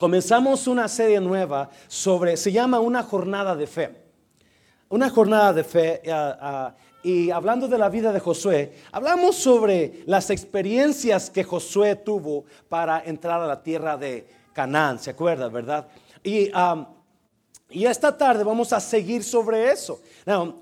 comenzamos 0.00 0.66
una 0.66 0.88
serie 0.88 1.20
nueva 1.20 1.68
sobre, 1.86 2.38
se 2.38 2.50
llama 2.50 2.80
Una 2.80 3.02
jornada 3.02 3.54
de 3.54 3.66
fe. 3.66 3.90
Una 4.88 5.10
jornada 5.10 5.52
de 5.52 5.62
fe. 5.62 6.02
ah, 6.10 6.38
ah, 6.40 6.74
y 7.02 7.30
hablando 7.30 7.68
de 7.68 7.76
la 7.76 7.90
vida 7.90 8.10
de 8.10 8.18
Josué, 8.18 8.72
hablamos 8.92 9.36
sobre 9.36 10.02
las 10.06 10.30
experiencias 10.30 11.28
que 11.28 11.44
Josué 11.44 11.96
tuvo 11.96 12.46
para 12.68 13.02
entrar 13.04 13.42
a 13.42 13.46
la 13.46 13.62
tierra 13.62 13.98
de 13.98 14.26
Canaán, 14.54 14.98
¿se 14.98 15.10
acuerda, 15.10 15.48
verdad? 15.48 15.86
Y, 16.22 16.50
ah, 16.54 16.88
y 17.70 17.86
esta 17.86 18.16
tarde 18.16 18.44
vamos 18.44 18.72
a 18.72 18.80
seguir 18.80 19.22
sobre 19.22 19.70
eso. 19.70 20.00
Now, 20.26 20.58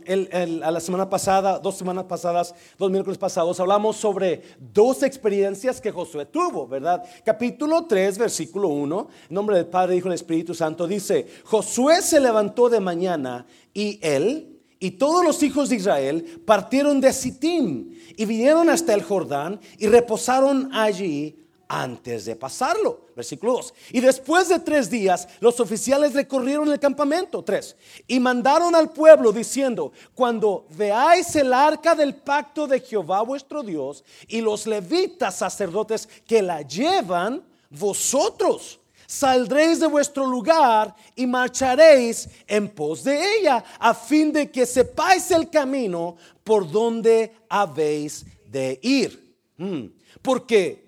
a 0.62 0.70
la 0.70 0.80
semana 0.80 1.08
pasada, 1.08 1.58
dos 1.58 1.76
semanas 1.76 2.04
pasadas, 2.04 2.54
dos 2.78 2.90
miércoles 2.90 3.18
pasados, 3.18 3.58
hablamos 3.60 3.96
sobre 3.96 4.42
dos 4.58 5.02
experiencias 5.02 5.80
que 5.80 5.90
Josué 5.90 6.26
tuvo, 6.26 6.66
¿verdad? 6.66 7.02
Capítulo 7.24 7.86
3, 7.86 8.18
versículo 8.18 8.68
1, 8.68 9.08
en 9.28 9.34
nombre 9.34 9.56
del 9.56 9.66
Padre, 9.66 9.96
Hijo 9.96 10.10
y 10.10 10.14
Espíritu 10.14 10.54
Santo, 10.54 10.86
dice, 10.86 11.26
Josué 11.44 12.02
se 12.02 12.20
levantó 12.20 12.68
de 12.68 12.80
mañana 12.80 13.46
y 13.72 13.98
él 14.02 14.58
y 14.80 14.92
todos 14.92 15.24
los 15.24 15.42
hijos 15.42 15.70
de 15.70 15.76
Israel 15.76 16.42
partieron 16.44 17.00
de 17.00 17.12
Sittim 17.12 17.90
y 18.16 18.24
vinieron 18.26 18.70
hasta 18.70 18.94
el 18.94 19.02
Jordán 19.02 19.60
y 19.78 19.88
reposaron 19.88 20.70
allí 20.72 21.36
antes 21.68 22.24
de 22.24 22.34
pasarlo. 22.34 23.08
Versículo 23.14 23.52
2. 23.52 23.74
Y 23.92 24.00
después 24.00 24.48
de 24.48 24.58
tres 24.58 24.88
días, 24.88 25.28
los 25.40 25.60
oficiales 25.60 26.14
recorrieron 26.14 26.70
el 26.72 26.80
campamento. 26.80 27.44
3. 27.44 27.76
Y 28.06 28.18
mandaron 28.18 28.74
al 28.74 28.90
pueblo 28.90 29.30
diciendo, 29.32 29.92
cuando 30.14 30.66
veáis 30.70 31.36
el 31.36 31.52
arca 31.52 31.94
del 31.94 32.14
pacto 32.14 32.66
de 32.66 32.80
Jehová 32.80 33.22
vuestro 33.22 33.62
Dios 33.62 34.02
y 34.26 34.40
los 34.40 34.66
levitas 34.66 35.36
sacerdotes 35.36 36.08
que 36.26 36.40
la 36.40 36.62
llevan, 36.62 37.44
vosotros 37.68 38.80
saldréis 39.06 39.80
de 39.80 39.86
vuestro 39.86 40.26
lugar 40.26 40.94
y 41.16 41.26
marcharéis 41.26 42.28
en 42.46 42.68
pos 42.68 43.04
de 43.04 43.38
ella, 43.38 43.64
a 43.78 43.94
fin 43.94 44.32
de 44.32 44.50
que 44.50 44.66
sepáis 44.66 45.30
el 45.30 45.48
camino 45.48 46.16
por 46.44 46.70
donde 46.70 47.34
habéis 47.48 48.24
de 48.46 48.78
ir. 48.82 49.36
Mm. 49.56 49.86
Porque 50.22 50.87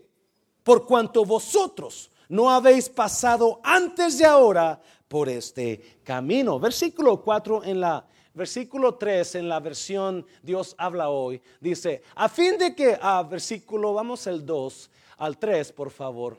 por 0.70 0.86
cuanto 0.86 1.24
vosotros 1.24 2.12
no 2.28 2.48
habéis 2.48 2.88
pasado 2.88 3.60
antes 3.64 4.18
de 4.18 4.24
ahora 4.24 4.80
por 5.08 5.28
este 5.28 5.98
camino. 6.04 6.60
Versículo 6.60 7.20
4 7.20 7.64
en 7.64 7.80
la 7.80 8.06
versículo 8.32 8.94
3 8.94 9.34
en 9.34 9.48
la 9.48 9.58
versión 9.58 10.24
Dios 10.40 10.76
habla 10.78 11.08
hoy 11.08 11.42
dice, 11.60 12.04
a 12.14 12.28
fin 12.28 12.56
de 12.56 12.76
que 12.76 12.96
a 13.02 13.24
versículo 13.24 13.94
vamos 13.94 14.28
el 14.28 14.46
2 14.46 14.90
al 15.16 15.38
3, 15.38 15.72
por 15.72 15.90
favor. 15.90 16.38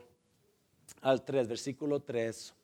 Al 1.02 1.22
3, 1.22 1.48
versículo 1.48 2.00
3. 2.00 2.54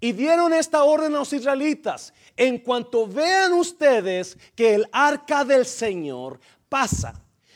Y 0.00 0.12
dieron 0.12 0.52
esta 0.52 0.84
orden 0.84 1.14
a 1.14 1.20
los 1.20 1.32
israelitas. 1.32 2.12
En 2.36 2.58
cuanto 2.58 3.06
vean 3.06 3.52
ustedes 3.54 4.38
que 4.54 4.74
el 4.74 4.88
arca 4.92 5.44
del 5.44 5.66
Señor 5.66 6.38
pasa, 6.68 7.14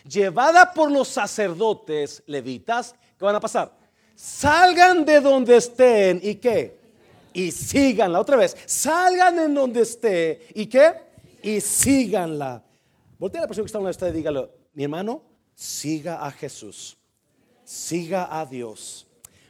llevada 0.09 0.73
por 0.73 0.91
los 0.91 1.09
sacerdotes 1.09 2.23
levitas, 2.27 2.95
¿qué 3.19 3.25
van 3.25 3.37
a 3.37 3.41
pasar? 3.41 3.73
Salgan 4.15 5.05
de 5.05 5.21
donde 5.21 5.57
estén 5.57 6.21
y 6.23 6.37
qué? 6.37 6.81
Y 7.33 7.51
síganla. 7.51 8.21
Otra 8.21 8.37
vez, 8.37 8.57
salgan 8.67 9.39
en 9.39 9.55
donde 9.55 9.83
esté 9.83 10.49
y 10.55 10.67
qué? 10.67 10.95
Y 11.43 11.61
síganla. 11.61 12.63
Voltea 13.19 13.41
a 13.41 13.45
la 13.45 13.49
persona 13.49 13.65
que 13.65 13.67
está 13.67 13.79
a 13.79 13.91
usted 13.91 14.09
y 14.09 14.17
dígale, 14.17 14.51
mi 14.75 14.85
hermano, 14.85 15.23
siga 15.55 16.25
a 16.25 16.31
Jesús. 16.31 16.97
Siga 17.65 18.29
a 18.39 18.45
Dios. 18.45 19.07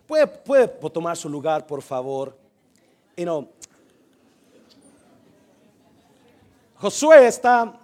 ¿Puede, 0.06 0.26
puede 0.26 0.68
tomar 0.68 1.16
su 1.16 1.28
lugar, 1.28 1.66
por 1.66 1.82
favor? 1.82 2.42
you 3.16 3.24
know, 3.24 3.48
Josué 6.76 7.26
está 7.26 7.78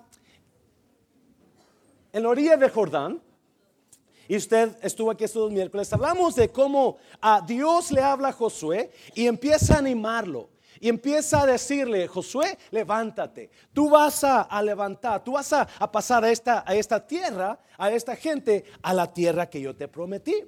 en 2.13 2.23
la 2.23 2.29
orilla 2.29 2.57
de 2.57 2.69
Jordán. 2.69 3.23
Y 4.27 4.37
usted 4.37 4.77
estuvo 4.83 5.11
aquí 5.11 5.25
estos 5.25 5.51
miércoles. 5.51 5.91
Hablamos 5.93 6.35
de 6.35 6.51
cómo 6.51 6.99
a 7.21 7.41
Dios 7.41 7.91
le 7.91 8.03
habla 8.03 8.29
a 8.29 8.33
Josué 8.33 8.91
y 9.15 9.27
empieza 9.27 9.77
a 9.77 9.79
animarlo. 9.79 10.51
Y 10.81 10.89
empieza 10.89 11.43
a 11.43 11.47
decirle, 11.47 12.07
Josué, 12.07 12.59
levántate. 12.71 13.51
Tú 13.73 13.91
vas 13.91 14.23
a, 14.23 14.43
a 14.43 14.63
levantar, 14.63 15.25
tú 15.25 15.33
vas 15.33 15.53
a, 15.53 15.67
a 15.79 15.91
pasar 15.91 16.25
a 16.25 16.31
esta, 16.31 16.63
a 16.67 16.75
esta 16.75 17.05
tierra, 17.05 17.59
a 17.77 17.91
esta 17.91 18.15
gente, 18.15 18.65
a 18.83 18.93
la 18.93 19.13
tierra 19.13 19.49
que 19.49 19.61
yo 19.61 19.75
te 19.75 19.89
prometí. 19.89 20.45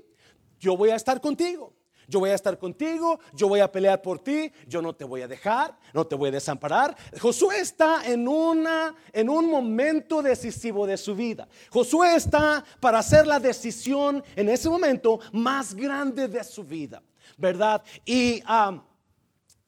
Yo 0.58 0.76
voy 0.76 0.90
a 0.90 0.96
estar 0.96 1.20
contigo. 1.20 1.72
Yo 2.10 2.18
voy 2.18 2.30
a 2.30 2.34
estar 2.34 2.58
contigo, 2.58 3.20
yo 3.32 3.46
voy 3.46 3.60
a 3.60 3.70
pelear 3.70 4.02
por 4.02 4.18
ti, 4.18 4.52
yo 4.66 4.82
no 4.82 4.92
te 4.92 5.04
voy 5.04 5.22
a 5.22 5.28
dejar, 5.28 5.78
no 5.94 6.04
te 6.04 6.16
voy 6.16 6.30
a 6.30 6.32
desamparar. 6.32 6.96
Josué 7.20 7.60
está 7.60 8.04
en, 8.04 8.26
una, 8.26 8.96
en 9.12 9.30
un 9.30 9.48
momento 9.48 10.20
decisivo 10.20 10.88
de 10.88 10.96
su 10.96 11.14
vida. 11.14 11.46
Josué 11.70 12.16
está 12.16 12.64
para 12.80 12.98
hacer 12.98 13.28
la 13.28 13.38
decisión 13.38 14.24
en 14.34 14.48
ese 14.48 14.68
momento 14.68 15.20
más 15.32 15.72
grande 15.72 16.26
de 16.26 16.42
su 16.42 16.64
vida, 16.64 17.00
¿verdad? 17.38 17.80
Y... 18.04 18.42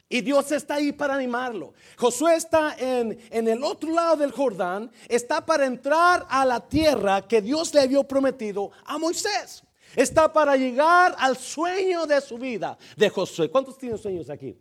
y 0.09 0.21
Dios 0.21 0.51
está 0.53 0.75
ahí 0.75 0.93
para 0.93 1.15
animarlo. 1.15 1.73
Josué 1.97 2.35
está 2.35 2.75
en, 2.77 3.19
en, 3.31 3.49
el 3.49 3.63
otro 3.63 3.91
lado 3.93 4.17
del 4.17 4.33
Jordán, 4.33 4.91
está 5.09 5.47
para 5.47 5.65
entrar 5.65 6.27
a 6.29 6.45
la 6.45 6.61
tierra 6.61 7.23
que 7.23 7.41
Dios 7.41 7.73
le 7.73 7.83
había 7.83 8.03
prometido 8.03 8.73
a 8.85 8.99
Moisés. 8.99 9.62
Está 9.97 10.33
para 10.33 10.57
llegar 10.57 11.15
al 11.19 11.37
sueño 11.37 12.07
de 12.07 12.21
su 12.21 12.39
vida 12.39 12.79
de 12.97 13.09
Josué. 13.09 13.51
¿Cuántos 13.51 13.79
tienen 13.79 13.99
sueños 13.99 14.31
aquí? 14.31 14.57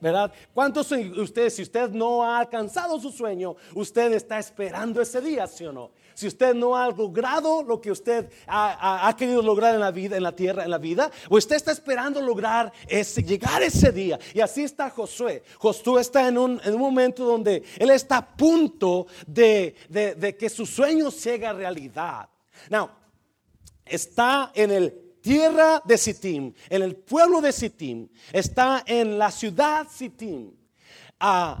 ¿Verdad? 0.00 0.32
¿Cuántos 0.54 0.88
de 0.88 1.10
ustedes, 1.20 1.54
si 1.56 1.62
usted 1.62 1.90
no 1.90 2.24
ha 2.24 2.38
alcanzado 2.38 2.98
su 2.98 3.10
sueño, 3.10 3.56
usted 3.74 4.12
está 4.14 4.38
esperando 4.38 5.02
ese 5.02 5.20
día, 5.20 5.46
sí 5.46 5.66
o 5.66 5.72
no? 5.72 5.90
Si 6.14 6.26
usted 6.26 6.54
no 6.54 6.74
ha 6.74 6.88
logrado 6.90 7.62
lo 7.62 7.80
que 7.80 7.90
usted 7.90 8.30
ha, 8.46 9.14
querido 9.16 9.42
lograr 9.42 9.74
en 9.74 9.80
la 9.80 9.90
vida, 9.90 10.16
en 10.16 10.22
la 10.22 10.34
tierra, 10.34 10.64
en 10.64 10.70
la 10.70 10.78
vida, 10.78 11.10
usted 11.28 11.56
está 11.56 11.72
esperando 11.72 12.20
lograr 12.20 12.72
ese, 12.88 13.22
llegar 13.22 13.62
ese 13.62 13.92
día. 13.92 14.18
Y 14.34 14.40
así 14.40 14.64
está 14.64 14.90
Josué. 14.90 15.42
Josué 15.58 16.00
está 16.00 16.26
en 16.28 16.38
un, 16.38 16.60
en 16.64 16.74
un 16.74 16.80
momento 16.80 17.24
donde 17.24 17.62
él 17.78 17.90
está 17.90 18.18
a 18.18 18.36
punto 18.36 19.06
de, 19.26 19.74
que 20.38 20.48
su 20.48 20.64
sueño 20.64 21.10
se 21.10 21.34
haga 21.34 21.52
realidad. 21.52 22.28
Now, 22.68 22.90
está 23.90 24.52
en 24.54 24.70
el 24.70 25.10
tierra 25.20 25.82
de 25.84 25.98
Sittim, 25.98 26.52
en 26.68 26.82
el 26.82 26.96
pueblo 26.96 27.40
de 27.40 27.52
Sittim, 27.52 28.08
está 28.32 28.82
en 28.86 29.18
la 29.18 29.30
ciudad 29.30 29.86
Sittim. 29.90 30.52
Ah, 31.18 31.58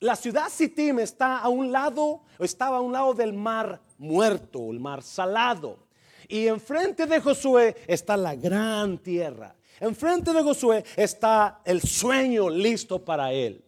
la 0.00 0.14
ciudad 0.14 0.48
Sittim 0.48 1.00
está 1.00 1.38
a 1.38 1.48
un 1.48 1.72
lado, 1.72 2.22
estaba 2.38 2.78
a 2.78 2.80
un 2.80 2.92
lado 2.92 3.14
del 3.14 3.32
mar 3.32 3.80
muerto, 3.98 4.70
el 4.70 4.80
mar 4.80 5.02
salado. 5.02 5.86
Y 6.28 6.46
enfrente 6.46 7.06
de 7.06 7.20
Josué 7.20 7.76
está 7.86 8.16
la 8.16 8.34
gran 8.34 8.98
tierra. 8.98 9.54
Enfrente 9.80 10.32
de 10.32 10.42
Josué 10.42 10.84
está 10.96 11.60
el 11.64 11.82
sueño 11.82 12.48
listo 12.48 13.04
para 13.04 13.32
él. 13.32 13.64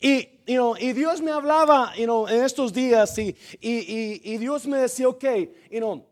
Y, 0.00 0.36
Dios 0.46 1.20
me 1.20 1.30
hablaba 1.30 1.92
en 1.94 2.10
estos 2.42 2.72
días 2.72 3.14
y 3.18 4.36
Dios 4.38 4.66
me 4.66 4.78
decía, 4.78 5.08
ok, 5.08 5.24
you 5.70 5.78
know, 5.78 6.07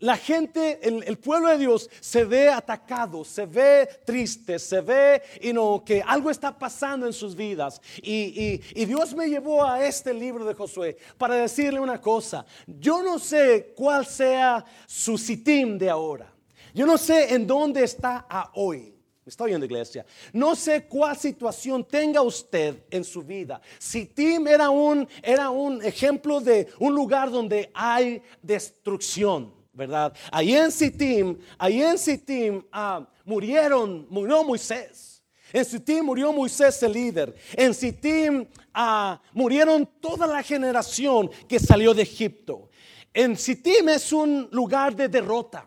la 0.00 0.16
gente, 0.16 0.80
el, 0.82 1.18
pueblo 1.18 1.48
de 1.50 1.58
Dios 1.58 1.88
se 2.00 2.24
ve 2.24 2.48
atacado, 2.48 3.22
se 3.22 3.44
ve 3.44 3.86
triste, 4.04 4.58
se 4.58 4.80
ve 4.80 5.22
you 5.42 5.52
know, 5.52 5.84
que 5.84 6.02
algo 6.02 6.30
está 6.30 6.58
pasando 6.58 7.06
en 7.06 7.12
sus 7.12 7.36
vidas. 7.36 7.80
Y, 8.02 8.58
Dios 8.86 9.14
me 9.14 9.28
llevó 9.28 9.64
a 9.64 9.84
este 9.84 10.12
libro 10.12 10.44
de 10.44 10.54
Josué 10.54 10.96
para 11.18 11.34
decirle 11.34 11.78
una 11.78 12.00
cosa. 12.00 12.44
Yo 12.66 13.02
no 13.02 13.18
sé 13.18 13.74
cuál 13.76 14.06
sea 14.06 14.64
su 14.86 15.18
sitim 15.18 15.78
de 15.78 15.90
ahora. 15.90 16.32
Yo 16.74 16.86
no 16.86 16.96
sé 16.96 17.34
en 17.34 17.46
dónde 17.46 17.84
está 17.84 18.26
a 18.28 18.50
hoy. 18.54 18.94
¿Me 19.24 19.30
está 19.30 19.44
oyendo, 19.44 19.66
iglesia? 19.66 20.06
No 20.32 20.56
sé 20.56 20.86
cuál 20.86 21.16
situación 21.16 21.84
tenga 21.84 22.22
usted 22.22 22.84
en 22.90 23.04
su 23.04 23.22
vida. 23.22 23.60
Sitim 23.78 24.48
era 24.48 24.70
un, 24.70 25.06
era 25.22 25.50
un 25.50 25.84
ejemplo 25.84 26.40
de 26.40 26.68
un 26.78 26.94
lugar 26.94 27.30
donde 27.30 27.70
hay 27.74 28.22
destrucción. 28.42 29.59
¿Verdad? 29.72 30.12
Ahí 30.32 30.54
en 30.54 30.70
Sittim, 30.70 31.38
ahí 31.58 31.82
en 31.82 31.98
Sittim 31.98 32.62
ah, 32.72 33.08
murieron, 33.24 34.06
murió 34.10 34.44
Moisés. 34.44 35.22
En 35.52 35.64
Sittim 35.64 36.04
murió 36.04 36.32
Moisés 36.32 36.82
el 36.82 36.92
líder. 36.92 37.34
En 37.54 37.74
Sittim 37.74 38.46
ah, 38.72 39.20
murieron 39.32 39.88
toda 40.00 40.26
la 40.26 40.42
generación 40.42 41.30
que 41.48 41.58
salió 41.58 41.94
de 41.94 42.02
Egipto. 42.02 42.70
En 43.12 43.36
Sittim 43.36 43.88
es 43.88 44.12
un 44.12 44.48
lugar 44.52 44.94
de 44.94 45.08
derrota, 45.08 45.66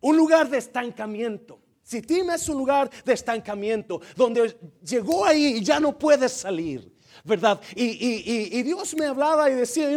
un 0.00 0.16
lugar 0.16 0.48
de 0.48 0.58
estancamiento. 0.58 1.60
Sittim 1.82 2.30
es 2.30 2.48
un 2.48 2.58
lugar 2.58 2.90
de 3.04 3.12
estancamiento 3.12 4.00
donde 4.16 4.56
llegó 4.82 5.24
ahí 5.24 5.56
y 5.58 5.64
ya 5.64 5.80
no 5.80 5.96
puede 5.98 6.28
salir. 6.28 6.92
¿Verdad? 7.24 7.60
Y, 7.74 8.62
Dios 8.62 8.94
me 8.96 9.06
hablaba 9.06 9.50
y 9.50 9.54
decía, 9.54 9.88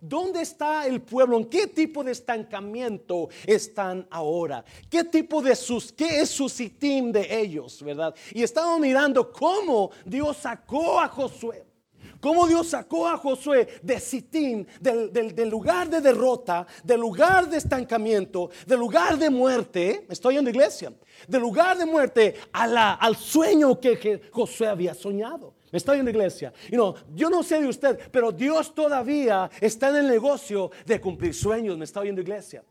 ¿dónde 0.00 0.42
está 0.42 0.86
el 0.86 1.02
pueblo? 1.02 1.36
¿En 1.38 1.46
qué 1.46 1.66
tipo 1.66 2.02
de 2.02 2.12
estancamiento 2.12 3.28
están 3.46 4.06
ahora? 4.10 4.64
¿Qué 4.88 5.04
tipo 5.04 5.42
de 5.42 5.54
sus, 5.56 5.92
qué 5.92 6.20
es 6.20 6.30
su 6.30 6.48
sitín 6.48 7.12
de 7.12 7.40
ellos, 7.40 7.82
verdad? 7.82 8.14
Y 8.32 8.42
estaba 8.42 8.78
mirando 8.78 9.32
cómo 9.32 9.90
Dios 10.04 10.36
sacó 10.38 11.00
a 11.00 11.08
Josué. 11.08 11.64
Cómo 12.22 12.46
Dios 12.46 12.68
sacó 12.68 13.08
a 13.08 13.16
Josué 13.16 13.80
de 13.82 13.98
Sitín, 13.98 14.64
del, 14.80 15.50
lugar 15.50 15.90
de 15.90 16.00
derrota, 16.00 16.64
del 16.84 17.00
lugar 17.00 17.48
de 17.48 17.56
estancamiento, 17.56 18.48
del 18.64 18.78
lugar 18.78 19.18
de 19.18 19.28
muerte. 19.28 20.06
Estoy 20.08 20.36
en 20.36 20.44
la 20.44 20.50
iglesia. 20.50 20.92
Del 21.26 21.40
lugar 21.40 21.76
de 21.76 21.84
muerte 21.84 22.36
al 22.52 23.16
sueño 23.16 23.80
que 23.80 24.30
Josué 24.30 24.68
había 24.68 24.94
soñado. 24.94 25.54
Estoy 25.72 26.00
en 26.00 26.04
la 26.04 26.10
iglesia. 26.10 26.52
Y 26.70 26.76
no, 26.76 26.94
yo 27.14 27.30
no 27.30 27.42
sé 27.42 27.60
de 27.60 27.66
usted, 27.66 27.98
pero 28.10 28.30
Dios 28.30 28.74
todavía 28.74 29.50
está 29.58 29.88
en 29.88 29.96
el 29.96 30.08
negocio 30.08 30.70
de 30.84 31.00
cumplir 31.00 31.34
sueños. 31.34 31.78
Me 31.78 31.86
está 31.86 32.00
oyendo 32.00 32.20
iglesia. 32.20 32.62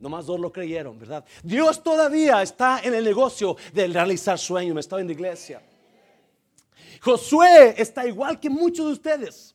Nomás 0.00 0.24
dos 0.24 0.40
lo 0.40 0.50
creyeron, 0.50 0.98
¿verdad? 0.98 1.24
Dios 1.42 1.82
todavía 1.82 2.42
está 2.42 2.80
en 2.82 2.94
el 2.94 3.04
negocio 3.04 3.56
de 3.72 3.86
realizar 3.88 4.38
sueños. 4.38 4.74
Me 4.74 4.80
está 4.80 4.96
oyendo 4.96 5.12
iglesia. 5.12 5.62
Josué 7.02 7.74
está 7.76 8.06
igual 8.06 8.40
que 8.40 8.48
muchos 8.48 8.86
de 8.86 8.92
ustedes. 8.92 9.54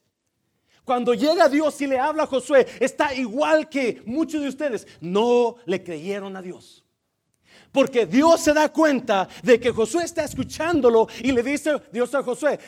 Cuando 0.84 1.14
llega 1.14 1.48
Dios 1.48 1.80
y 1.80 1.86
le 1.86 1.98
habla 1.98 2.24
a 2.24 2.26
Josué, 2.26 2.66
está 2.80 3.14
igual 3.14 3.68
que 3.68 4.02
muchos 4.04 4.40
de 4.40 4.48
ustedes. 4.48 4.86
No 5.00 5.56
le 5.66 5.82
creyeron 5.82 6.36
a 6.36 6.42
Dios. 6.42 6.81
Porque 7.72 8.04
Dios 8.04 8.42
se 8.42 8.52
da 8.52 8.70
cuenta 8.70 9.28
de 9.42 9.58
que 9.58 9.70
Josué 9.70 10.04
está 10.04 10.24
escuchándolo 10.24 11.08
y 11.22 11.32
le 11.32 11.42
dice 11.42 11.80
Dios 11.90 12.14
a 12.14 12.22
Josué, 12.22 12.58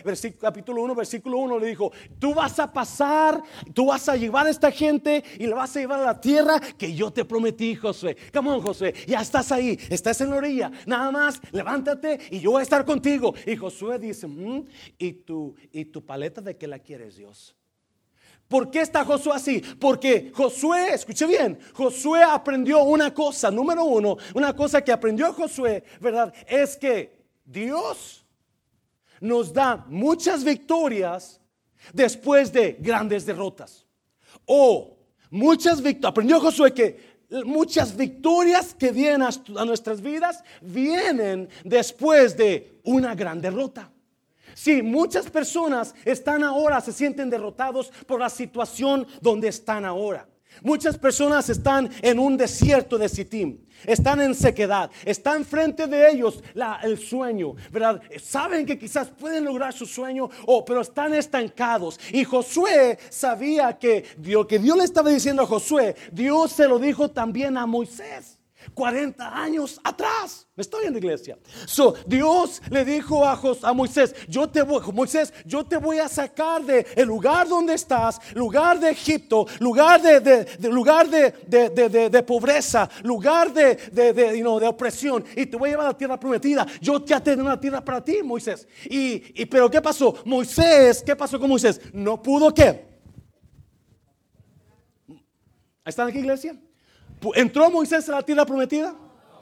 capítulo 0.40 0.82
1, 0.82 0.94
versículo 0.94 1.38
1, 1.38 1.58
le 1.58 1.66
dijo, 1.66 1.92
tú 2.18 2.34
vas 2.34 2.58
a 2.58 2.72
pasar, 2.72 3.42
tú 3.74 3.86
vas 3.86 4.08
a 4.08 4.16
llevar 4.16 4.46
a 4.46 4.50
esta 4.50 4.70
gente 4.70 5.22
y 5.38 5.46
le 5.46 5.52
vas 5.52 5.76
a 5.76 5.80
llevar 5.80 6.00
a 6.00 6.06
la 6.06 6.20
tierra 6.20 6.58
que 6.58 6.94
yo 6.94 7.12
te 7.12 7.24
prometí, 7.26 7.76
Josué. 7.76 8.16
Come 8.32 8.50
on, 8.50 8.62
Josué, 8.62 8.94
ya 9.06 9.20
estás 9.20 9.52
ahí, 9.52 9.78
estás 9.90 10.20
en 10.22 10.30
la 10.30 10.36
orilla, 10.36 10.72
nada 10.86 11.10
más, 11.10 11.40
levántate 11.52 12.18
y 12.30 12.40
yo 12.40 12.52
voy 12.52 12.60
a 12.60 12.62
estar 12.62 12.84
contigo. 12.84 13.34
Y 13.46 13.56
Josué 13.56 13.98
dice, 13.98 14.26
mm, 14.26 14.64
¿y, 14.98 15.12
tu, 15.12 15.54
¿y 15.70 15.84
tu 15.84 16.04
paleta 16.04 16.40
de 16.40 16.56
qué 16.56 16.66
la 16.66 16.78
quieres, 16.78 17.16
Dios? 17.16 17.54
¿Por 18.54 18.70
qué 18.70 18.82
está 18.82 19.04
Josué 19.04 19.32
así? 19.34 19.60
Porque 19.80 20.30
Josué, 20.32 20.94
escuche 20.94 21.26
bien, 21.26 21.58
Josué 21.72 22.22
aprendió 22.22 22.84
una 22.84 23.12
cosa, 23.12 23.50
número 23.50 23.82
uno, 23.82 24.16
una 24.32 24.54
cosa 24.54 24.80
que 24.80 24.92
aprendió 24.92 25.32
Josué, 25.32 25.82
¿verdad? 26.00 26.32
Es 26.46 26.76
que 26.76 27.20
Dios 27.44 28.24
nos 29.20 29.52
da 29.52 29.84
muchas 29.88 30.44
victorias 30.44 31.40
después 31.92 32.52
de 32.52 32.76
grandes 32.78 33.26
derrotas. 33.26 33.84
O 34.46 34.98
muchas 35.30 35.82
victorias, 35.82 36.10
aprendió 36.10 36.38
Josué 36.38 36.72
que 36.72 37.18
muchas 37.44 37.96
victorias 37.96 38.72
que 38.72 38.92
vienen 38.92 39.22
a 39.22 39.64
nuestras 39.64 40.00
vidas 40.00 40.44
vienen 40.62 41.48
después 41.64 42.36
de 42.36 42.78
una 42.84 43.16
gran 43.16 43.40
derrota. 43.40 43.90
Sí, 44.54 44.82
muchas 44.82 45.28
personas 45.28 45.94
están 46.04 46.44
ahora, 46.44 46.80
se 46.80 46.92
sienten 46.92 47.30
derrotados 47.30 47.92
por 48.06 48.20
la 48.20 48.30
situación 48.30 49.06
donde 49.20 49.48
están 49.48 49.84
ahora. 49.84 50.28
Muchas 50.62 50.96
personas 50.96 51.48
están 51.48 51.90
en 52.00 52.18
un 52.18 52.36
desierto 52.36 52.96
de 52.96 53.08
Sittim, 53.08 53.58
están 53.84 54.20
en 54.20 54.34
sequedad, 54.34 54.90
están 55.04 55.44
frente 55.44 55.86
de 55.86 56.10
ellos 56.10 56.42
el 56.82 56.98
sueño, 56.98 57.54
¿verdad? 57.72 58.00
Saben 58.22 58.64
que 58.64 58.78
quizás 58.78 59.08
pueden 59.08 59.44
lograr 59.44 59.72
su 59.72 59.84
sueño, 59.84 60.30
oh, 60.46 60.64
pero 60.64 60.80
están 60.80 61.12
estancados. 61.14 61.98
Y 62.12 62.24
Josué 62.24 62.98
sabía 63.10 63.76
que 63.78 64.04
lo 64.22 64.46
que 64.46 64.58
Dios 64.58 64.76
le 64.76 64.84
estaba 64.84 65.10
diciendo 65.10 65.42
a 65.42 65.46
Josué, 65.46 65.96
Dios 66.12 66.52
se 66.52 66.68
lo 66.68 66.78
dijo 66.78 67.10
también 67.10 67.56
a 67.56 67.66
Moisés. 67.66 68.33
40 68.72 69.42
años 69.42 69.80
atrás. 69.82 70.46
Me 70.56 70.62
estoy 70.62 70.86
en 70.86 70.92
la 70.92 70.98
iglesia. 70.98 71.36
So, 71.66 71.94
Dios 72.06 72.62
le 72.70 72.84
dijo 72.84 73.24
a, 73.24 73.40
a 73.62 73.72
Moisés, 73.72 74.14
yo 74.28 74.48
te 74.48 74.62
voy, 74.62 74.80
Moisés, 74.92 75.32
yo 75.44 75.64
te 75.64 75.76
voy 75.76 75.98
a 75.98 76.08
sacar 76.08 76.64
de 76.64 76.86
el 76.94 77.08
lugar 77.08 77.48
donde 77.48 77.74
estás, 77.74 78.20
lugar 78.34 78.78
de 78.78 78.90
Egipto, 78.90 79.46
lugar 79.58 80.00
de, 80.00 80.46
lugar 80.70 81.08
de, 81.08 81.32
de, 81.48 82.22
pobreza, 82.22 82.88
lugar 83.02 83.52
de, 83.52 83.74
de, 83.74 84.66
opresión, 84.66 85.24
y 85.34 85.46
te 85.46 85.56
voy 85.56 85.70
a 85.70 85.72
llevar 85.72 85.86
a 85.86 85.90
la 85.90 85.98
tierra 85.98 86.20
prometida. 86.20 86.66
Yo 86.80 87.04
ya 87.04 87.20
tengo 87.20 87.42
una 87.42 87.58
tierra 87.58 87.84
para 87.84 88.02
ti, 88.04 88.22
Moisés. 88.22 88.66
Y, 88.84 89.42
y 89.42 89.46
pero 89.46 89.68
¿qué 89.68 89.80
pasó? 89.80 90.14
Moisés, 90.24 91.02
¿qué 91.04 91.16
pasó 91.16 91.38
con 91.40 91.48
Moisés? 91.48 91.80
No 91.92 92.22
pudo 92.22 92.54
qué. 92.54 92.94
¿Están 95.84 96.08
aquí, 96.08 96.18
iglesia? 96.18 96.56
¿Entró 97.34 97.70
Moisés 97.70 98.08
a 98.08 98.12
la 98.12 98.22
tierra 98.22 98.44
prometida? 98.44 98.94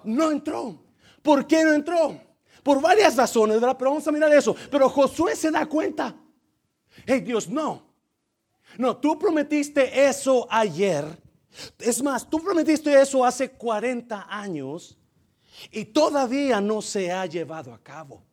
No 0.05 0.31
entró. 0.31 0.83
¿Por 1.23 1.47
qué 1.47 1.65
no 1.65 1.73
entró? 1.73 2.21
Por 2.63 2.81
varias 2.81 3.17
razones. 3.17 3.59
Pero 3.61 3.77
vamos 3.79 4.07
a 4.07 4.13
mirar 4.13 4.33
eso. 4.33 4.55
Pero 4.71 4.89
Josué 4.89 5.37
se 5.37 5.51
da 5.51 5.67
cuenta. 5.67 6.15
Hey 7.07 7.21
Dios, 7.21 7.49
no. 7.49 7.93
No, 8.79 8.97
tú 8.97 9.19
prometiste 9.19 10.07
eso 10.07 10.47
ayer. 10.51 11.05
Es 11.79 12.03
más, 12.03 12.29
tú 12.29 12.43
prometiste 12.43 13.01
eso 13.01 13.25
hace 13.25 13.51
40 13.51 14.27
años 14.31 14.97
y 15.71 15.85
todavía 15.85 16.61
no 16.61 16.81
se 16.81 17.13
ha 17.13 17.27
llevado 17.27 17.75
a 17.75 17.79
cabo. 17.83 18.25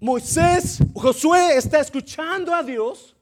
Moisés, 0.00 0.78
Josué 0.94 1.56
está 1.56 1.80
escuchando 1.80 2.54
a 2.54 2.62
Dios. 2.62 3.16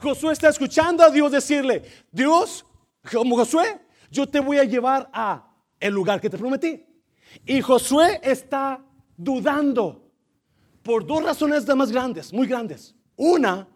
Josué 0.00 0.32
está 0.32 0.48
escuchando 0.48 1.02
a 1.02 1.10
Dios 1.10 1.32
decirle, 1.32 1.82
Dios, 2.10 2.65
como 3.10 3.36
Josué, 3.36 3.80
yo 4.10 4.28
te 4.28 4.40
voy 4.40 4.58
a 4.58 4.64
llevar 4.64 5.08
a 5.12 5.52
el 5.80 5.92
lugar 5.92 6.20
que 6.20 6.30
te 6.30 6.38
prometí. 6.38 6.84
Y 7.44 7.60
Josué 7.60 8.20
está 8.22 8.84
dudando 9.16 10.10
por 10.82 11.06
dos 11.06 11.22
razones 11.22 11.66
más 11.74 11.90
grandes, 11.90 12.32
muy 12.32 12.46
grandes. 12.46 12.94
Una, 13.16 13.68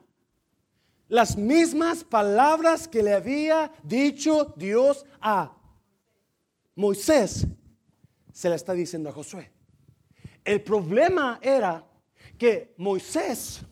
las 1.09 1.37
mismas 1.37 2.05
palabras 2.05 2.87
que 2.87 3.03
le 3.03 3.15
había 3.15 3.73
dicho 3.83 4.55
Dios 4.57 5.05
a 5.21 5.57
Moisés, 6.77 7.47
se 8.33 8.49
le 8.49 8.55
está 8.55 8.73
diciendo 8.73 9.09
a 9.09 9.13
Josué. 9.13 9.51
El 10.45 10.63
problema 10.63 11.39
era 11.43 11.85
que 12.39 12.75
Moisés 12.79 13.63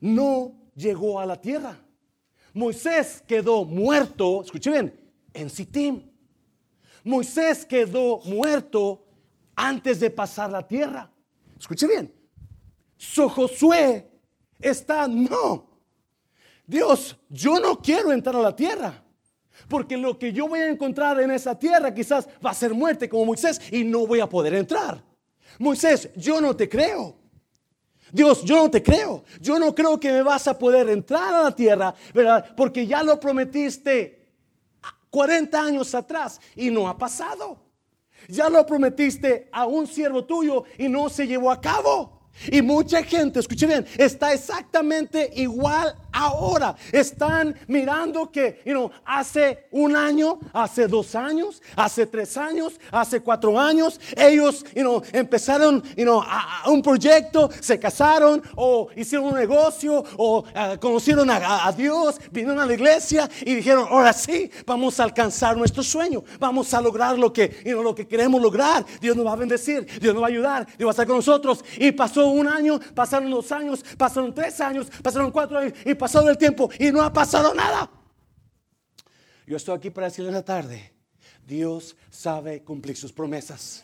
no 0.00 0.70
llegó 0.74 1.18
a 1.18 1.26
la 1.26 1.40
tierra. 1.40 1.78
Moisés 2.56 3.22
quedó 3.26 3.66
muerto, 3.66 4.40
escuche 4.42 4.70
bien, 4.70 4.98
en 5.34 5.50
Sittim. 5.50 6.10
Moisés 7.04 7.66
quedó 7.66 8.20
muerto 8.24 9.04
antes 9.54 10.00
de 10.00 10.08
pasar 10.08 10.50
la 10.50 10.66
tierra. 10.66 11.12
Escuche 11.60 11.86
bien. 11.86 12.10
So 12.96 13.28
Josué 13.28 14.08
está, 14.58 15.06
no. 15.06 15.68
Dios, 16.66 17.18
yo 17.28 17.60
no 17.60 17.78
quiero 17.78 18.10
entrar 18.10 18.36
a 18.36 18.40
la 18.40 18.56
tierra. 18.56 19.04
Porque 19.68 19.98
lo 19.98 20.18
que 20.18 20.32
yo 20.32 20.48
voy 20.48 20.60
a 20.60 20.70
encontrar 20.70 21.20
en 21.20 21.32
esa 21.32 21.58
tierra 21.58 21.92
quizás 21.92 22.26
va 22.44 22.52
a 22.52 22.54
ser 22.54 22.72
muerte 22.72 23.06
como 23.06 23.26
Moisés 23.26 23.60
y 23.70 23.84
no 23.84 24.06
voy 24.06 24.20
a 24.20 24.28
poder 24.30 24.54
entrar. 24.54 25.04
Moisés, 25.58 26.08
yo 26.16 26.40
no 26.40 26.56
te 26.56 26.70
creo. 26.70 27.18
Dios, 28.12 28.42
yo 28.42 28.56
no 28.56 28.70
te 28.70 28.82
creo. 28.82 29.24
Yo 29.40 29.58
no 29.58 29.74
creo 29.74 29.98
que 29.98 30.12
me 30.12 30.22
vas 30.22 30.46
a 30.48 30.58
poder 30.58 30.88
entrar 30.88 31.34
a 31.34 31.42
la 31.44 31.54
tierra, 31.54 31.94
¿verdad? 32.14 32.54
Porque 32.56 32.86
ya 32.86 33.02
lo 33.02 33.18
prometiste 33.18 34.26
40 35.10 35.60
años 35.60 35.94
atrás 35.94 36.40
y 36.54 36.70
no 36.70 36.88
ha 36.88 36.96
pasado. 36.96 37.58
Ya 38.28 38.48
lo 38.48 38.64
prometiste 38.66 39.48
a 39.52 39.66
un 39.66 39.86
siervo 39.86 40.24
tuyo 40.24 40.64
y 40.78 40.88
no 40.88 41.08
se 41.08 41.26
llevó 41.26 41.50
a 41.50 41.60
cabo. 41.60 42.16
Y 42.50 42.60
mucha 42.60 43.02
gente, 43.02 43.40
escuchen 43.40 43.68
bien, 43.68 43.86
está 43.96 44.32
exactamente 44.32 45.30
igual 45.36 45.96
ahora. 46.16 46.74
Están 46.92 47.54
mirando 47.68 48.30
que, 48.30 48.62
you 48.64 48.90
hace 49.04 49.66
un 49.70 49.94
año, 49.94 50.38
hace 50.52 50.88
dos 50.88 51.14
años, 51.14 51.62
hace 51.76 52.06
tres 52.06 52.36
años, 52.36 52.80
hace 52.90 53.20
cuatro 53.20 53.58
años, 53.58 54.00
ellos, 54.16 54.64
you 54.74 54.82
know, 54.82 55.02
empezaron, 55.12 55.82
you 55.96 56.20
a, 56.20 56.70
un 56.70 56.82
proyecto, 56.82 57.50
se 57.60 57.78
casaron 57.78 58.42
o 58.56 58.88
hicieron 58.96 59.28
un 59.28 59.34
negocio 59.34 60.02
o 60.16 60.38
uh, 60.40 60.78
conocieron 60.80 61.28
a, 61.30 61.72
Dios, 61.76 62.16
vinieron 62.30 62.58
a 62.60 62.66
la 62.66 62.72
iglesia 62.72 63.28
y 63.44 63.54
dijeron, 63.54 63.86
ahora 63.90 64.12
sí, 64.12 64.50
vamos 64.64 64.98
a 64.98 65.04
alcanzar 65.04 65.56
nuestro 65.56 65.82
sueño, 65.82 66.24
vamos 66.38 66.72
a 66.72 66.80
lograr 66.80 67.18
lo 67.18 67.32
que, 67.32 67.60
you 67.64 67.72
know, 67.72 67.82
lo 67.82 67.94
que 67.94 68.06
queremos 68.06 68.40
lograr. 68.40 68.84
Dios 69.00 69.16
nos 69.16 69.26
va 69.26 69.32
a 69.32 69.36
bendecir, 69.36 69.86
Dios 70.00 70.14
nos 70.14 70.22
va 70.22 70.26
a 70.26 70.30
ayudar, 70.30 70.66
Dios 70.78 70.86
va 70.86 70.90
a 70.90 70.92
estar 70.92 71.06
con 71.06 71.16
nosotros. 71.16 71.64
Y 71.76 71.92
pasó 71.92 72.26
un 72.28 72.48
año, 72.48 72.80
pasaron 72.94 73.30
dos 73.30 73.52
años, 73.52 73.84
pasaron 73.98 74.34
tres 74.34 74.60
años, 74.60 74.86
pasaron 75.02 75.30
cuatro 75.30 75.58
años 75.58 75.74
y 75.84 75.94
pasado 76.06 76.30
el 76.30 76.38
tiempo 76.38 76.70
y 76.78 76.92
no 76.92 77.02
ha 77.02 77.12
pasado 77.12 77.52
nada. 77.52 77.90
Yo 79.44 79.56
estoy 79.56 79.76
aquí 79.76 79.90
para 79.90 80.06
decirle 80.06 80.28
en 80.28 80.36
la 80.36 80.44
tarde, 80.44 80.92
Dios 81.44 81.96
sabe 82.10 82.62
cumplir 82.62 82.96
sus 82.96 83.12
promesas. 83.12 83.82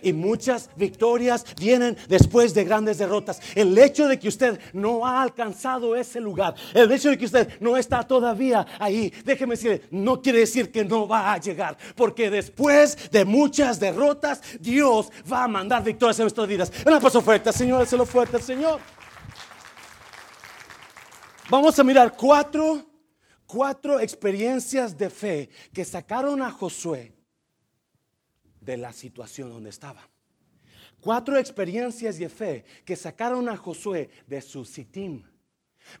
Y 0.00 0.12
muchas 0.12 0.70
victorias 0.76 1.44
vienen 1.58 1.96
después 2.06 2.54
de 2.54 2.62
grandes 2.62 2.98
derrotas. 2.98 3.40
El 3.56 3.76
hecho 3.76 4.06
de 4.06 4.18
que 4.18 4.28
usted 4.28 4.60
no 4.74 5.04
ha 5.04 5.22
alcanzado 5.22 5.96
ese 5.96 6.20
lugar, 6.20 6.54
el 6.72 6.92
hecho 6.92 7.08
de 7.10 7.18
que 7.18 7.24
usted 7.24 7.58
no 7.60 7.76
está 7.76 8.04
todavía 8.04 8.64
ahí, 8.78 9.12
déjeme 9.24 9.54
decirle, 9.54 9.82
no 9.90 10.22
quiere 10.22 10.40
decir 10.40 10.70
que 10.70 10.84
no 10.84 11.08
va 11.08 11.32
a 11.32 11.40
llegar. 11.40 11.76
Porque 11.96 12.30
después 12.30 13.10
de 13.10 13.24
muchas 13.24 13.80
derrotas, 13.80 14.40
Dios 14.60 15.10
va 15.32 15.44
a 15.44 15.48
mandar 15.48 15.82
victorias 15.82 16.20
en 16.20 16.24
nuestras 16.24 16.46
vidas. 16.46 16.70
Una 16.86 17.00
paso 17.00 17.20
fuerte, 17.22 17.52
Señor, 17.52 17.90
lo 17.92 18.06
fuerte, 18.06 18.40
Señor. 18.40 18.78
Vamos 21.48 21.78
a 21.78 21.84
mirar 21.84 22.16
cuatro, 22.16 22.84
cuatro 23.46 24.00
experiencias 24.00 24.98
de 24.98 25.08
fe 25.08 25.48
que 25.72 25.84
sacaron 25.84 26.42
a 26.42 26.50
Josué 26.50 27.14
de 28.60 28.76
la 28.76 28.92
situación 28.92 29.50
donde 29.50 29.70
estaba. 29.70 30.08
Cuatro 31.00 31.38
experiencias 31.38 32.18
de 32.18 32.28
fe 32.28 32.64
que 32.84 32.96
sacaron 32.96 33.48
a 33.48 33.56
Josué 33.56 34.10
de 34.26 34.40
su 34.40 34.64
sitim. 34.64 35.22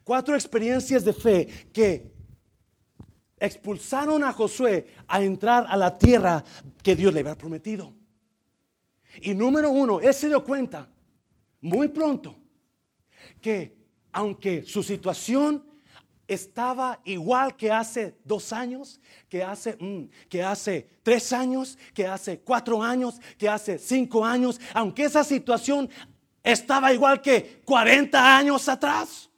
Cuatro 0.02 0.34
experiencias 0.34 1.04
de 1.04 1.12
fe 1.12 1.46
que 1.72 2.12
expulsaron 3.38 4.24
a 4.24 4.32
Josué 4.32 4.88
a 5.06 5.22
entrar 5.22 5.64
a 5.68 5.76
la 5.76 5.96
tierra 5.96 6.42
que 6.82 6.96
Dios 6.96 7.14
le 7.14 7.20
había 7.20 7.38
prometido. 7.38 7.94
Y 9.20 9.32
número 9.32 9.70
uno, 9.70 10.00
él 10.00 10.12
se 10.12 10.26
dio 10.26 10.42
cuenta 10.42 10.90
muy 11.60 11.86
pronto 11.86 12.36
que 13.40 13.75
aunque 14.16 14.62
su 14.62 14.82
situación 14.82 15.62
estaba 16.26 17.00
igual 17.04 17.54
que 17.54 17.70
hace 17.70 18.16
dos 18.24 18.50
años, 18.50 18.98
que 19.28 19.44
hace, 19.44 19.76
mm, 19.78 20.08
que 20.30 20.42
hace 20.42 20.88
tres 21.02 21.34
años, 21.34 21.76
que 21.92 22.06
hace 22.06 22.40
cuatro 22.40 22.82
años, 22.82 23.20
que 23.36 23.46
hace 23.46 23.78
cinco 23.78 24.24
años, 24.24 24.58
aunque 24.72 25.04
esa 25.04 25.22
situación 25.22 25.90
estaba 26.42 26.94
igual 26.94 27.20
que 27.20 27.60
40 27.66 28.38
años 28.38 28.66
atrás. 28.70 29.28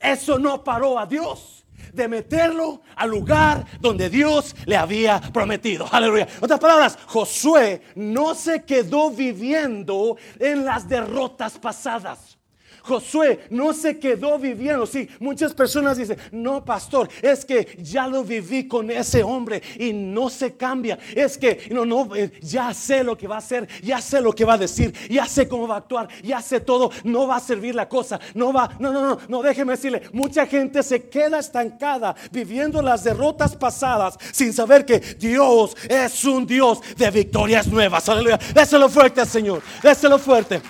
Eso 0.00 0.36
no 0.36 0.64
paró 0.64 0.98
a 0.98 1.06
Dios 1.06 1.64
de 1.92 2.08
meterlo 2.08 2.82
al 2.96 3.10
lugar 3.10 3.64
donde 3.78 4.10
Dios 4.10 4.56
le 4.66 4.76
había 4.76 5.20
prometido. 5.20 5.86
Aleluya. 5.92 6.26
Otras 6.40 6.58
palabras, 6.58 6.98
Josué 7.06 7.82
no 7.94 8.34
se 8.34 8.64
quedó 8.64 9.12
viviendo 9.12 10.16
en 10.40 10.64
las 10.64 10.88
derrotas 10.88 11.56
pasadas. 11.56 12.41
Josué 12.82 13.46
no 13.50 13.72
se 13.72 13.98
quedó 13.98 14.38
viviendo. 14.38 14.86
Sí, 14.86 15.08
muchas 15.20 15.54
personas 15.54 15.96
dicen, 15.96 16.18
no, 16.32 16.64
pastor, 16.64 17.08
es 17.20 17.44
que 17.44 17.76
ya 17.80 18.06
lo 18.06 18.24
viví 18.24 18.66
con 18.66 18.90
ese 18.90 19.22
hombre 19.22 19.62
y 19.78 19.92
no 19.92 20.28
se 20.28 20.54
cambia. 20.54 20.98
Es 21.14 21.38
que 21.38 21.68
no, 21.70 21.84
no, 21.84 22.14
eh, 22.14 22.32
ya 22.40 22.74
sé 22.74 23.04
lo 23.04 23.16
que 23.16 23.28
va 23.28 23.36
a 23.36 23.38
hacer, 23.38 23.68
ya 23.82 24.00
sé 24.00 24.20
lo 24.20 24.32
que 24.32 24.44
va 24.44 24.54
a 24.54 24.58
decir, 24.58 24.92
ya 25.08 25.26
sé 25.26 25.48
cómo 25.48 25.66
va 25.66 25.76
a 25.76 25.78
actuar, 25.78 26.08
ya 26.22 26.40
sé 26.40 26.60
todo. 26.60 26.90
No 27.04 27.26
va 27.26 27.36
a 27.36 27.40
servir 27.40 27.74
la 27.74 27.88
cosa, 27.88 28.20
no 28.34 28.52
va, 28.52 28.70
no, 28.78 28.92
no, 28.92 29.00
no, 29.02 29.18
no, 29.28 29.42
déjeme 29.42 29.72
decirle, 29.72 30.02
mucha 30.12 30.46
gente 30.46 30.82
se 30.82 31.08
queda 31.08 31.38
estancada 31.38 32.14
viviendo 32.30 32.82
las 32.82 33.04
derrotas 33.04 33.56
pasadas 33.56 34.18
sin 34.32 34.52
saber 34.52 34.84
que 34.84 34.98
Dios 34.98 35.76
es 35.88 36.24
un 36.24 36.46
Dios 36.46 36.80
de 36.96 37.10
victorias 37.10 37.66
nuevas. 37.66 38.08
Aleluya. 38.08 38.38
Déselo 38.54 38.88
fuerte, 38.88 39.24
Señor. 39.26 39.62
Déselo 39.82 40.18
fuerte. 40.18 40.60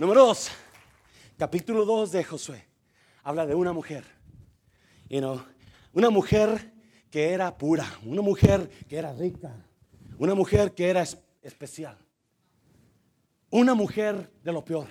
Número 0.00 0.24
dos, 0.24 0.50
capítulo 1.36 1.84
2 1.84 2.12
de 2.12 2.24
Josué. 2.24 2.64
Habla 3.22 3.44
de 3.44 3.54
una 3.54 3.74
mujer. 3.74 4.02
You 5.10 5.18
know, 5.18 5.44
una 5.92 6.08
mujer 6.08 6.72
que 7.10 7.34
era 7.34 7.58
pura, 7.58 7.84
una 8.06 8.22
mujer 8.22 8.70
que 8.88 8.96
era 8.96 9.12
rica, 9.12 9.54
una 10.16 10.34
mujer 10.34 10.72
que 10.72 10.88
era 10.88 11.04
especial, 11.42 11.98
una 13.50 13.74
mujer 13.74 14.32
de 14.42 14.52
lo 14.54 14.64
peor. 14.64 14.88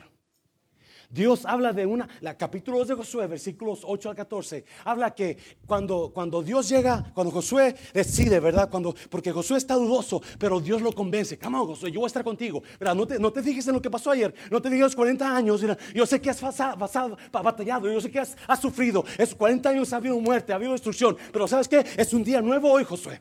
Dios 1.10 1.44
habla 1.46 1.74
de 1.74 1.88
una, 1.88 2.08
la 2.22 2.38
capítulo 2.38 2.78
2 2.78 2.90
de 2.90 2.94
Josué, 2.94 3.26
versículos 3.26 3.82
8 3.84 4.12
al 4.12 4.16
14, 4.16 4.64
habla 4.86 5.16
que 5.16 5.38
cuando, 5.66 6.12
cuando 6.14 6.44
Dios 6.44 6.70
llega, 6.70 7.12
cuando 7.16 7.32
Josué 7.32 7.76
decide, 7.94 8.40
¿verdad? 8.40 8.70
Cuando, 8.70 8.94
porque 9.10 9.32
Josué 9.32 9.58
está 9.58 9.74
dudoso, 9.74 10.22
pero 10.38 10.60
Dios 10.60 10.84
lo 10.84 10.94
convence. 10.94 11.40
Come 11.40 11.58
Josué, 11.58 11.92
yo 11.92 12.02
voy 12.02 12.06
a 12.06 12.08
estar 12.08 12.24
contigo. 12.24 12.62
¿verdad? 12.80 12.94
No 12.94 13.08
te, 13.08 13.18
no 13.18 13.34
te 13.34 13.42
fijes 13.42 13.68
en 13.68 13.74
lo 13.74 13.82
que 13.82 13.90
pasó 13.90 14.12
ayer, 14.12 14.32
no 14.52 14.62
te 14.62 14.70
fijes 14.70 14.84
los 14.84 14.96
40 14.96 15.36
años. 15.36 15.66
Yo 15.96 16.06
sé 16.06 16.22
que 16.22 16.30
has 16.30 16.40
pasado, 16.40 17.18
batallado, 17.32 17.92
yo 17.92 18.00
sé 18.00 18.12
que 18.12 18.20
has, 18.20 18.38
has 18.48 18.62
sufrido. 18.62 19.04
Esos 19.18 19.34
40 19.34 19.68
años 19.68 19.92
ha 19.92 19.96
habido 19.96 20.20
muerte, 20.20 20.54
ha 20.54 20.58
habido 20.58 20.74
destrucción, 20.74 21.18
pero 21.34 21.48
¿sabes 21.48 21.68
qué? 21.68 21.84
Es 21.98 22.14
un 22.14 22.24
día 22.24 22.40
nuevo 22.40 22.72
hoy, 22.72 22.84
Josué. 22.84 23.20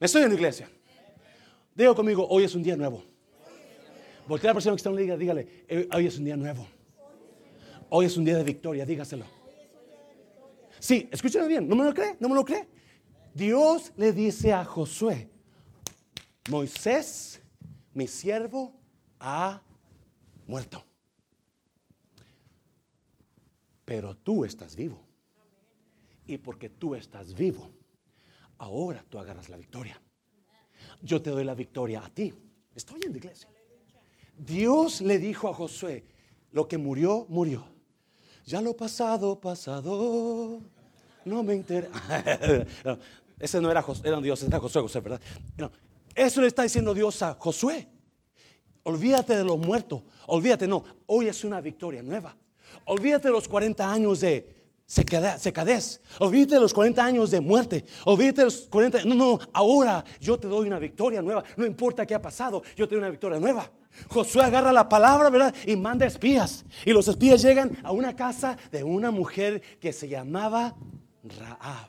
Estoy 0.00 0.22
en 0.22 0.30
la 0.30 0.34
iglesia. 0.34 0.70
Digo 1.74 1.94
conmigo, 1.94 2.26
hoy 2.26 2.44
es 2.44 2.54
un 2.54 2.62
día 2.62 2.74
nuevo. 2.74 3.13
Voltea 4.26 4.50
a 4.50 4.52
la 4.52 4.54
persona 4.54 4.74
que 4.74 4.78
está 4.78 4.88
en 4.88 4.94
la 4.96 5.00
diga, 5.02 5.16
dígale, 5.16 5.64
eh, 5.68 5.88
hoy 5.92 6.06
es 6.06 6.18
un 6.18 6.24
día 6.24 6.36
nuevo. 6.36 6.66
Hoy 7.90 8.06
es 8.06 8.16
un 8.16 8.24
día 8.24 8.36
de 8.36 8.44
victoria, 8.44 8.86
dígaselo. 8.86 9.26
Sí, 10.78 11.08
escúchame 11.10 11.46
bien, 11.46 11.68
¿no 11.68 11.76
me 11.76 11.84
lo 11.84 11.92
cree? 11.92 12.16
¿No 12.20 12.28
me 12.28 12.34
lo 12.34 12.44
cree? 12.44 12.66
Dios 13.34 13.92
le 13.96 14.12
dice 14.12 14.52
a 14.52 14.64
Josué, 14.64 15.28
Moisés, 16.50 17.40
mi 17.92 18.06
siervo, 18.06 18.72
ha 19.20 19.62
muerto. 20.46 20.84
Pero 23.84 24.16
tú 24.16 24.44
estás 24.44 24.74
vivo. 24.76 25.00
Y 26.26 26.38
porque 26.38 26.70
tú 26.70 26.94
estás 26.94 27.34
vivo, 27.34 27.70
ahora 28.56 29.04
tú 29.08 29.18
agarras 29.18 29.50
la 29.50 29.58
victoria. 29.58 30.00
Yo 31.02 31.20
te 31.20 31.30
doy 31.30 31.44
la 31.44 31.54
victoria 31.54 32.04
a 32.04 32.08
ti. 32.08 32.32
Estoy 32.74 33.00
en 33.04 33.12
la 33.12 33.18
iglesia. 33.18 33.53
Dios 34.38 35.00
le 35.00 35.18
dijo 35.18 35.48
a 35.48 35.54
Josué, 35.54 36.04
lo 36.52 36.68
que 36.68 36.78
murió, 36.78 37.26
murió. 37.28 37.64
Ya 38.46 38.60
lo 38.60 38.76
pasado, 38.76 39.40
pasado. 39.40 40.60
No 41.24 41.42
me 41.42 41.54
interesa. 41.54 41.90
ese 43.38 43.60
no 43.60 43.70
era, 43.70 43.82
Josué, 43.82 44.08
era 44.08 44.20
Dios, 44.20 44.42
era 44.42 44.60
Josué, 44.60 44.82
Josué, 44.82 45.00
¿verdad? 45.00 45.20
eso 46.14 46.40
le 46.40 46.46
está 46.46 46.62
diciendo 46.62 46.94
Dios 46.94 47.22
a 47.22 47.34
Josué. 47.34 47.88
Olvídate 48.82 49.36
de 49.36 49.44
los 49.44 49.58
muertos. 49.58 50.02
Olvídate, 50.26 50.68
no. 50.68 50.84
Hoy 51.06 51.28
es 51.28 51.42
una 51.42 51.60
victoria 51.60 52.02
nueva. 52.02 52.36
Olvídate 52.84 53.28
de 53.28 53.32
los 53.32 53.48
40 53.48 53.90
años 53.90 54.20
de 54.20 54.54
secadez. 54.86 56.00
Olvídate 56.18 56.56
de 56.56 56.60
los 56.60 56.74
40 56.74 57.02
años 57.02 57.30
de 57.30 57.40
muerte. 57.40 57.84
Olvídate 58.04 58.42
de 58.42 58.44
los 58.44 58.60
40. 58.68 59.04
No, 59.06 59.14
no. 59.14 59.40
Ahora 59.52 60.04
yo 60.20 60.38
te 60.38 60.48
doy 60.48 60.66
una 60.66 60.78
victoria 60.78 61.22
nueva. 61.22 61.42
No 61.56 61.64
importa 61.64 62.04
qué 62.04 62.14
ha 62.14 62.20
pasado. 62.20 62.62
Yo 62.76 62.86
te 62.86 62.94
doy 62.94 63.00
una 63.00 63.10
victoria 63.10 63.40
nueva. 63.40 63.70
Josué 64.08 64.42
agarra 64.42 64.72
la 64.72 64.88
palabra, 64.88 65.30
¿verdad? 65.30 65.54
Y 65.66 65.76
manda 65.76 66.06
espías. 66.06 66.64
Y 66.84 66.92
los 66.92 67.08
espías 67.08 67.42
llegan 67.42 67.78
a 67.82 67.92
una 67.92 68.14
casa 68.14 68.56
de 68.70 68.84
una 68.84 69.10
mujer 69.10 69.60
que 69.80 69.92
se 69.92 70.08
llamaba 70.08 70.74
Raab. 71.22 71.88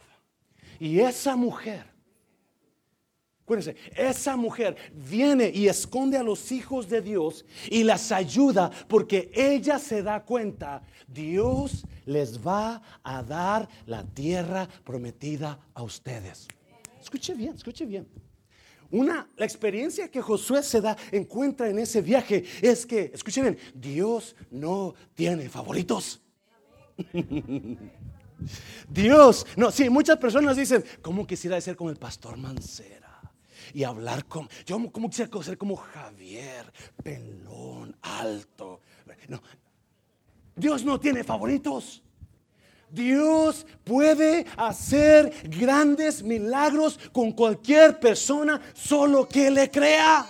Y 0.79 0.99
esa 0.99 1.35
mujer, 1.35 1.85
acuérdense, 3.43 3.75
esa 3.95 4.35
mujer 4.35 4.75
viene 4.93 5.49
y 5.53 5.67
esconde 5.67 6.17
a 6.17 6.23
los 6.23 6.51
hijos 6.51 6.89
de 6.89 7.01
Dios 7.01 7.45
y 7.69 7.83
las 7.83 8.11
ayuda 8.11 8.71
porque 8.87 9.31
ella 9.33 9.79
se 9.79 10.03
da 10.03 10.23
cuenta, 10.23 10.81
Dios 11.07 11.85
les 12.05 12.45
va 12.45 12.81
a 13.03 13.23
dar 13.23 13.69
la 13.85 14.03
tierra 14.03 14.67
prometida 14.83 15.59
a 15.73 15.83
ustedes. 15.83 16.47
Escuche 16.99 17.33
bien, 17.33 17.55
escuche 17.55 17.85
bien. 17.85 18.07
Una, 18.91 19.27
la 19.35 19.45
experiencia 19.45 20.09
que 20.09 20.21
Josué 20.21 20.63
se 20.63 20.81
da, 20.81 20.95
encuentra 21.11 21.69
en 21.69 21.79
ese 21.79 22.01
viaje 22.01 22.45
es 22.61 22.85
que, 22.85 23.11
escuchen 23.13 23.57
Dios 23.73 24.35
no 24.51 24.93
tiene 25.13 25.49
favoritos. 25.49 26.21
Dios, 28.89 29.47
no, 29.55 29.71
sí, 29.71 29.89
muchas 29.89 30.17
personas 30.17 30.57
dicen, 30.57 30.83
¿cómo 31.01 31.25
quisiera 31.25 31.59
ser 31.61 31.75
como 31.75 31.89
el 31.89 31.97
pastor 31.97 32.37
Mancera? 32.37 33.21
Y 33.73 33.83
hablar 33.83 34.25
con, 34.25 34.47
yo 34.65 34.77
como 34.91 35.09
quisiera 35.09 35.43
ser 35.43 35.57
como 35.57 35.75
Javier, 35.75 36.71
pelón, 37.03 37.97
alto. 38.01 38.81
No, 39.27 39.41
Dios 40.55 40.85
no 40.85 40.99
tiene 40.99 41.23
favoritos. 41.23 42.01
Dios 42.95 43.65
puede 43.83 44.45
hacer 44.55 45.33
grandes 45.43 46.23
milagros 46.23 46.97
con 47.11 47.33
cualquier 47.33 47.99
persona, 47.99 48.61
solo 48.73 49.27
que 49.27 49.51
le 49.51 49.69
crea. 49.69 50.25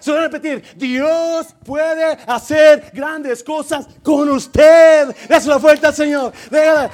Se 0.00 0.10
a 0.10 0.22
repetir, 0.22 0.64
Dios 0.74 1.54
puede 1.64 2.18
hacer 2.26 2.90
grandes 2.92 3.44
cosas 3.44 3.86
con 4.02 4.28
usted. 4.30 5.14
Es 5.28 5.46
la 5.46 5.60
fuerte 5.60 5.86
al 5.86 5.94
Señor. 5.94 6.32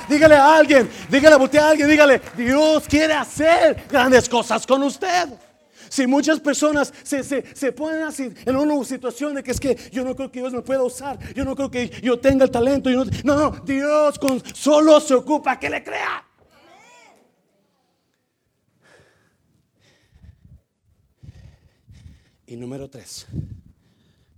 Dígale, 0.08 0.34
a 0.34 0.56
alguien, 0.56 0.90
dígale, 1.08 1.58
a 1.58 1.68
alguien, 1.68 1.88
dígale, 1.88 2.20
Dios 2.36 2.84
quiere 2.86 3.14
hacer 3.14 3.86
grandes 3.88 4.28
cosas 4.28 4.66
con 4.66 4.82
usted. 4.82 5.30
Si 5.88 6.06
muchas 6.06 6.40
personas 6.40 6.92
se, 7.02 7.22
se, 7.22 7.72
ponen 7.72 8.02
así 8.02 8.32
en 8.44 8.56
una 8.56 8.84
situación 8.84 9.34
de 9.34 9.42
que 9.42 9.50
es 9.50 9.60
que 9.60 9.76
yo 9.92 10.04
no 10.04 10.14
creo 10.14 10.30
que 10.30 10.40
Dios 10.40 10.52
me 10.52 10.62
pueda 10.62 10.82
usar, 10.82 11.18
yo 11.34 11.44
no 11.44 11.54
creo 11.54 11.70
que 11.70 11.88
yo 12.02 12.18
tenga 12.18 12.44
el 12.44 12.50
talento, 12.50 12.90
no, 13.24 13.50
Dios 13.64 14.18
solo 14.54 15.00
se 15.00 15.14
ocupa 15.14 15.58
que 15.58 15.70
le 15.70 15.82
crea. 15.82 16.24
Y 22.46 22.56
número 22.56 22.88
3, 22.88 23.26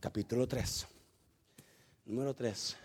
capítulo 0.00 0.48
3, 0.48 0.86
número 2.06 2.34
3. 2.34 2.76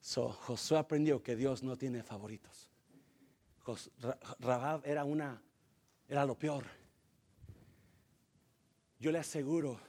So, 0.00 0.28
Josué 0.30 0.78
aprendió 0.78 1.22
que 1.22 1.36
Dios 1.36 1.62
no 1.62 1.76
tiene 1.76 2.02
favoritos. 2.02 2.68
Rabab 4.40 4.86
era 4.86 5.04
una, 5.04 5.40
era 6.08 6.24
lo 6.24 6.38
peor. 6.38 6.79
Yo 9.00 9.10
le 9.10 9.18
aseguro 9.18 9.80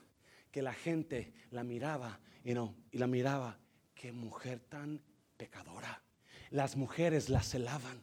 que 0.50 0.62
la 0.62 0.72
gente 0.72 1.32
la 1.50 1.62
miraba 1.62 2.18
y 2.44 2.54
no, 2.54 2.74
y 2.90 2.98
la 2.98 3.06
miraba, 3.06 3.58
qué 3.94 4.10
mujer 4.10 4.58
tan 4.58 5.00
pecadora. 5.36 6.02
Las 6.50 6.76
mujeres 6.76 7.28
la 7.28 7.42
celaban. 7.42 8.02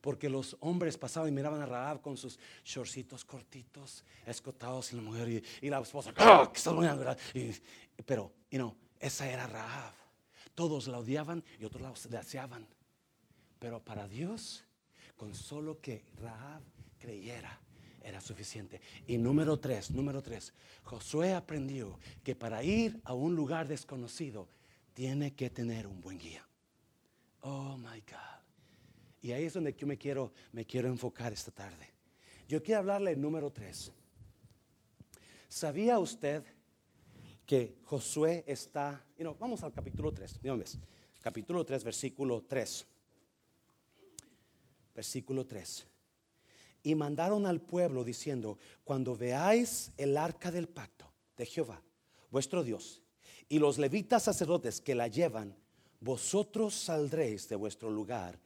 Porque 0.00 0.30
los 0.30 0.56
hombres 0.60 0.96
pasaban 0.96 1.28
y 1.28 1.32
miraban 1.32 1.60
a 1.60 1.66
Rahab 1.66 2.00
con 2.00 2.16
sus 2.16 2.38
shortcitos 2.64 3.22
cortitos, 3.22 4.02
escotados, 4.24 4.92
y 4.92 4.96
la 4.96 5.02
mujer 5.02 5.44
y, 5.60 5.68
la 5.68 5.78
esposa, 5.78 6.14
¡Ah, 6.16 6.50
pero, 8.06 8.32
y 8.50 8.56
no, 8.56 8.76
esa 8.98 9.30
era 9.30 9.46
Rahab. 9.46 9.92
Todos 10.54 10.88
la 10.88 10.98
odiaban 10.98 11.44
y 11.58 11.66
otros 11.66 11.82
la 11.82 12.18
deseaban. 12.18 12.66
Pero 13.58 13.84
para 13.84 14.08
Dios, 14.08 14.64
con 15.18 15.34
solo 15.34 15.82
que 15.82 16.02
Rahab 16.16 16.62
creyera, 16.98 17.60
era 18.10 18.20
suficiente. 18.20 18.80
Y 19.06 19.16
número 19.16 19.58
tres, 19.58 19.90
número 19.90 20.22
tres, 20.22 20.52
Josué 20.82 21.32
aprendió 21.32 21.98
que 22.22 22.36
para 22.36 22.62
ir 22.62 23.00
a 23.04 23.14
un 23.14 23.34
lugar 23.34 23.66
desconocido 23.66 24.48
tiene 24.92 25.34
que 25.34 25.48
tener 25.48 25.86
un 25.86 26.00
buen 26.00 26.18
guía. 26.18 26.46
Oh 27.40 27.76
my 27.78 28.00
God. 28.00 28.40
Y 29.22 29.32
ahí 29.32 29.44
es 29.44 29.54
donde 29.54 29.74
yo 29.74 29.86
me 29.86 29.96
quiero, 29.96 30.32
me 30.52 30.64
quiero 30.64 30.88
enfocar 30.88 31.32
esta 31.32 31.50
tarde. 31.50 31.88
Yo 32.48 32.62
quiero 32.62 32.80
hablarle 32.80 33.16
número 33.16 33.50
tres. 33.50 33.92
¿Sabía 35.48 35.98
usted 35.98 36.44
que 37.46 37.76
Josué 37.84 38.44
está, 38.46 39.04
you 39.18 39.36
vamos 39.38 39.62
al 39.64 39.72
capítulo 39.72 40.12
3, 40.12 40.40
capítulo 41.20 41.64
3, 41.64 41.82
versículo 41.82 42.42
3. 42.42 42.86
Versículo 44.94 45.44
3. 45.44 45.86
Y 46.82 46.94
mandaron 46.94 47.46
al 47.46 47.60
pueblo 47.60 48.04
diciendo, 48.04 48.58
cuando 48.84 49.16
veáis 49.16 49.92
el 49.96 50.16
arca 50.16 50.50
del 50.50 50.68
pacto 50.68 51.12
de 51.36 51.46
Jehová, 51.46 51.82
vuestro 52.30 52.64
Dios, 52.64 53.02
y 53.48 53.58
los 53.58 53.78
levitas 53.78 54.22
sacerdotes 54.22 54.80
que 54.80 54.94
la 54.94 55.08
llevan, 55.08 55.56
vosotros 56.00 56.74
saldréis 56.74 57.48
de 57.48 57.56
vuestro 57.56 57.90
lugar 57.90 58.38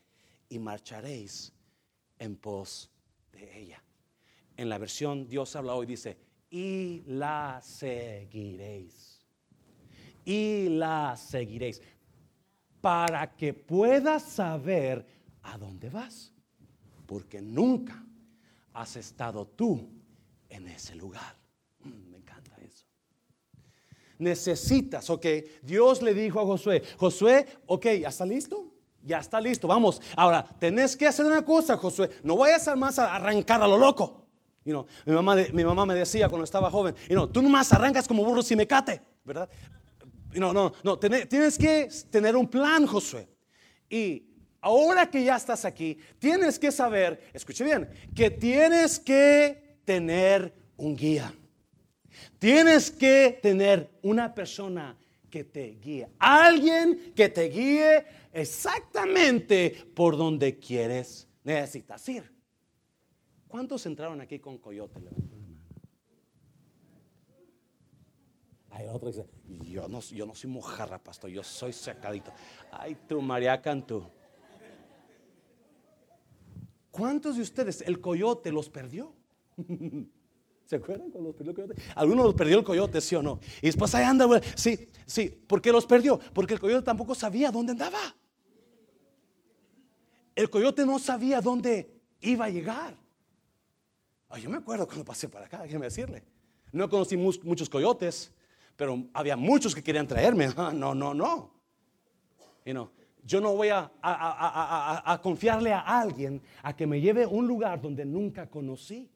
y 0.49 0.59
marcharéis 0.59 1.53
en 2.19 2.37
pos 2.37 2.91
de 3.33 3.59
ella. 3.59 3.83
En 4.57 4.69
la 4.69 4.79
versión 4.79 5.29
Dios 5.29 5.55
habla 5.57 5.75
hoy 5.75 5.87
dice, 5.87 6.17
y 6.51 7.03
la 7.07 7.61
seguiréis. 7.63 9.21
Y 10.25 10.69
la 10.69 11.17
seguiréis. 11.17 11.83
Para 12.81 13.35
que 13.35 13.53
puedas 13.53 14.23
saber 14.23 15.05
a 15.43 15.59
dónde 15.59 15.91
vas. 15.91 16.33
Porque 17.07 17.43
nunca 17.43 18.07
has 18.75 18.97
estado 18.97 19.47
tú 19.47 19.89
en 20.51 20.69
ese 20.69 20.95
lugar. 20.95 21.35
Mm, 21.81 22.11
me 22.11 22.19
encanta 22.19 22.57
eso. 22.57 22.85
Necesitas, 24.19 25.09
ok. 25.09 25.27
Dios 25.63 26.03
le 26.03 26.13
dijo 26.13 26.41
a 26.41 26.45
Josué, 26.45 26.83
Josué, 26.99 27.47
ok, 27.67 27.87
¿ya 28.01 28.09
está 28.09 28.27
listo? 28.27 28.71
Ya 29.03 29.19
está 29.19 29.41
listo, 29.41 29.67
vamos. 29.67 30.01
Ahora, 30.17 30.45
tenés 30.59 30.97
que 30.97 31.07
hacer 31.07 31.25
una 31.25 31.45
cosa, 31.45 31.77
Josué. 31.77 32.11
No 32.23 32.37
vayas 32.37 32.69
a 32.69 32.77
más 32.77 32.99
a 32.99 33.15
arrancar 33.15 33.63
a 33.63 33.67
lo 33.67 33.79
loco 33.79 34.25
mi, 34.65 35.13
mamá 35.13 35.37
mi 35.53 35.65
mamá 35.65 35.85
me 35.85 35.95
decía 35.95 36.29
cuando 36.29 36.45
estaba 36.45 36.71
joven, 36.71 36.95
you 37.09 37.15
know, 37.15 37.27
tú 37.27 37.43
nomás 37.43 37.73
arrancas 37.73 38.09
como 38.09 38.25
burro 38.25 38.43
si 38.43 38.57
me 38.57 38.67
cate, 38.67 39.03
¿verdad? 39.25 39.49
no, 40.35 40.53
no, 40.53 40.73
no, 40.83 40.99
tienes 40.99 41.59
que 41.59 41.89
tener 42.11 42.35
un 42.35 42.49
plan, 42.49 42.87
Josué. 42.87 43.29
Y 43.89 44.34
ahora 44.65 45.11
que 45.11 45.23
ya 45.23 45.37
estás 45.37 45.65
aquí, 45.67 45.99
tienes 46.19 46.59
que 46.59 46.73
saber, 46.73 47.21
escuche 47.35 47.63
bien, 47.65 47.89
que 48.15 48.31
tienes 48.31 48.99
que 48.99 49.79
tener 49.85 50.55
un 50.77 50.97
guía. 50.97 51.33
Tienes 52.39 52.91
que 52.91 53.39
tener 53.43 53.91
una 54.03 54.35
persona 54.35 54.97
que 55.31 55.45
te 55.45 55.77
guíe. 55.83 56.09
Alguien 56.19 57.13
que 57.15 57.29
te 57.29 57.49
guíe 57.49 58.07
exactamente 58.33 59.71
por 59.95 60.17
donde 60.17 60.59
quieres, 60.59 61.29
necesitas 61.43 62.09
ir. 62.09 62.33
¿Cuántos 63.47 63.85
entraron 63.85 64.21
aquí 64.21 64.39
con 64.39 64.59
coyote? 64.59 65.01
Hay 68.71 68.87
otro 68.89 69.09
dice, 69.09 69.27
yo 69.71 69.87
no, 69.89 70.01
yo 70.01 70.27
no 70.27 70.35
soy 70.35 70.51
mojarra, 70.51 70.99
pastor, 70.99 71.31
yo 71.31 71.45
soy 71.45 71.73
secadito. 71.73 72.33
Ay, 72.73 72.97
tú, 73.07 73.21
María 73.21 73.61
Cantú. 73.61 74.11
¿Cuántos 76.95 77.37
de 77.37 77.43
ustedes 77.43 77.81
el 77.83 78.01
coyote 78.01 78.53
los 78.53 78.71
perdió? 78.71 79.13
¿Se 80.67 80.77
acuerdan 80.77 81.11
cuando 81.11 81.31
los 81.31 81.37
perdió 81.37 81.51
el 81.51 81.57
coyote? 81.57 81.83
Algunos 81.97 82.27
los 82.27 82.35
perdió 82.35 82.59
el 82.59 82.65
coyote, 82.65 83.01
sí 83.01 83.15
o 83.17 83.23
no. 83.23 83.41
Y 83.61 83.67
después 83.67 83.95
ahí 83.95 84.05
anda, 84.05 84.27
sí, 84.55 84.89
sí. 85.05 85.29
¿Por 85.29 85.61
qué 85.61 85.73
los 85.73 85.87
perdió? 85.87 86.21
Porque 86.33 86.55
el 86.55 86.61
coyote 86.61 86.85
tampoco 86.85 87.15
sabía 87.15 87.51
dónde 87.51 87.73
andaba. 87.73 87.99
El 90.35 90.49
coyote 90.49 90.87
no 90.87 90.99
sabía 90.99 91.41
dónde 91.41 92.01
iba 92.21 92.45
a 92.45 92.51
llegar 92.51 92.97
yo 94.39 94.51
me 94.51 94.57
acuerdo 94.57 94.87
cuando 94.87 95.05
pasé 95.05 95.29
para 95.29 95.47
acá, 95.47 95.63
déjeme 95.63 95.87
decirle. 95.87 96.23
No 96.73 96.89
conocí 96.89 97.17
muchos 97.17 97.69
coyotes, 97.69 98.33
pero 98.77 99.05
había 99.13 99.37
muchos 99.37 99.75
que 99.75 99.83
querían 99.83 100.07
traerme. 100.07 100.49
no, 100.75 100.95
no, 100.95 101.15
no. 101.15 101.51
Yo 103.25 103.41
no 103.41 103.55
voy 103.55 103.71
a, 103.71 103.91
a, 104.03 105.21
confiarle 105.23 105.73
a 105.73 105.81
alguien 105.81 106.43
a 106.63 106.77
que 106.77 106.87
me 106.87 107.01
lleve 107.01 107.25
a 107.25 107.29
un 107.29 107.47
lugar 107.47 107.81
donde 107.81 108.05
nunca 108.05 108.49
conocí, 108.49 109.11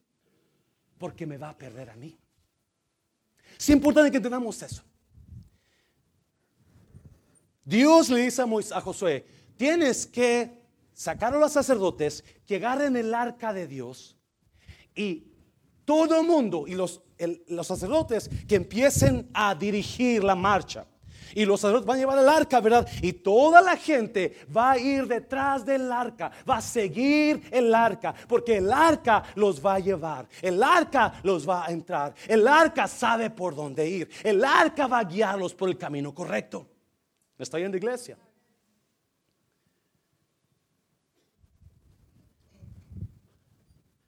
porque 0.96 1.26
me 1.26 1.36
va 1.36 1.50
a 1.50 1.58
perder 1.58 1.90
a 1.90 1.96
mí. 1.96 2.18
Es 3.58 3.68
importante 3.68 4.10
que 4.10 4.16
entendamos 4.16 4.62
eso. 4.62 4.82
Dios 7.64 8.08
le 8.08 8.22
dice 8.22 8.42
a, 8.42 8.80
Josué, 8.80 9.26
tienes 9.56 10.06
que 10.06 10.62
sacar 10.94 11.34
a 11.34 11.38
los 11.38 11.52
sacerdotes 11.52 12.24
que 12.46 12.56
agarren 12.56 12.96
el 12.96 13.12
arca 13.12 13.52
de 13.52 13.66
Dios 13.66 14.16
y 14.94 15.26
todo 15.84 16.18
el 16.18 16.26
mundo 16.26 16.66
y 16.66 16.74
los 16.74 17.02
sacerdotes 17.66 18.30
que 18.48 18.54
empiecen 18.54 19.28
a 19.34 19.54
dirigir 19.54 20.24
la 20.24 20.34
marcha. 20.34 20.86
Y 21.34 21.44
los 21.44 21.60
sacerdotes 21.60 21.86
van 21.86 21.96
a 21.96 22.00
llevar 22.00 22.18
el 22.18 22.28
arca, 22.28 22.60
¿verdad? 22.60 22.88
Y 23.02 23.12
toda 23.12 23.60
la 23.60 23.76
gente 23.76 24.46
va 24.54 24.72
a 24.72 24.78
ir 24.78 25.06
detrás 25.06 25.64
del 25.64 25.90
arca, 25.90 26.30
va 26.48 26.58
a 26.58 26.62
seguir 26.62 27.48
el 27.50 27.74
arca, 27.74 28.14
porque 28.28 28.58
el 28.58 28.72
arca 28.72 29.22
los 29.34 29.64
va 29.64 29.74
a 29.74 29.78
llevar, 29.78 30.28
el 30.42 30.62
arca 30.62 31.20
los 31.22 31.48
va 31.48 31.66
a 31.66 31.70
entrar, 31.70 32.14
el 32.26 32.46
arca 32.46 32.86
sabe 32.86 33.30
por 33.30 33.54
dónde 33.54 33.88
ir, 33.88 34.10
el 34.22 34.44
arca 34.44 34.86
va 34.86 35.00
a 35.00 35.04
guiarlos 35.04 35.54
por 35.54 35.68
el 35.68 35.78
camino 35.78 36.14
correcto. 36.14 36.66
¿Me 37.36 37.44
está 37.44 37.58
yendo 37.58 37.76
iglesia? 37.76 38.18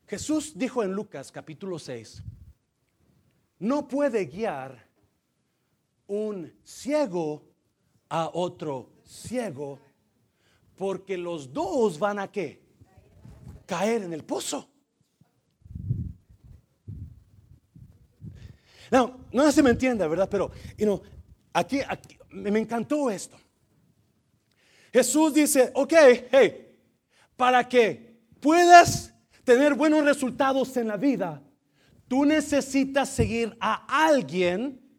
Jesús 0.09 0.59
dijo 0.59 0.83
en 0.83 0.93
Lucas 0.93 1.31
capítulo 1.31 1.79
6, 1.79 2.25
no 3.61 3.87
puede 3.87 4.25
guiar 4.27 4.90
un 6.11 6.53
ciego 6.65 7.45
a 8.09 8.31
otro 8.35 8.91
ciego 9.05 9.79
porque 10.77 11.17
los 11.17 11.53
dos 11.53 12.01
van 12.01 12.19
a 12.19 12.33
qué? 12.33 12.61
Caer 13.65 14.03
en 14.03 14.13
el 14.13 14.25
pozo. 14.25 14.69
No, 18.91 19.21
no 19.31 19.53
se 19.53 19.63
me 19.63 19.71
entienda, 19.71 20.09
¿verdad? 20.09 20.29
Pero 20.29 20.51
aquí, 21.53 21.81
aquí 21.87 22.19
me 22.31 22.59
encantó 22.59 23.09
esto. 23.09 23.37
Jesús 24.93 25.33
dice, 25.33 25.71
ok, 25.77 25.93
hey, 26.33 26.77
para 27.37 27.69
que 27.69 28.21
puedas 28.41 29.15
tener 29.45 29.75
buenos 29.75 30.05
resultados 30.05 30.77
en 30.77 30.89
la 30.89 30.97
vida, 30.97 31.41
tú 32.09 32.25
necesitas 32.25 33.11
seguir 33.11 33.57
a 33.61 34.07
alguien 34.09 34.90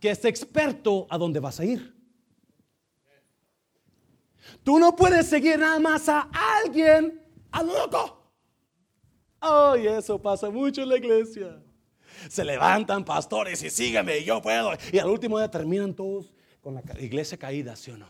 que 0.00 0.10
es 0.10 0.24
experto 0.24 1.06
a 1.10 1.18
dónde 1.18 1.40
vas 1.40 1.60
a 1.60 1.64
ir. 1.64 1.94
Tú 4.64 4.78
no 4.78 4.96
puedes 4.96 5.26
seguir 5.26 5.58
nada 5.58 5.78
más 5.78 6.08
a 6.08 6.28
alguien 6.62 7.22
a 7.50 7.62
loco. 7.62 8.32
Ay, 9.40 9.86
eso 9.86 10.20
pasa 10.20 10.50
mucho 10.50 10.82
en 10.82 10.88
la 10.88 10.96
iglesia. 10.96 11.62
Se 12.28 12.44
levantan 12.44 13.04
pastores 13.04 13.62
y 13.62 13.70
sígueme, 13.70 14.22
yo 14.24 14.42
puedo. 14.42 14.72
Y 14.92 14.98
al 14.98 15.08
último 15.08 15.38
día 15.38 15.50
terminan 15.50 15.94
todos 15.94 16.32
con 16.60 16.74
la 16.74 16.82
iglesia 16.98 17.38
caída, 17.38 17.76
¿sí 17.76 17.90
o 17.90 17.96
no? 17.96 18.08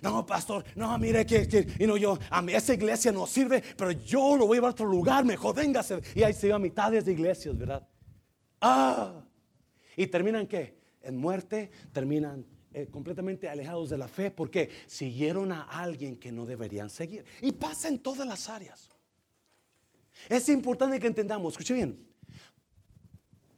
No, 0.00 0.24
pastor, 0.24 0.64
no, 0.74 0.96
mire 0.98 1.26
que, 1.26 1.66
y 1.78 1.86
no, 1.86 1.96
yo, 1.96 2.18
a 2.30 2.40
mí 2.40 2.54
esa 2.54 2.72
iglesia 2.72 3.12
no 3.12 3.26
sirve, 3.26 3.62
pero 3.76 3.92
yo 3.92 4.36
lo 4.36 4.46
voy 4.46 4.56
a 4.56 4.58
llevar 4.58 4.70
a 4.70 4.72
otro 4.72 4.86
lugar, 4.86 5.24
mejor 5.24 5.54
véngase. 5.54 6.00
Y 6.14 6.22
ahí 6.22 6.32
se 6.32 6.48
va 6.48 6.58
mitades 6.58 7.04
de 7.04 7.12
iglesias, 7.12 7.56
¿verdad? 7.56 7.86
Ah, 8.60 9.22
¿Y 9.96 10.06
terminan 10.06 10.46
qué? 10.46 10.81
En 11.02 11.16
muerte, 11.16 11.70
terminan 11.92 12.46
eh, 12.74 12.86
completamente 12.86 13.48
alejados 13.48 13.90
de 13.90 13.98
la 13.98 14.08
fe 14.08 14.30
porque 14.30 14.70
siguieron 14.86 15.52
a 15.52 15.62
alguien 15.62 16.16
que 16.16 16.32
no 16.32 16.46
deberían 16.46 16.88
seguir. 16.88 17.24
Y 17.40 17.52
pasa 17.52 17.88
en 17.88 17.98
todas 17.98 18.26
las 18.26 18.48
áreas. 18.48 18.88
Es 20.28 20.48
importante 20.48 20.98
que 20.98 21.06
entendamos, 21.06 21.54
escuche 21.54 21.74
bien, 21.74 22.06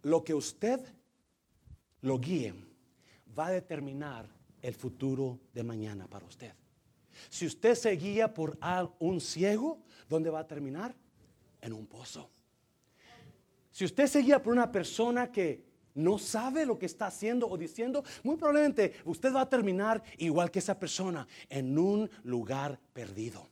lo 0.02 0.24
que 0.24 0.34
usted 0.34 0.80
lo 2.00 2.18
guíe 2.18 2.54
va 3.38 3.46
a 3.46 3.52
determinar 3.52 4.28
el 4.62 4.74
futuro 4.74 5.40
de 5.52 5.62
mañana 5.62 6.08
para 6.08 6.26
usted. 6.26 6.52
Si 7.28 7.46
usted 7.46 7.74
se 7.74 7.90
guía 7.92 8.32
por 8.32 8.58
un 8.98 9.20
ciego, 9.20 9.82
¿dónde 10.08 10.30
va 10.30 10.40
a 10.40 10.46
terminar? 10.46 10.94
En 11.60 11.72
un 11.72 11.86
pozo. 11.86 12.30
Si 13.70 13.84
usted 13.84 14.06
se 14.06 14.20
guía 14.20 14.42
por 14.42 14.52
una 14.52 14.70
persona 14.70 15.30
que 15.30 15.64
no 15.94 16.18
sabe 16.18 16.66
lo 16.66 16.78
que 16.78 16.86
está 16.86 17.06
haciendo 17.06 17.48
o 17.48 17.56
diciendo, 17.56 18.04
muy 18.22 18.36
probablemente 18.36 18.94
usted 19.04 19.32
va 19.32 19.42
a 19.42 19.48
terminar 19.48 20.02
igual 20.18 20.50
que 20.50 20.58
esa 20.58 20.78
persona 20.78 21.26
en 21.48 21.78
un 21.78 22.10
lugar 22.24 22.78
perdido. 22.92 23.48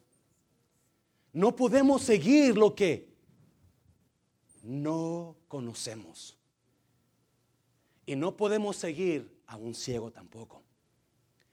No 1.32 1.56
podemos 1.56 2.02
seguir 2.02 2.56
lo 2.56 2.74
que 2.74 3.12
no 4.62 5.36
conocemos. 5.48 6.38
Y 8.04 8.16
no 8.16 8.36
podemos 8.36 8.76
seguir 8.76 9.40
a 9.46 9.56
un 9.56 9.74
ciego 9.74 10.10
tampoco. 10.10 10.62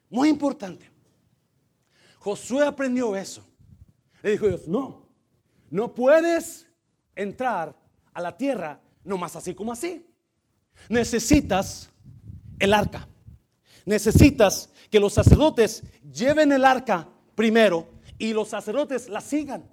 Muy 0.10 0.30
importante. 0.30 0.90
Josué 2.18 2.66
aprendió 2.66 3.16
eso. 3.16 3.46
Le 4.22 4.32
dijo 4.32 4.48
Dios, 4.48 4.68
no, 4.68 5.06
no 5.70 5.94
puedes 5.94 6.68
entrar 7.16 7.78
a 8.12 8.22
la 8.22 8.36
tierra 8.36 8.82
nomás 9.04 9.36
así 9.36 9.54
como 9.54 9.72
así. 9.72 10.09
Necesitas 10.88 11.90
el 12.60 12.74
arca. 12.74 13.08
Necesitas 13.86 14.70
que 14.90 15.00
los 15.00 15.14
sacerdotes 15.14 15.84
lleven 16.14 16.52
el 16.52 16.66
arca 16.66 17.08
primero 17.36 17.88
y 18.18 18.34
los 18.34 18.50
sacerdotes 18.50 19.10
la 19.10 19.22
sigan. 19.22 19.64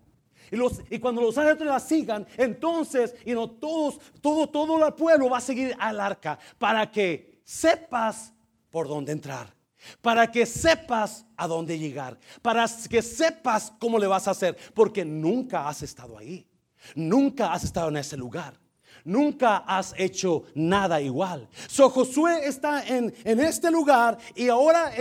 Y, 0.90 0.98
cuando 1.00 1.22
los 1.22 1.34
sacerdotes 1.34 1.66
la 1.66 1.80
sigan, 1.80 2.26
entonces, 2.36 3.14
y 3.24 3.32
no 3.32 3.50
todos, 3.50 3.98
todo, 4.20 4.48
todo 4.48 4.86
el 4.86 4.94
pueblo 4.94 5.28
va 5.28 5.38
a 5.38 5.40
seguir 5.40 5.74
al 5.78 5.98
arca 5.98 6.38
para 6.58 6.90
que 6.90 7.40
sepas 7.44 8.32
por 8.70 8.86
dónde 8.86 9.12
entrar 9.12 9.56
para 10.00 10.30
que 10.30 10.46
sepas 10.46 11.24
a 11.36 11.46
dónde 11.46 11.78
llegar, 11.78 12.18
para 12.42 12.66
que 12.88 13.02
sepas 13.02 13.72
cómo 13.78 13.98
le 13.98 14.06
vas 14.06 14.26
a 14.26 14.32
hacer, 14.32 14.56
porque 14.74 15.04
nunca 15.04 15.68
has 15.68 15.82
estado 15.82 16.18
ahí, 16.18 16.46
nunca 16.94 17.52
has 17.52 17.64
estado 17.64 17.88
en 17.88 17.98
ese 17.98 18.16
lugar. 18.16 18.58
Nunca 19.06 19.58
has 19.58 19.94
hecho 19.96 20.42
nada 20.56 21.00
igual. 21.00 21.48
So 21.68 21.88
Josué 21.88 22.40
está 22.44 22.84
en, 22.84 23.14
este 23.24 23.70
lugar 23.70 24.18
y 24.34 24.48
ahora 24.48 24.92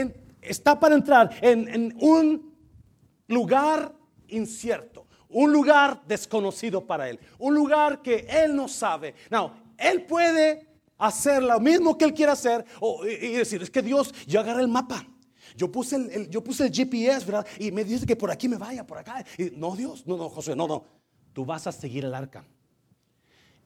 está 0.42 0.80
para 0.80 0.94
entrar 0.94 1.32
en, 1.42 1.68
en 1.68 1.98
un 2.00 2.54
lugar 3.28 3.96
incierto, 4.28 5.08
un 5.28 5.52
lugar 5.52 6.04
desconocido 6.08 6.86
para 6.86 7.10
él, 7.10 7.20
un 7.40 7.56
lugar 7.56 8.04
que 8.04 8.28
él 8.30 8.56
no 8.56 8.68
sabe. 8.68 9.16
No, 9.32 9.54
él 9.76 10.04
puede 10.04 10.68
hacer 11.00 11.42
lo 11.42 11.60
mismo 11.60 11.98
que 11.98 12.06
él 12.06 12.14
quiere 12.14 12.32
hacer 12.32 12.64
y, 13.04 13.32
decir, 13.32 13.64
es 13.64 13.72
que 13.72 13.82
Dios, 13.82 14.14
yo 14.28 14.40
agarré 14.40 14.62
el 14.62 14.68
mapa. 14.68 15.04
Yo 15.58 15.72
puse 15.72 15.96
el, 15.96 16.30
yo 16.30 16.44
puse 16.44 16.68
el 16.68 16.72
GPS, 16.72 17.26
¿verdad? 17.26 17.48
Y 17.58 17.72
me 17.72 17.84
dice 17.84 18.06
que 18.06 18.16
por 18.16 18.30
aquí 18.30 18.48
me 18.48 18.58
vaya, 18.58 18.86
por 18.86 19.00
acá. 19.00 19.26
No, 19.56 19.76
Dios, 19.76 20.06
no, 20.06 20.16
no, 20.16 20.30
José, 20.30 20.56
no, 20.56 20.68
no. 20.68 20.84
Tú 21.34 21.44
vas 21.44 21.66
a 21.66 21.72
seguir 21.72 22.06
el 22.06 22.14
arca. 22.14 22.46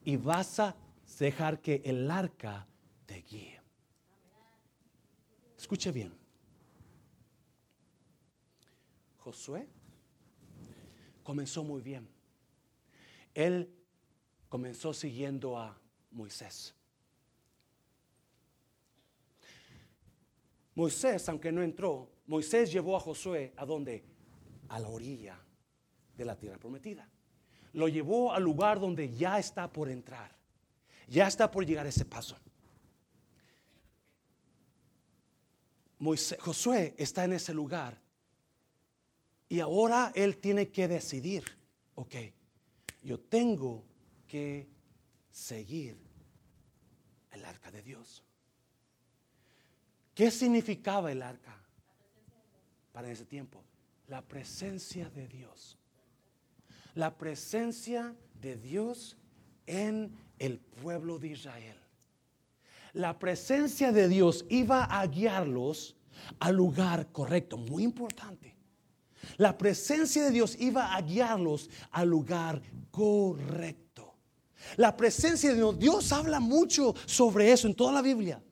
Y 0.04 0.16
vas 0.16 0.58
a 0.60 0.76
dejar 1.18 1.60
que 1.60 1.82
el 1.84 2.10
arca 2.10 2.66
te 3.06 3.22
guíe. 3.22 3.60
Escuche 5.56 5.92
bien. 5.92 6.12
Josué 9.18 9.68
comenzó 11.22 11.62
muy 11.62 11.82
bien. 11.82 12.08
Él 13.34 13.72
comenzó 14.48 14.92
siguiendo 14.92 15.58
a 15.58 15.78
Moisés. 16.10 16.74
Moisés, 20.74 21.28
aunque 21.28 21.52
no 21.52 21.62
entró, 21.62 22.10
Moisés 22.26 22.72
llevó 22.72 22.96
a 22.96 23.00
Josué 23.00 23.52
a 23.56 23.66
donde? 23.66 24.04
A 24.68 24.80
la 24.80 24.88
orilla 24.88 25.38
de 26.16 26.24
la 26.24 26.36
tierra 26.36 26.58
prometida. 26.58 27.08
Lo 27.72 27.88
llevó 27.88 28.32
al 28.32 28.42
lugar 28.42 28.80
donde 28.80 29.14
ya 29.14 29.38
está 29.38 29.72
por 29.72 29.88
entrar. 29.88 30.34
Ya 31.08 31.26
está 31.26 31.50
por 31.50 31.64
llegar 31.66 31.86
ese 31.86 32.04
paso. 32.04 32.36
Josué 36.38 36.94
está 36.96 37.24
en 37.24 37.34
ese 37.34 37.52
lugar 37.52 38.00
y 39.48 39.60
ahora 39.60 40.12
él 40.14 40.38
tiene 40.38 40.70
que 40.70 40.88
decidir, 40.88 41.44
ok, 41.96 42.14
yo 43.02 43.18
tengo 43.18 43.84
que 44.26 44.68
seguir 45.30 45.98
el 47.32 47.44
arca 47.44 47.70
de 47.70 47.82
Dios. 47.82 48.22
¿Qué 50.14 50.30
significaba 50.30 51.10
el 51.10 51.22
arca 51.22 51.60
para 52.92 53.10
ese 53.10 53.24
tiempo? 53.24 53.62
La 54.06 54.22
presencia 54.22 55.10
de 55.10 55.26
Dios. 55.26 55.79
La 56.94 57.16
presencia 57.16 58.14
de 58.40 58.56
Dios 58.56 59.16
en 59.66 60.16
el 60.38 60.58
pueblo 60.58 61.18
de 61.18 61.28
Israel. 61.28 61.76
La 62.92 63.18
presencia 63.18 63.92
de 63.92 64.08
Dios 64.08 64.44
iba 64.48 64.84
a 64.84 65.06
guiarlos 65.06 65.96
al 66.40 66.56
lugar 66.56 67.12
correcto, 67.12 67.56
muy 67.56 67.84
importante. 67.84 68.56
La 69.36 69.56
presencia 69.56 70.24
de 70.24 70.30
Dios 70.30 70.56
iba 70.58 70.94
a 70.94 71.00
guiarlos 71.02 71.70
al 71.92 72.08
lugar 72.08 72.60
correcto. 72.90 74.14
La 74.76 74.96
presencia 74.96 75.50
de 75.50 75.56
Dios, 75.56 75.78
Dios 75.78 76.12
habla 76.12 76.40
mucho 76.40 76.94
sobre 77.06 77.52
eso 77.52 77.68
en 77.68 77.74
toda 77.74 77.92
la 77.92 78.02
Biblia. 78.02 78.42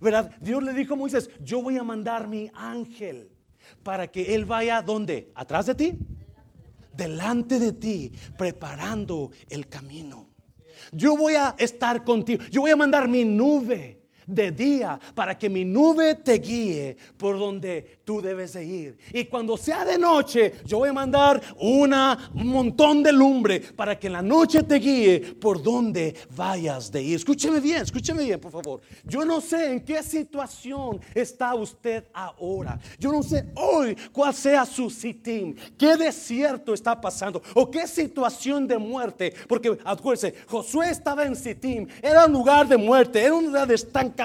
¿Verdad? 0.00 0.34
Dios 0.40 0.62
le 0.62 0.72
dijo 0.72 0.94
a 0.94 0.96
Moisés, 0.96 1.30
yo 1.40 1.62
voy 1.62 1.76
a 1.76 1.84
mandar 1.84 2.28
mi 2.28 2.50
ángel 2.54 3.30
para 3.82 4.08
que 4.08 4.34
él 4.34 4.44
vaya 4.44 4.82
donde? 4.82 5.30
¿Atrás 5.34 5.66
de 5.66 5.74
ti? 5.74 5.98
Delante 6.96 7.58
de 7.58 7.72
ti, 7.72 8.12
preparando 8.38 9.30
el 9.48 9.68
camino. 9.68 10.28
Yo 10.92 11.16
voy 11.16 11.34
a 11.34 11.54
estar 11.58 12.04
contigo. 12.04 12.42
Yo 12.50 12.62
voy 12.62 12.70
a 12.70 12.76
mandar 12.76 13.08
mi 13.08 13.24
nube 13.24 14.05
de 14.26 14.50
día 14.50 14.98
para 15.14 15.38
que 15.38 15.48
mi 15.48 15.64
nube 15.64 16.16
te 16.16 16.34
guíe 16.34 16.96
por 17.16 17.38
donde 17.38 18.00
tú 18.04 18.20
debes 18.20 18.54
de 18.54 18.64
ir. 18.64 18.98
Y 19.12 19.24
cuando 19.24 19.56
sea 19.56 19.84
de 19.84 19.98
noche, 19.98 20.54
yo 20.64 20.78
voy 20.78 20.88
a 20.88 20.92
mandar 20.92 21.40
un 21.60 21.94
montón 22.34 23.02
de 23.02 23.12
lumbre 23.12 23.60
para 23.60 23.98
que 23.98 24.08
en 24.08 24.14
la 24.14 24.22
noche 24.22 24.62
te 24.62 24.76
guíe 24.76 25.20
por 25.40 25.62
donde 25.62 26.14
vayas 26.34 26.90
de 26.90 27.02
ir. 27.02 27.16
Escúcheme 27.16 27.60
bien, 27.60 27.82
escúcheme 27.82 28.24
bien, 28.24 28.40
por 28.40 28.52
favor. 28.52 28.80
Yo 29.04 29.24
no 29.24 29.40
sé 29.40 29.72
en 29.72 29.80
qué 29.80 30.02
situación 30.02 31.00
está 31.14 31.54
usted 31.54 32.04
ahora. 32.12 32.78
Yo 32.98 33.12
no 33.12 33.22
sé 33.22 33.46
hoy 33.54 33.96
cuál 34.12 34.34
sea 34.34 34.64
su 34.64 34.90
sitín, 34.90 35.56
qué 35.78 35.96
desierto 35.96 36.74
está 36.74 37.00
pasando 37.00 37.42
o 37.54 37.70
qué 37.70 37.86
situación 37.86 38.66
de 38.66 38.78
muerte. 38.78 39.32
Porque 39.48 39.78
acuérdense, 39.84 40.34
Josué 40.46 40.90
estaba 40.90 41.24
en 41.24 41.36
Sitim, 41.36 41.86
era 42.02 42.26
un 42.26 42.32
lugar 42.32 42.66
de 42.66 42.76
muerte, 42.76 43.22
era 43.22 43.34
un 43.34 43.46
lugar 43.46 43.68
de 43.68 43.74
estancamiento 43.74 44.15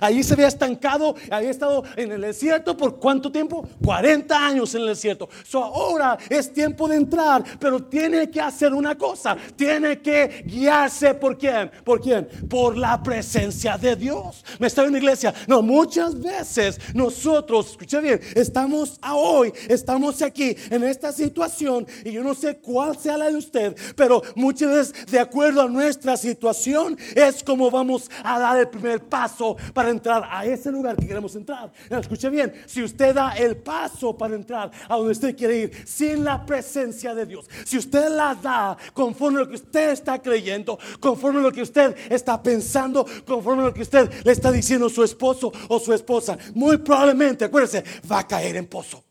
Allí 0.00 0.22
se 0.22 0.34
había 0.34 0.48
estancado, 0.48 1.14
había 1.30 1.50
estado 1.50 1.84
en 1.96 2.12
el 2.12 2.20
desierto 2.20 2.76
por 2.76 2.98
cuánto 2.98 3.30
tiempo? 3.30 3.66
40 3.84 4.46
años 4.46 4.74
en 4.74 4.82
el 4.82 4.88
desierto. 4.88 5.28
So 5.44 5.62
ahora 5.62 6.18
es 6.28 6.52
tiempo 6.52 6.88
de 6.88 6.96
entrar, 6.96 7.44
pero 7.58 7.82
tiene 7.84 8.30
que 8.30 8.40
hacer 8.40 8.72
una 8.72 8.96
cosa, 8.96 9.36
tiene 9.56 10.00
que 10.00 10.42
guiarse 10.46 11.14
por 11.14 11.38
quién? 11.38 11.70
¿Por 11.84 12.00
quién? 12.00 12.28
Por 12.48 12.76
la 12.76 13.02
presencia 13.02 13.76
de 13.78 13.96
Dios. 13.96 14.44
Me 14.58 14.66
está 14.66 14.84
en 14.84 14.92
la 14.92 14.98
iglesia. 14.98 15.34
No, 15.46 15.62
muchas 15.62 16.20
veces 16.20 16.80
nosotros, 16.94 17.70
escucha 17.70 18.00
bien, 18.00 18.20
estamos 18.34 18.98
a 19.00 19.14
hoy, 19.14 19.52
estamos 19.68 20.22
aquí 20.22 20.56
en 20.70 20.84
esta 20.84 21.12
situación 21.12 21.86
y 22.04 22.12
yo 22.12 22.22
no 22.22 22.34
sé 22.34 22.56
cuál 22.58 22.96
sea 22.98 23.16
la 23.16 23.28
de 23.28 23.36
usted, 23.36 23.76
pero 23.96 24.22
muchas 24.34 24.70
veces 24.70 25.06
de 25.06 25.20
acuerdo 25.20 25.62
a 25.62 25.68
nuestra 25.68 26.16
situación 26.16 26.98
es 27.14 27.42
como 27.42 27.70
vamos 27.70 28.10
a 28.22 28.38
dar 28.38 28.58
el 28.58 28.68
primer 28.68 29.00
paso 29.12 29.58
para 29.74 29.90
entrar 29.90 30.26
a 30.30 30.46
ese 30.46 30.72
lugar 30.72 30.96
que 30.96 31.06
queremos 31.06 31.36
entrar. 31.36 31.70
Escuche 31.90 32.30
bien, 32.30 32.50
si 32.64 32.82
usted 32.82 33.14
da 33.14 33.32
el 33.32 33.58
paso 33.58 34.16
para 34.16 34.34
entrar 34.34 34.70
a 34.88 34.96
donde 34.96 35.12
usted 35.12 35.36
quiere 35.36 35.58
ir 35.58 35.86
sin 35.86 36.24
la 36.24 36.46
presencia 36.46 37.14
de 37.14 37.26
Dios, 37.26 37.46
si 37.66 37.76
usted 37.76 38.08
la 38.08 38.34
da 38.34 38.78
conforme 38.94 39.40
a 39.40 39.42
lo 39.42 39.48
que 39.50 39.56
usted 39.56 39.90
está 39.90 40.22
creyendo, 40.22 40.78
conforme 40.98 41.40
a 41.40 41.42
lo 41.42 41.52
que 41.52 41.60
usted 41.60 41.94
está 42.10 42.42
pensando, 42.42 43.04
conforme 43.26 43.64
a 43.64 43.66
lo 43.66 43.74
que 43.74 43.82
usted 43.82 44.10
le 44.24 44.32
está 44.32 44.50
diciendo 44.50 44.86
a 44.86 44.90
su 44.90 45.04
esposo 45.04 45.52
o 45.68 45.78
su 45.78 45.92
esposa, 45.92 46.38
muy 46.54 46.78
probablemente, 46.78 47.44
acuérdese, 47.44 47.84
va 48.10 48.20
a 48.20 48.26
caer 48.26 48.56
en 48.56 48.66
pozo. 48.66 49.04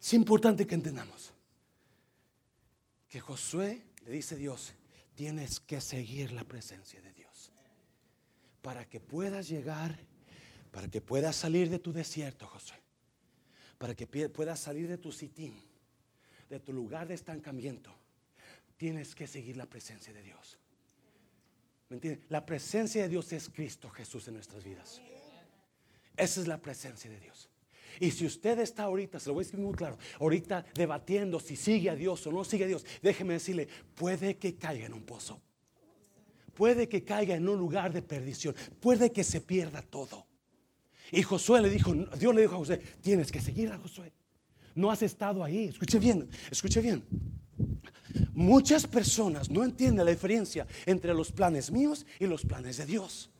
Es 0.00 0.14
importante 0.14 0.66
que 0.66 0.74
entendamos 0.74 1.30
que 3.10 3.20
Josué 3.20 3.82
le 4.06 4.12
dice 4.12 4.34
a 4.34 4.38
Dios, 4.38 4.72
tienes 5.14 5.60
que 5.60 5.80
seguir 5.80 6.32
la 6.32 6.44
presencia 6.44 7.00
de 7.00 7.12
Dios. 7.12 7.52
Para 8.62 8.88
que 8.88 9.00
puedas 9.00 9.48
llegar, 9.48 9.98
para 10.70 10.88
que 10.88 11.00
puedas 11.00 11.36
salir 11.36 11.70
de 11.70 11.78
tu 11.78 11.92
desierto, 11.92 12.46
Josué. 12.46 12.78
Para 13.78 13.94
que 13.94 14.06
puedas 14.06 14.60
salir 14.60 14.88
de 14.88 14.98
tu 14.98 15.12
sitín, 15.12 15.60
de 16.48 16.60
tu 16.60 16.72
lugar 16.72 17.08
de 17.08 17.14
estancamiento. 17.14 17.94
Tienes 18.76 19.14
que 19.14 19.26
seguir 19.26 19.56
la 19.56 19.66
presencia 19.66 20.12
de 20.12 20.22
Dios. 20.22 20.58
¿Me 21.88 21.96
entiendes? 21.96 22.24
La 22.28 22.44
presencia 22.44 23.02
de 23.02 23.08
Dios 23.08 23.32
es 23.32 23.48
Cristo 23.48 23.90
Jesús 23.90 24.26
en 24.28 24.34
nuestras 24.34 24.64
vidas. 24.64 25.00
Esa 26.16 26.40
es 26.40 26.46
la 26.46 26.58
presencia 26.58 27.10
de 27.10 27.20
Dios. 27.20 27.50
Y 28.00 28.10
si 28.10 28.26
usted 28.26 28.58
está 28.58 28.84
ahorita, 28.84 29.18
se 29.20 29.28
lo 29.28 29.34
voy 29.34 29.42
a 29.42 29.46
decir 29.46 29.60
muy 29.60 29.74
claro, 29.74 29.98
ahorita 30.20 30.64
debatiendo 30.74 31.40
si 31.40 31.56
sigue 31.56 31.90
a 31.90 31.94
Dios 31.94 32.26
o 32.26 32.32
no 32.32 32.44
sigue 32.44 32.64
a 32.64 32.68
Dios, 32.68 32.84
déjeme 33.02 33.34
decirle, 33.34 33.68
puede 33.94 34.36
que 34.36 34.56
caiga 34.56 34.86
en 34.86 34.94
un 34.94 35.02
pozo. 35.02 35.40
Puede 36.54 36.88
que 36.88 37.02
caiga 37.02 37.34
en 37.34 37.48
un 37.48 37.58
lugar 37.58 37.92
de 37.92 38.02
perdición. 38.02 38.54
Puede 38.80 39.10
que 39.12 39.24
se 39.24 39.40
pierda 39.40 39.82
todo. 39.82 40.26
Y 41.10 41.22
Josué 41.22 41.60
le 41.60 41.70
dijo, 41.70 41.92
Dios 41.92 42.34
le 42.34 42.42
dijo 42.42 42.54
a 42.54 42.58
Josué, 42.58 42.80
tienes 43.00 43.30
que 43.30 43.40
seguir 43.40 43.70
a 43.72 43.78
Josué. 43.78 44.12
No 44.74 44.90
has 44.90 45.02
estado 45.02 45.44
ahí. 45.44 45.66
Escuche 45.66 45.98
bien, 45.98 46.28
escuche 46.50 46.80
bien. 46.80 47.04
Muchas 48.32 48.86
personas 48.86 49.50
no 49.50 49.64
entienden 49.64 50.04
la 50.04 50.10
diferencia 50.10 50.66
entre 50.86 51.14
los 51.14 51.32
planes 51.32 51.70
míos 51.70 52.06
y 52.18 52.26
los 52.26 52.44
planes 52.44 52.76
de 52.76 52.86
Dios. 52.86 53.30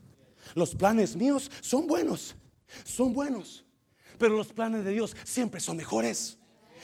Los 0.55 0.75
planes 0.75 1.17
míos 1.17 1.51
son 1.61 1.87
buenos, 1.87 2.37
son 2.85 3.13
buenos, 3.13 3.64
pero 4.25 4.39
los 4.39 4.55
planes 4.55 4.87
de 4.87 4.93
Dios 4.93 5.15
siempre 5.23 5.61
son 5.61 5.77
mejores. 5.77 6.39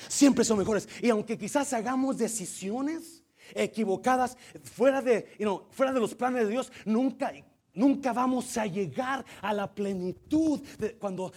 Siempre 0.09 0.44
son 0.44 0.59
mejores. 0.59 0.87
Y 1.00 1.09
aunque 1.09 1.38
quizás 1.38 1.72
hagamos 1.72 2.18
decisiones 2.18 3.24
equivocadas 3.55 4.37
fuera 4.62 5.00
de, 5.00 5.38
fuera 5.70 5.94
de 5.94 6.00
los 6.00 6.14
planes 6.14 6.44
de 6.44 6.50
Dios, 6.50 6.70
nunca, 6.85 7.33
nunca 7.72 8.12
vamos 8.12 8.59
a 8.59 8.66
llegar 8.66 9.24
a 9.40 9.55
la 9.55 9.74
plenitud 9.74 10.61
cuando 10.98 11.33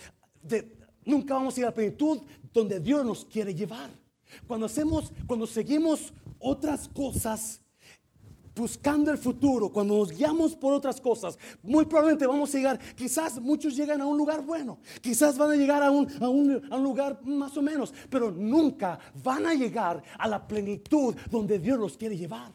nunca 1.06 1.36
vamos 1.36 1.56
a 1.56 1.60
ir 1.62 1.66
a 1.68 1.70
la 1.70 1.74
plenitud 1.74 2.20
donde 2.52 2.82
Dios 2.82 3.06
nos 3.06 3.24
quiere 3.24 3.56
llevar. 3.56 3.90
Cuando 4.46 4.66
hacemos, 4.66 5.14
cuando 5.26 5.48
seguimos 5.48 6.14
otras 6.38 6.90
cosas, 6.90 7.62
buscando 8.56 9.12
el 9.12 9.18
futuro, 9.18 9.70
cuando 9.70 9.98
nos 9.98 10.12
guiamos 10.12 10.56
por 10.56 10.74
otras 10.74 11.00
cosas, 11.02 11.38
muy 11.62 11.86
probablemente 11.86 12.28
vamos 12.28 12.54
a 12.54 12.58
llegar, 12.58 12.80
quizás 12.96 13.40
muchos 13.40 13.76
llegan 13.76 14.02
a 14.02 14.06
un 14.06 14.18
lugar 14.18 14.42
bueno, 14.42 14.80
quizás 15.02 15.38
van 15.38 15.52
a 15.52 15.56
llegar 15.56 15.82
a 15.84 15.92
un, 15.92 16.08
a 16.22 16.30
un, 16.30 16.62
a 16.72 16.76
un 16.76 16.84
lugar 16.84 17.20
más 17.24 17.56
o 17.58 17.62
menos, 17.62 17.94
pero 18.10 18.32
nunca 18.32 19.00
van 19.24 19.46
a 19.46 19.54
llegar 19.54 20.04
a 20.18 20.28
la 20.28 20.48
plenitud 20.48 21.16
donde 21.30 21.60
Dios 21.60 21.80
los 21.80 21.98
quiere 21.98 22.18
llevar. 22.18 22.54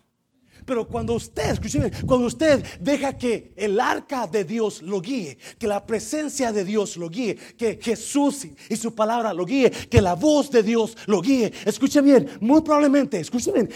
Pero 0.65 0.87
cuando 0.87 1.15
usted, 1.15 1.53
escúcheme, 1.53 1.91
cuando 2.05 2.27
usted 2.27 2.65
deja 2.81 3.17
que 3.17 3.53
el 3.57 3.81
arca 3.81 4.27
de 4.27 4.45
Dios 4.45 4.83
lo 4.83 5.01
guíe, 5.01 5.39
que 5.59 5.67
la 5.67 5.87
presencia 5.87 6.53
de 6.53 6.65
Dios 6.65 6.97
lo 6.97 7.09
guíe, 7.09 7.37
que 7.57 7.79
Jesús 7.81 8.47
y 8.69 8.77
su 8.77 8.95
palabra 8.95 9.33
lo 9.33 9.45
guíe, 9.45 9.71
que 9.71 10.03
la 10.03 10.15
voz 10.15 10.51
de 10.51 10.63
Dios 10.63 10.97
lo 11.07 11.23
guíe, 11.23 11.53
escuche 11.65 12.01
bien, 12.01 12.29
muy 12.41 12.61
probablemente, 12.61 13.21
escuche 13.21 13.53
bien, 13.53 13.71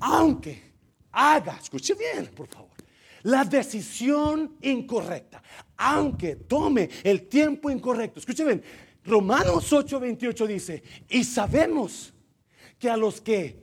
aunque 0.00 0.67
haga, 1.18 1.58
escuche 1.60 1.94
bien, 1.94 2.28
por 2.28 2.46
favor, 2.46 2.70
la 3.24 3.44
decisión 3.44 4.56
incorrecta, 4.62 5.42
aunque 5.76 6.36
tome 6.36 6.88
el 7.02 7.26
tiempo 7.28 7.70
incorrecto, 7.70 8.20
escuche 8.20 8.44
bien, 8.44 8.62
Romanos 9.04 9.72
8:28 9.72 10.46
dice, 10.46 10.82
y 11.08 11.24
sabemos 11.24 12.12
que 12.78 12.88
a 12.88 12.96
los 12.96 13.20
que 13.20 13.60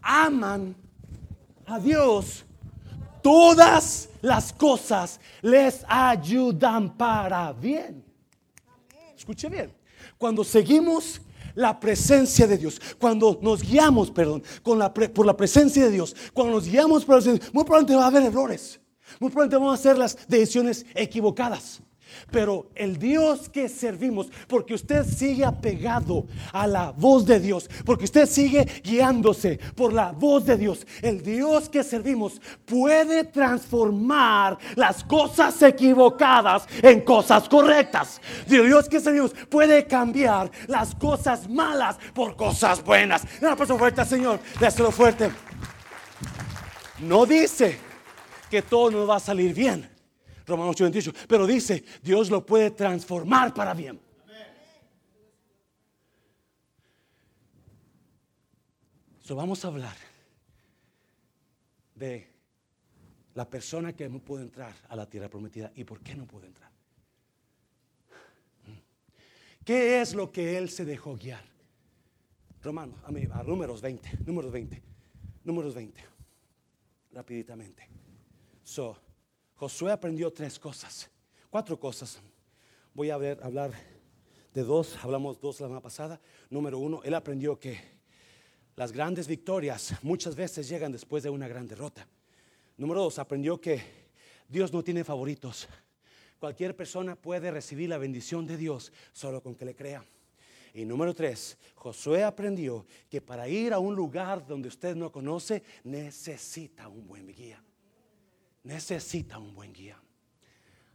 aman 0.00 0.74
a 1.66 1.78
Dios, 1.78 2.44
todas 3.22 4.08
las 4.22 4.52
cosas 4.52 5.20
les 5.42 5.84
ayudan 5.86 6.96
para 6.96 7.52
bien. 7.52 8.04
Escuche 9.14 9.48
bien, 9.48 9.72
cuando 10.16 10.42
seguimos 10.42 11.20
la 11.54 11.78
presencia 11.78 12.46
de 12.46 12.58
Dios, 12.58 12.80
cuando 12.98 13.38
nos 13.42 13.62
guiamos, 13.62 14.10
perdón, 14.10 14.42
con 14.62 14.78
la 14.78 14.92
por 14.92 15.26
la 15.26 15.36
presencia 15.36 15.84
de 15.84 15.90
Dios, 15.90 16.14
cuando 16.32 16.54
nos 16.54 16.66
guiamos 16.66 17.04
por 17.04 17.16
la 17.16 17.22
presencia, 17.22 17.50
muy 17.52 17.64
probablemente 17.64 17.96
va 17.96 18.04
a 18.04 18.08
haber 18.08 18.22
errores, 18.22 18.80
muy 19.20 19.30
probablemente 19.30 19.56
vamos 19.56 19.72
a 19.72 19.80
hacer 19.80 19.98
las 19.98 20.16
decisiones 20.28 20.86
equivocadas. 20.94 21.82
Pero 22.30 22.70
el 22.74 22.98
Dios 22.98 23.48
que 23.48 23.68
servimos, 23.68 24.28
porque 24.46 24.74
usted 24.74 25.04
sigue 25.04 25.44
apegado 25.44 26.26
a 26.52 26.66
la 26.66 26.90
voz 26.92 27.26
de 27.26 27.40
Dios, 27.40 27.68
porque 27.84 28.04
usted 28.04 28.26
sigue 28.26 28.66
guiándose 28.82 29.58
por 29.74 29.92
la 29.92 30.12
voz 30.12 30.46
de 30.46 30.56
Dios, 30.56 30.86
el 31.02 31.22
Dios 31.22 31.68
que 31.68 31.84
servimos 31.84 32.40
puede 32.64 33.24
transformar 33.24 34.58
las 34.76 35.04
cosas 35.04 35.60
equivocadas 35.62 36.66
en 36.82 37.00
cosas 37.02 37.48
correctas. 37.48 38.20
El 38.48 38.66
Dios 38.66 38.88
que 38.88 39.00
servimos 39.00 39.32
puede 39.48 39.86
cambiar 39.86 40.50
las 40.66 40.94
cosas 40.94 41.48
malas 41.48 41.96
por 42.14 42.36
cosas 42.36 42.82
buenas. 42.82 43.22
Una 43.40 43.56
persona 43.56 43.78
fuerte, 43.78 44.04
Señor, 44.04 44.40
déselo 44.58 44.90
fuerte. 44.90 45.30
No 47.00 47.26
dice 47.26 47.78
que 48.50 48.62
todo 48.62 48.90
nos 48.90 49.08
va 49.08 49.16
a 49.16 49.20
salir 49.20 49.54
bien. 49.54 49.91
Romanos 50.52 50.80
8, 50.80 51.12
Pero 51.26 51.46
dice, 51.46 51.84
Dios 52.02 52.30
lo 52.30 52.44
puede 52.44 52.70
transformar 52.70 53.52
para 53.54 53.74
bien. 53.74 53.98
So, 59.22 59.36
vamos 59.36 59.64
a 59.64 59.68
hablar 59.68 59.96
de 61.94 62.28
la 63.34 63.48
persona 63.48 63.92
que 63.94 64.08
no 64.08 64.18
pudo 64.18 64.42
entrar 64.42 64.74
a 64.88 64.96
la 64.96 65.08
tierra 65.08 65.28
prometida 65.28 65.72
y 65.74 65.84
por 65.84 66.00
qué 66.00 66.14
no 66.14 66.26
pudo 66.26 66.46
entrar. 66.46 66.70
¿Qué 69.64 70.00
es 70.00 70.14
lo 70.14 70.32
que 70.32 70.58
él 70.58 70.68
se 70.70 70.84
dejó 70.84 71.16
guiar? 71.16 71.44
Romanos, 72.62 72.98
a, 73.04 73.38
a 73.38 73.42
números 73.44 73.80
20, 73.80 74.18
números 74.26 74.50
20, 74.50 74.82
números 75.44 75.74
20, 75.74 76.04
rapiditamente. 77.12 77.88
So, 78.64 78.96
Josué 79.62 79.92
aprendió 79.92 80.32
tres 80.32 80.58
cosas, 80.58 81.08
cuatro 81.48 81.78
cosas. 81.78 82.18
Voy 82.92 83.10
a 83.10 83.14
hablar 83.14 83.70
de 84.52 84.64
dos, 84.64 84.98
hablamos 85.00 85.40
dos 85.40 85.60
la 85.60 85.68
semana 85.68 85.80
pasada. 85.80 86.20
Número 86.50 86.80
uno, 86.80 87.00
él 87.04 87.14
aprendió 87.14 87.56
que 87.60 87.78
las 88.74 88.90
grandes 88.90 89.28
victorias 89.28 89.94
muchas 90.02 90.34
veces 90.34 90.68
llegan 90.68 90.90
después 90.90 91.22
de 91.22 91.30
una 91.30 91.46
gran 91.46 91.68
derrota. 91.68 92.08
Número 92.76 93.02
dos, 93.02 93.20
aprendió 93.20 93.60
que 93.60 93.80
Dios 94.48 94.72
no 94.72 94.82
tiene 94.82 95.04
favoritos. 95.04 95.68
Cualquier 96.40 96.74
persona 96.74 97.14
puede 97.14 97.52
recibir 97.52 97.88
la 97.88 97.98
bendición 97.98 98.44
de 98.48 98.56
Dios 98.56 98.92
solo 99.12 99.44
con 99.44 99.54
que 99.54 99.64
le 99.64 99.76
crea. 99.76 100.04
Y 100.74 100.84
número 100.84 101.14
tres, 101.14 101.56
Josué 101.76 102.24
aprendió 102.24 102.84
que 103.08 103.20
para 103.20 103.48
ir 103.48 103.72
a 103.72 103.78
un 103.78 103.94
lugar 103.94 104.44
donde 104.44 104.66
usted 104.66 104.96
no 104.96 105.12
conoce 105.12 105.62
necesita 105.84 106.88
un 106.88 107.06
buen 107.06 107.28
guía 107.28 107.62
necesita 108.64 109.38
un 109.38 109.54
buen 109.54 109.72
guía. 109.72 110.00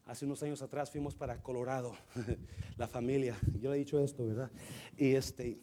Hace 0.06 0.26
unos 0.26 0.42
años 0.42 0.62
atrás 0.62 0.90
fuimos 0.90 1.16
para 1.16 1.42
Colorado, 1.42 1.96
la 2.78 2.88
familia. 2.88 3.38
Yo 3.60 3.72
le 3.72 3.76
he 3.76 3.80
dicho 3.80 4.00
esto, 4.00 4.26
¿verdad? 4.26 4.50
Y 4.96 5.16
este, 5.16 5.60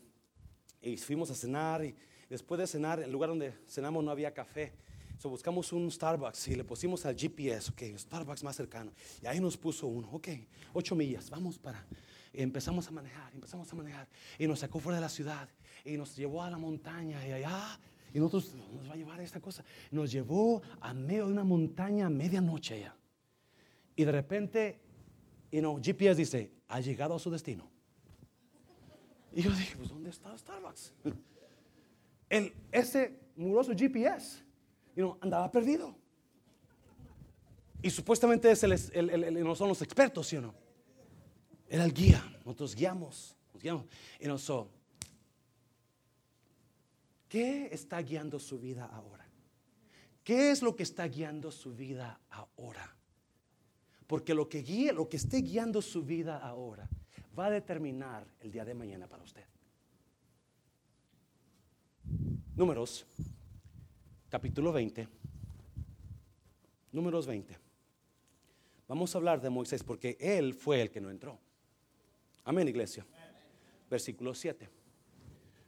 y 0.82 0.96
fuimos 0.98 1.30
a 1.30 1.34
cenar 1.34 1.84
y 1.84 1.96
después 2.28 2.58
de 2.58 2.66
cenar, 2.66 3.00
el 3.00 3.10
lugar 3.10 3.30
donde 3.30 3.54
cenamos 3.66 4.04
no 4.04 4.10
había 4.10 4.34
café. 4.34 4.74
So 5.18 5.30
buscamos 5.30 5.72
un 5.72 5.90
Starbucks 5.90 6.48
y 6.48 6.56
le 6.56 6.64
pusimos 6.64 7.06
al 7.06 7.16
GPS, 7.16 7.70
ok, 7.70 7.98
Starbucks 7.98 8.42
más 8.44 8.56
cercano. 8.56 8.92
Y 9.22 9.26
ahí 9.26 9.40
nos 9.40 9.56
puso 9.56 9.86
uno, 9.86 10.10
ok, 10.12 10.28
ocho 10.74 10.94
millas, 10.94 11.30
vamos 11.30 11.58
para. 11.58 11.86
Y 12.32 12.42
empezamos 12.42 12.86
a 12.88 12.90
manejar, 12.90 13.32
empezamos 13.32 13.72
a 13.72 13.76
manejar. 13.76 14.08
Y 14.38 14.46
nos 14.46 14.58
sacó 14.58 14.80
fuera 14.80 14.98
de 14.98 15.02
la 15.02 15.08
ciudad 15.08 15.48
y 15.84 15.96
nos 15.96 16.16
llevó 16.16 16.42
a 16.42 16.50
la 16.50 16.58
montaña 16.58 17.26
y 17.26 17.32
allá 17.32 17.78
y 18.14 18.20
nosotros 18.20 18.54
nos 18.72 18.88
va 18.88 18.92
a 18.94 18.96
llevar 18.96 19.18
a 19.18 19.24
esta 19.24 19.40
cosa. 19.40 19.64
Nos 19.90 20.12
llevó 20.12 20.62
a 20.80 20.94
medio 20.94 21.26
de 21.26 21.32
una 21.32 21.42
montaña 21.42 22.06
a 22.06 22.10
medianoche 22.10 22.80
ya. 22.80 22.96
Y 23.96 24.04
de 24.04 24.12
repente, 24.12 24.80
you 25.50 25.58
know, 25.58 25.80
GPS 25.82 26.14
dice, 26.14 26.52
ha 26.68 26.80
llegado 26.80 27.16
a 27.16 27.18
su 27.18 27.28
destino. 27.28 27.68
Y 29.32 29.42
yo 29.42 29.50
dije, 29.50 29.76
pues 29.76 29.88
¿dónde 29.88 30.10
está 30.10 30.38
Starbucks? 30.38 30.92
El, 32.30 32.54
ese 32.70 33.18
muroso 33.34 33.72
GPS, 33.76 34.38
you 34.94 35.04
know, 35.04 35.18
andaba 35.20 35.50
perdido. 35.50 35.96
Y 37.82 37.90
supuestamente 37.90 38.50
es 38.50 38.62
el, 38.62 39.44
no 39.44 39.54
son 39.54 39.68
los 39.68 39.82
expertos, 39.82 40.28
¿sí 40.28 40.36
o 40.36 40.40
no? 40.40 40.54
Era 41.68 41.84
el 41.84 41.92
guía. 41.92 42.24
Nosotros 42.38 42.74
guiamos, 42.74 43.36
nos 43.52 43.62
guiamos. 43.62 43.84
Y 44.18 44.26
nosotros, 44.26 44.73
¿Qué 47.34 47.68
está 47.72 48.00
guiando 48.00 48.38
su 48.38 48.60
vida 48.60 48.84
ahora? 48.84 49.26
¿Qué 50.22 50.52
es 50.52 50.62
lo 50.62 50.76
que 50.76 50.84
está 50.84 51.08
guiando 51.08 51.50
su 51.50 51.74
vida 51.74 52.20
ahora? 52.30 52.96
Porque 54.06 54.34
lo 54.34 54.48
que 54.48 54.62
guíe, 54.62 54.92
lo 54.92 55.08
que 55.08 55.16
esté 55.16 55.38
guiando 55.38 55.82
su 55.82 56.04
vida 56.04 56.38
ahora, 56.38 56.88
va 57.36 57.46
a 57.46 57.50
determinar 57.50 58.24
el 58.38 58.52
día 58.52 58.64
de 58.64 58.74
mañana 58.74 59.08
para 59.08 59.24
usted. 59.24 59.42
Números, 62.54 63.04
capítulo 64.28 64.72
20, 64.72 65.08
Números 66.92 67.26
20. 67.26 67.58
Vamos 68.86 69.12
a 69.12 69.18
hablar 69.18 69.40
de 69.40 69.50
Moisés 69.50 69.82
porque 69.82 70.16
él 70.20 70.54
fue 70.54 70.82
el 70.82 70.90
que 70.92 71.00
no 71.00 71.10
entró. 71.10 71.36
Amén, 72.44 72.68
iglesia. 72.68 73.04
Versículo 73.90 74.34
7. 74.34 74.70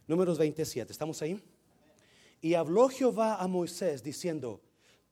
Números 0.07 0.39
27. 0.39 0.93
¿Estamos 0.93 1.21
ahí? 1.23 1.43
Y 2.47 2.55
habló 2.55 2.89
Jehová 2.89 3.43
a 3.43 3.49
Moisés 3.49 4.05
diciendo, 4.05 4.61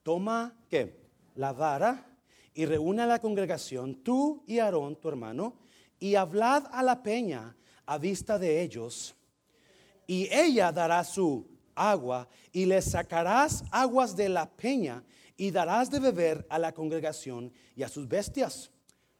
toma, 0.04 0.56
¿qué? 0.70 1.00
La 1.34 1.52
vara 1.52 2.16
y 2.54 2.64
reúne 2.64 3.02
a 3.02 3.06
la 3.06 3.18
congregación, 3.18 4.04
tú 4.04 4.44
y 4.46 4.60
Aarón, 4.60 4.94
tu 4.94 5.08
hermano, 5.08 5.56
y 5.98 6.14
hablad 6.14 6.66
a 6.70 6.80
la 6.84 7.02
peña 7.02 7.56
a 7.86 7.98
vista 7.98 8.38
de 8.38 8.62
ellos, 8.62 9.16
y 10.06 10.32
ella 10.32 10.70
dará 10.70 11.02
su 11.02 11.44
agua, 11.74 12.28
y 12.52 12.66
le 12.66 12.80
sacarás 12.80 13.64
aguas 13.72 14.14
de 14.14 14.28
la 14.28 14.48
peña, 14.48 15.02
y 15.36 15.50
darás 15.50 15.90
de 15.90 15.98
beber 15.98 16.46
a 16.48 16.56
la 16.56 16.72
congregación 16.72 17.52
y 17.74 17.82
a 17.82 17.88
sus 17.88 18.06
bestias. 18.06 18.70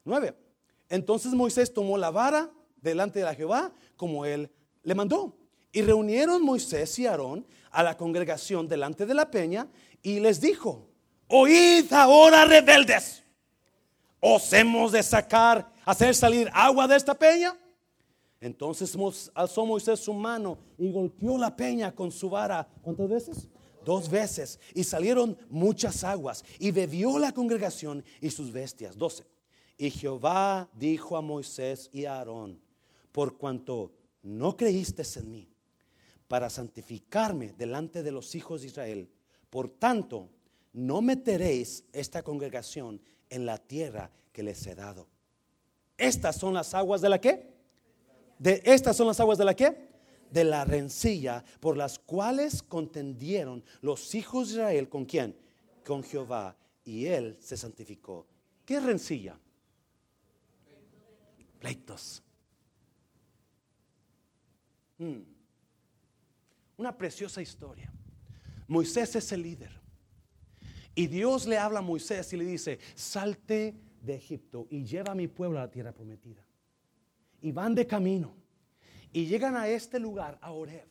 9. 0.05 0.37
Entonces 0.89 1.33
Moisés 1.33 1.75
tomó 1.75 1.99
la 1.99 2.13
vara 2.13 2.49
delante 2.81 3.19
de 3.19 3.25
la 3.25 3.35
Jehová, 3.35 3.73
como 3.97 4.25
él 4.25 4.53
le 4.85 4.95
mandó. 4.95 5.37
Y 5.73 5.83
reunieron 5.83 6.41
Moisés 6.45 6.97
y 7.01 7.07
Aarón 7.09 7.45
a 7.75 7.83
la 7.83 7.97
congregación 7.97 8.69
delante 8.69 9.05
de 9.05 9.15
la 9.15 9.31
peña, 9.31 9.69
y 10.03 10.21
les 10.21 10.41
dijo, 10.41 10.89
oíd 11.29 11.93
ahora 11.93 12.45
rebeldes, 12.45 13.25
os 14.21 14.53
hemos 14.53 14.93
de 14.93 15.03
sacar, 15.03 15.71
hacer 15.85 16.15
salir 16.15 16.49
agua 16.55 16.87
de 16.87 16.97
esta 16.97 17.15
peña. 17.15 17.59
Entonces 18.41 18.97
alzó 19.35 19.67
Moisés 19.67 20.01
su 20.01 20.13
mano 20.13 20.59
y 20.79 20.91
golpeó 20.93 21.37
la 21.39 21.55
peña 21.55 21.95
con 21.95 22.13
su 22.13 22.31
vara. 22.31 22.69
¿Cuántas 22.83 23.09
veces? 23.09 23.49
Dos 23.85 24.09
veces. 24.09 24.61
Y 24.75 24.85
salieron 24.85 25.37
muchas 25.49 26.05
aguas. 26.05 26.45
Y 26.59 26.71
bebió 26.71 27.19
la 27.19 27.33
congregación 27.33 28.05
y 28.21 28.31
sus 28.31 28.53
bestias. 28.53 28.97
Doce. 28.97 29.27
Y 29.79 29.91
Jehová 29.91 30.69
dijo 30.75 31.17
a 31.17 31.23
Moisés 31.23 31.89
y 31.93 32.05
a 32.05 32.19
Aarón, 32.19 32.61
por 33.13 33.37
cuanto 33.39 33.93
no 34.23 34.57
creíste 34.57 35.03
en 35.17 35.31
mí 35.31 35.54
para 36.35 36.51
santificarme 36.51 37.53
delante 37.53 38.03
de 38.03 38.11
los 38.11 38.35
hijos 38.35 38.63
de 38.63 38.67
Israel, 38.67 39.09
por 39.49 39.71
tanto, 39.71 40.31
no 40.73 41.01
meteréis 41.01 41.85
esta 41.93 42.25
congregación 42.25 43.01
en 43.31 43.47
la 43.47 43.57
tierra 43.57 44.11
que 44.33 44.43
les 44.43 44.67
he 44.67 44.75
dado. 44.75 45.07
Estas 45.97 46.35
son 46.35 46.53
las 46.53 46.75
aguas 46.75 47.01
de 47.01 47.09
la 47.09 47.21
que? 47.21 47.55
De 48.37 48.61
estas 48.65 48.97
son 48.97 49.07
las 49.07 49.21
aguas 49.21 49.39
de 49.39 49.45
la 49.45 49.55
que? 49.55 49.91
De 50.29 50.43
la 50.43 50.65
rencilla 50.65 51.45
por 51.61 51.77
las 51.77 52.01
cuales 52.01 52.65
contendieron 52.65 53.63
los 53.81 54.17
hijos 54.17 54.49
de 54.49 54.55
Israel 54.55 54.89
con 54.89 55.05
quién? 55.05 55.37
Con 55.87 56.03
Jehová. 56.03 56.57
Y 56.85 57.07
él 57.07 57.39
se 57.41 57.57
santificó. 57.57 58.27
¿Qué 58.65 58.81
rencilla? 58.81 59.39
Pleitos. 61.61 62.25
Hmm. 64.99 65.34
Una 66.77 66.97
preciosa 66.97 67.41
historia. 67.41 67.93
Moisés 68.67 69.15
es 69.17 69.33
el 69.33 69.43
líder. 69.43 69.71
Y 70.95 71.07
Dios 71.09 71.47
le 71.47 71.59
habla 71.59 71.81
a 71.81 71.83
Moisés 71.83 72.33
y 72.33 72.37
le 72.37 72.45
dice, 72.45 72.79
salte 72.95 73.75
de 74.01 74.15
Egipto 74.15 74.67
y 74.71 74.85
lleva 74.85 75.13
a 75.13 75.15
mi 75.15 75.29
pueblo 75.29 75.59
a 75.59 75.63
la 75.63 75.71
tierra 75.71 75.93
prometida 75.93 76.45
y 77.41 77.53
van 77.53 77.75
de 77.75 77.87
camino 77.87 78.35
y 79.13 79.27
llegan 79.27 79.57
a 79.57 79.69
este 79.69 79.99
lugar, 79.99 80.39
a 80.41 80.53
Oreb, 80.53 80.87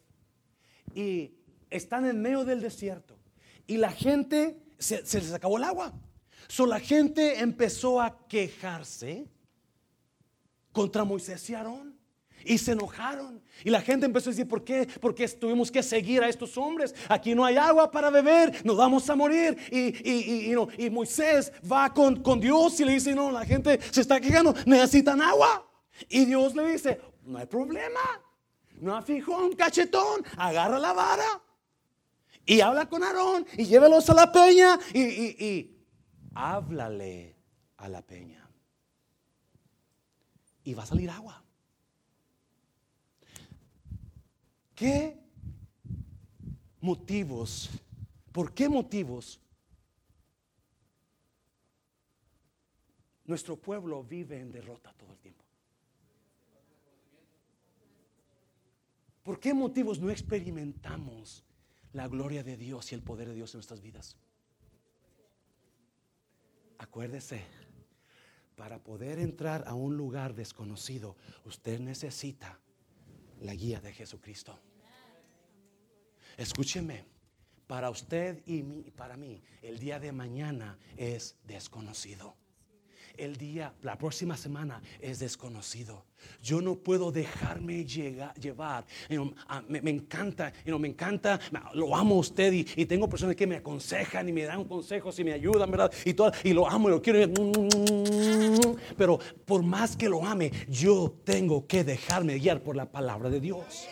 y 0.93 1.34
están 1.69 2.06
en 2.06 2.22
medio 2.22 2.46
del 2.46 2.62
desierto 2.62 3.17
y 3.65 3.78
la 3.78 3.91
gente 3.91 4.62
se, 4.78 5.02
les 5.02 5.34
acabó 5.34 5.58
el 5.58 5.63
agua. 5.63 5.93
So, 6.48 6.65
la 6.65 6.80
gente 6.80 7.39
empezó 7.39 8.02
a 8.02 8.28
quejarse 8.28 9.28
contra 10.72 11.04
Moisés 11.04 11.50
y 11.50 11.56
Aarón. 11.56 11.98
Y 12.46 12.58
se 12.58 12.74
enojaron. 12.74 13.42
Y 13.64 13.70
la 13.70 13.82
gente 13.82 14.06
empezó 14.06 14.30
a 14.30 14.34
decir, 14.34 14.48
¿por 14.48 14.64
qué? 14.64 14.88
Porque 15.00 15.28
tuvimos 15.28 15.72
que 15.72 15.82
seguir 15.84 16.24
a 16.24 16.30
estos 16.30 16.58
hombres. 16.58 16.94
Aquí 17.08 17.36
no 17.36 17.46
hay 17.46 17.58
agua 17.58 17.90
para 17.92 18.10
beber, 18.10 18.66
nos 18.66 18.78
vamos 18.78 19.10
a 19.10 19.16
morir. 19.16 19.58
Y, 19.72 20.54
y, 20.86 20.90
Moisés 20.90 21.52
va 21.70 21.94
con, 21.94 22.22
con, 22.22 22.40
Dios 22.40 22.80
y 22.80 22.86
le 22.86 22.94
dice, 22.94 23.16
no, 23.16 23.32
la 23.32 23.46
gente 23.46 23.80
se 23.92 24.02
está 24.02 24.20
quejando, 24.20 24.54
necesitan 24.66 25.22
agua. 25.22 25.70
Y 26.10 26.26
Dios 26.26 26.56
le 26.56 26.72
dice, 26.72 27.00
no 27.24 27.38
hay 27.38 27.46
problema. 27.46 28.02
No 28.80 29.02
fijó 29.02 29.38
un 29.38 29.54
cachetón, 29.54 30.26
agarra 30.38 30.78
la 30.80 30.94
vara 30.94 31.42
y 32.46 32.60
habla 32.60 32.88
con 32.88 33.04
Aarón 33.04 33.46
y 33.58 33.66
llévelos 33.66 34.10
a 34.10 34.14
la 34.14 34.32
peña 34.32 34.78
y, 34.94 35.02
y 35.02 35.86
háblale 36.34 37.38
a 37.78 37.88
la 37.88 38.02
peña. 38.02 38.50
Y 40.64 40.74
va 40.74 40.84
a 40.84 40.86
salir 40.86 41.10
agua. 41.10 41.43
¿Qué 44.76 45.20
motivos? 46.82 47.70
¿Por 48.32 48.54
qué 48.54 48.68
motivos 48.68 49.40
nuestro 53.26 53.56
pueblo 53.56 54.04
vive 54.04 54.40
en 54.40 54.52
derrota 54.52 54.92
todo 54.94 55.12
el 55.12 55.20
tiempo? 55.20 55.44
¿Por 59.24 59.40
qué 59.40 59.54
motivos 59.54 60.00
no 60.00 60.10
experimentamos 60.10 61.44
la 61.94 62.08
gloria 62.08 62.44
de 62.44 62.58
Dios 62.58 62.92
y 62.92 62.96
el 62.96 63.04
poder 63.04 63.30
de 63.30 63.36
Dios 63.36 63.54
en 63.54 63.60
nuestras 63.60 63.82
vidas? 63.82 64.18
Acuérdese, 66.80 67.46
para 68.56 68.84
poder 68.84 69.20
entrar 69.20 69.64
a 69.68 69.76
un 69.76 69.96
lugar 69.96 70.34
desconocido, 70.34 71.16
usted 71.46 71.80
necesita 71.80 72.60
la 73.44 73.54
guía 73.54 73.80
de 73.80 73.94
Jesucristo. 73.94 74.60
Escúcheme, 76.38 77.06
para 77.68 77.90
usted 77.90 78.42
y 78.46 78.64
para 78.92 79.16
mí, 79.16 79.42
el 79.62 79.80
día 79.80 80.00
de 80.00 80.12
mañana 80.12 80.78
es 80.98 81.38
desconocido 81.46 82.36
el 83.17 83.38
día, 83.38 83.73
la 83.82 83.97
próxima 83.97 84.38
semana 84.38 84.82
es 84.99 85.19
desconocido. 85.19 86.06
Yo 86.41 86.62
no 86.62 86.76
puedo 86.76 87.12
dejarme 87.12 87.86
llevar. 87.86 88.86
me, 89.67 89.89
encanta, 89.89 90.54
me 90.65 90.88
encanta, 90.88 91.39
lo 91.73 91.95
amo 91.95 92.15
a 92.15 92.19
usted 92.19 92.54
y, 92.54 92.86
tengo 92.86 93.10
personas 93.10 93.36
que 93.36 93.47
me 93.47 93.58
aconsejan 93.58 94.30
y 94.30 94.34
me 94.34 94.43
dan 94.43 94.65
consejos 94.65 95.17
y 95.19 95.23
me 95.23 95.34
ayudan, 95.34 95.71
¿verdad? 95.71 95.91
Y, 96.06 96.13
todo, 96.13 96.32
y 96.43 96.54
lo 96.54 96.69
amo 96.69 96.89
y 96.89 96.91
lo 96.91 97.02
quiero. 97.02 97.32
Pero 98.97 99.19
por 99.45 99.63
más 99.63 99.95
que 99.95 100.10
lo 100.10 100.26
ame, 100.26 100.52
yo 100.69 101.13
tengo 101.23 101.65
que 101.67 101.84
dejarme 101.84 102.38
guiar 102.38 102.62
por 102.62 102.76
la 102.76 102.91
palabra 102.91 103.30
de 103.30 103.39
Dios. 103.39 103.88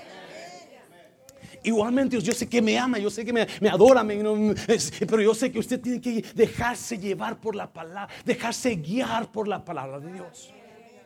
Igualmente, 1.63 2.19
yo 2.19 2.34
sé 2.34 2.47
que 2.47 2.62
me 2.62 2.78
ama, 2.78 2.97
yo 2.97 3.10
sé 3.10 3.24
que 3.24 3.34
me, 3.34 3.47
adora, 3.69 4.06
pero 4.06 5.21
yo 5.21 5.36
sé 5.36 5.52
que 5.52 5.60
usted 5.60 5.80
tiene 5.80 6.02
que 6.02 6.24
dejarse 6.34 6.97
llevar 6.97 7.39
por 7.39 7.56
la 7.56 7.71
palabra, 7.71 8.13
dejarse 8.26 8.76
guiar 8.76 9.32
por 9.32 9.47
la 9.47 9.63
palabra 9.63 10.00
de 10.00 10.13
Dios. 10.13 10.54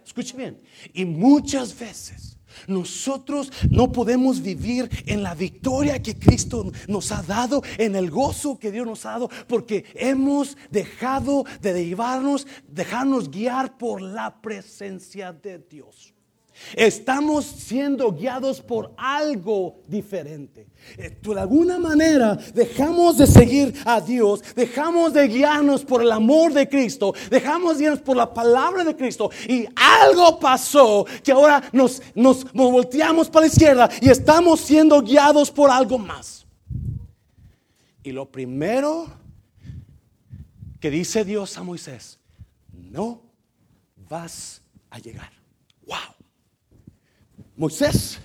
Escuche 0.05 0.37
bien. 0.37 0.61
Y 0.93 1.03
muchas 1.03 1.77
veces 1.77 2.37
nosotros 2.67 3.51
no 3.69 3.91
podemos 3.91 4.41
vivir 4.41 4.89
en 5.05 5.23
la 5.23 5.35
victoria 5.35 6.01
que 6.01 6.17
Cristo 6.17 6.71
nos 6.87 7.11
ha 7.11 7.21
dado, 7.23 7.61
en 7.77 7.95
el 7.95 8.09
gozo 8.09 8.57
que 8.57 8.71
Dios 8.71 8.85
nos 8.85 9.05
ha 9.05 9.11
dado, 9.11 9.29
porque 9.47 9.85
hemos 9.95 10.57
dejado 10.71 11.43
de 11.61 11.85
llevarnos, 11.85 12.47
dejarnos 12.67 13.29
guiar 13.29 13.77
por 13.77 14.01
la 14.01 14.41
presencia 14.41 15.33
de 15.33 15.59
Dios. 15.59 16.14
Estamos 16.75 17.45
siendo 17.45 18.11
guiados 18.11 18.61
por 18.61 18.93
algo 18.97 19.81
diferente. 19.87 20.67
Eh, 20.97 21.17
de 21.21 21.39
alguna 21.39 21.77
manera 21.77 22.37
dejamos 22.53 23.17
de 23.17 23.27
seguir 23.27 23.73
a 23.85 23.99
Dios, 23.99 24.43
dejamos 24.55 25.13
de 25.13 25.27
guiarnos 25.27 25.83
por 25.83 26.01
el 26.01 26.11
amor 26.11 26.53
de 26.53 26.67
Cristo, 26.67 27.13
dejamos 27.29 27.77
de 27.77 27.83
guiarnos 27.83 28.03
por 28.03 28.17
la 28.17 28.33
palabra 28.33 28.83
de 28.83 28.95
Cristo 28.95 29.29
y 29.47 29.65
algo 29.75 30.39
pasó 30.39 31.05
que 31.23 31.31
ahora 31.31 31.63
nos, 31.71 32.01
nos, 32.13 32.53
nos 32.53 32.71
volteamos 32.71 33.29
para 33.29 33.45
la 33.45 33.51
izquierda 33.51 33.89
y 34.01 34.09
estamos 34.09 34.61
siendo 34.61 35.01
guiados 35.01 35.51
por 35.51 35.69
algo 35.69 35.97
más. 35.97 36.45
Y 38.03 38.11
lo 38.11 38.31
primero 38.31 39.07
que 40.79 40.91
dice 40.91 41.25
Dios 41.25 41.57
a 41.57 41.63
Moisés, 41.63 42.19
no 42.71 43.23
vas 44.07 44.61
a 44.91 44.99
llegar. 44.99 45.34
Moisés, 47.55 48.19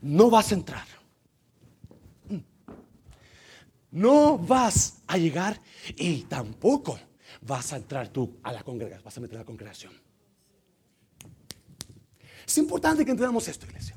no 0.00 0.30
vas 0.30 0.50
a 0.50 0.54
entrar. 0.54 0.86
No 3.90 4.38
vas 4.38 5.02
a 5.06 5.16
llegar 5.18 5.60
y 5.96 6.22
tampoco 6.22 6.98
vas 7.42 7.72
a 7.72 7.76
entrar 7.76 8.08
tú 8.08 8.38
a 8.42 8.52
la 8.52 8.62
congregación, 8.62 9.04
vas 9.04 9.16
a 9.16 9.20
meter 9.20 9.36
a 9.36 9.40
la 9.40 9.44
congregación. 9.44 9.92
Es 12.46 12.58
importante 12.58 13.04
que 13.04 13.10
entendamos 13.10 13.46
esto, 13.48 13.66
iglesia. 13.66 13.96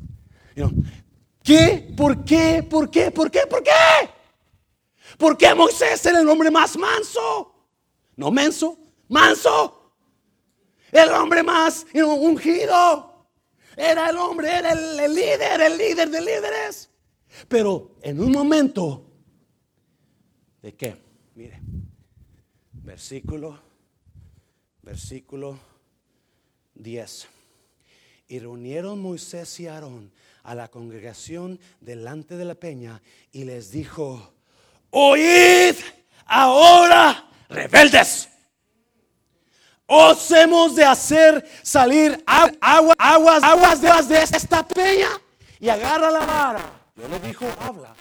¿Qué? 1.44 1.94
¿Por 1.96 2.24
qué? 2.24 2.64
¿Por 2.64 2.90
qué? 2.90 3.12
¿Por 3.12 3.30
qué? 3.30 3.42
¿Por 3.48 3.64
qué? 3.64 3.72
¿Por 5.18 5.38
qué 5.38 5.54
Moisés 5.54 6.06
era 6.06 6.20
el 6.20 6.30
hombre 6.30 6.50
más 6.50 6.78
manso? 6.78 7.54
No 8.16 8.32
menso, 8.32 8.78
manso. 9.10 9.94
El 10.92 11.10
hombre 11.10 11.44
más 11.44 11.86
ungido. 11.94 13.13
Era 13.76 14.10
el 14.10 14.18
hombre, 14.18 14.50
era 14.50 14.72
el, 14.72 15.14
líder, 15.14 15.62
el 15.62 15.78
líder 15.78 16.10
de 16.10 16.22
líderes. 16.22 16.90
Pero 17.48 17.96
en 18.02 18.20
un 18.22 18.32
momento, 18.32 19.06
¿de 20.62 20.74
qué? 20.76 20.96
Mire, 21.36 21.60
versículo, 22.72 23.60
versículo 24.82 25.58
10. 26.76 27.28
Y 28.28 28.40
reunieron 28.40 29.00
Moisés 29.02 29.60
y 29.60 29.68
Aarón 29.68 30.12
a 30.44 30.56
la 30.56 30.68
congregación 30.68 31.60
delante 31.80 32.38
de 32.38 32.46
la 32.46 32.56
peña 32.56 33.02
y 33.32 33.46
les 33.46 33.72
dijo, 33.72 34.34
oíd 34.92 35.76
ahora 36.26 37.30
rebeldes. 37.50 38.30
Os 39.86 40.32
hemos 40.32 40.76
de 40.76 40.84
hacer 40.84 41.46
salir 41.62 42.24
agua, 42.26 42.96
aguas, 42.98 43.44
aguas 43.44 44.08
de, 44.08 44.24
esta 44.24 44.66
peña 44.66 45.10
y 45.60 45.70
agarra 45.70 46.10
la 46.10 46.26
vara. 46.26 46.92
Yo 46.96 47.08
le 47.08 47.20
dijo, 47.20 47.46
habla. 47.60 47.96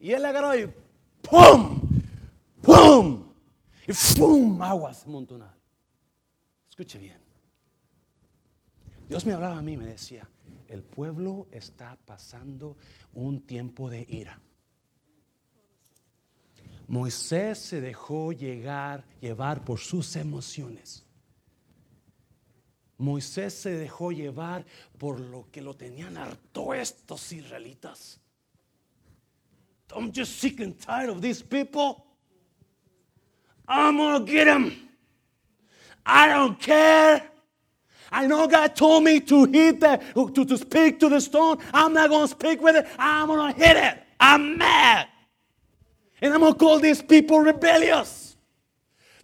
Y 0.00 0.12
él 0.12 0.24
agarró 0.24 0.56
y 0.56 0.72
¡pum! 1.22 1.80
¡pum! 2.62 3.32
Y 3.86 3.92
¡pum! 4.18 4.62
Aguas 4.62 5.06
montonal. 5.06 5.54
Escuche 6.68 6.98
bien. 6.98 7.20
Dios 9.08 9.24
me 9.24 9.32
hablaba 9.32 9.58
a 9.58 9.62
mí, 9.62 9.76
me 9.76 9.86
decía, 9.86 10.28
el 10.68 10.82
pueblo 10.82 11.46
está 11.52 11.96
pasando 12.04 12.76
un 13.14 13.46
tiempo 13.46 13.88
de 13.88 14.04
ira. 14.08 14.40
Moisés 16.88 17.58
se 17.58 17.80
dejó 17.80 18.32
llegar, 18.32 19.04
llevar 19.20 19.64
por 19.64 19.78
sus 19.78 20.16
emociones. 20.16 21.05
Moisés 22.98 23.54
se 23.54 23.70
dejó 23.70 24.10
llevar 24.10 24.64
por 24.98 25.20
lo 25.20 25.46
que 25.50 25.60
lo 25.60 25.74
tenían 25.74 26.16
harto 26.16 26.72
estos 26.72 27.32
israelitas. 27.32 28.18
I'm 29.94 30.10
just 30.12 30.40
sick 30.40 30.60
and 30.60 30.78
tired 30.78 31.10
of 31.10 31.20
these 31.20 31.42
people. 31.42 32.04
I'm 33.68 33.96
gonna 33.96 34.24
get 34.24 34.46
them. 34.46 34.72
I 36.04 36.28
don't 36.28 36.58
care. 36.58 37.22
I 38.10 38.26
know 38.26 38.46
God 38.46 38.74
told 38.74 39.04
me 39.04 39.20
to 39.20 39.44
hit 39.44 39.80
that, 39.80 40.14
to, 40.14 40.44
to 40.44 40.56
speak 40.56 41.00
to 41.00 41.08
the 41.08 41.20
stone. 41.20 41.58
I'm 41.74 41.92
not 41.92 42.08
to 42.08 42.28
speak 42.28 42.62
with 42.62 42.76
it. 42.76 42.86
I'm 42.98 43.28
to 43.28 43.52
hit 43.52 43.76
it. 43.76 44.02
I'm 44.18 44.56
mad. 44.56 45.08
And 46.22 46.32
I'm 46.32 46.40
to 46.40 46.54
call 46.54 46.78
these 46.78 47.02
people 47.02 47.40
rebellious. 47.40 48.25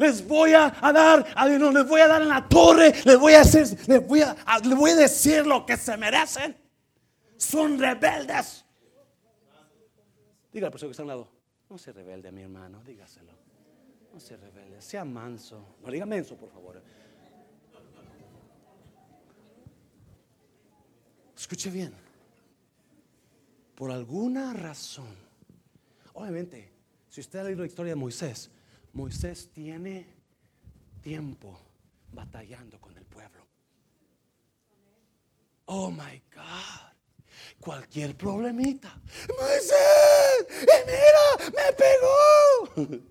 Les 0.02 0.26
voy 0.26 0.52
a, 0.52 0.68
dar, 0.68 1.24
no, 1.60 1.70
les 1.70 1.86
voy 1.86 2.00
a 2.00 2.08
dar 2.08 2.22
en 2.22 2.28
la 2.28 2.48
torre, 2.48 2.92
les 3.04 3.16
voy 3.16 3.34
a 3.34 3.42
hacer, 3.42 3.68
les 3.86 4.04
voy 4.04 4.20
a, 4.20 4.34
les 4.64 4.76
voy 4.76 4.90
a 4.90 4.96
decir 4.96 5.46
lo 5.46 5.64
que 5.64 5.76
se 5.76 5.96
merecen. 5.96 6.56
Son 7.36 7.78
rebeldes. 7.78 8.64
Diga 10.52 10.66
al 10.66 10.72
persona 10.72 10.88
que 10.88 10.90
está 10.90 11.02
a 11.02 11.04
un 11.04 11.08
lado, 11.08 11.28
no 11.70 11.78
se 11.78 11.92
rebelde, 11.92 12.32
mi 12.32 12.42
hermano, 12.42 12.82
dígaselo. 12.84 13.32
No 14.12 14.18
se 14.18 14.36
rebelde, 14.36 14.82
sea 14.82 15.04
manso. 15.04 15.76
No 15.80 15.90
diga 15.92 16.04
menso, 16.04 16.36
por 16.36 16.50
favor. 16.50 16.82
Escuche 21.36 21.70
bien. 21.70 21.94
Por 23.76 23.92
alguna 23.92 24.52
razón, 24.52 25.14
obviamente, 26.12 26.72
si 27.08 27.20
usted 27.20 27.38
ha 27.38 27.44
leído 27.44 27.60
la 27.60 27.68
historia 27.68 27.92
de 27.92 27.96
Moisés, 27.96 28.50
Moisés 28.92 29.50
tiene 29.52 30.06
tiempo 31.00 31.58
batallando 32.12 32.80
con 32.80 32.96
el 32.96 33.04
pueblo. 33.04 33.46
Oh 35.66 35.90
my 35.90 36.22
God. 36.34 36.92
Cualquier 37.60 38.16
problemita. 38.16 39.00
Moisés, 39.40 40.46
y 40.62 40.76
mira, 40.86 41.52
me 41.56 41.72
pegó. 41.72 43.08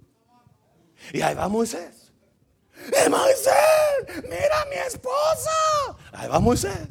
Y 1.14 1.22
ahí 1.22 1.34
va 1.34 1.48
Moisés. 1.48 2.12
Moisés, 3.10 4.24
mira 4.24 4.66
mi 4.70 4.76
esposa. 4.88 5.52
Ahí 6.12 6.28
va 6.28 6.40
Moisés. 6.40 6.88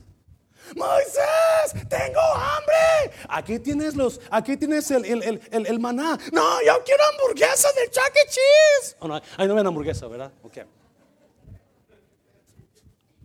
Moisés, 0.76 1.88
tengo 1.88 2.20
hambre. 2.20 3.12
Aquí 3.28 3.58
tienes 3.58 3.94
los, 3.96 4.20
aquí 4.30 4.56
tienes 4.56 4.90
el, 4.90 5.04
el, 5.04 5.40
el, 5.50 5.66
el 5.66 5.80
maná. 5.80 6.18
No, 6.32 6.62
yo 6.62 6.82
quiero 6.84 7.02
hamburguesa 7.12 7.72
de 7.72 7.90
Chuck 7.90 8.12
E. 8.14 8.28
Cheese. 8.28 8.96
Oh, 9.00 9.08
no, 9.08 9.20
ahí 9.36 9.48
no 9.48 9.54
ven 9.54 9.66
hamburguesa, 9.66 10.06
¿verdad? 10.06 10.32
Ok. 10.42 10.58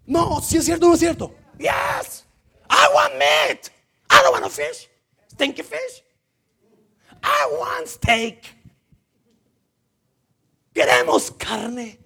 No, 0.05 0.41
si 0.41 0.57
es 0.57 0.65
cierto 0.65 0.85
o 0.85 0.89
no 0.89 0.95
es 0.95 0.99
cierto. 0.99 1.33
Yes. 1.57 2.25
I 2.69 2.87
want 2.93 3.13
meat. 3.15 3.71
I 4.09 4.21
don't 4.21 4.33
want 4.33 4.45
a 4.45 4.49
fish. 4.49 4.87
Stinky 5.31 5.63
fish. 5.63 6.03
I 7.23 7.47
want 7.59 7.87
steak. 7.87 8.43
Queremos 10.73 11.31
carne. 11.31 11.99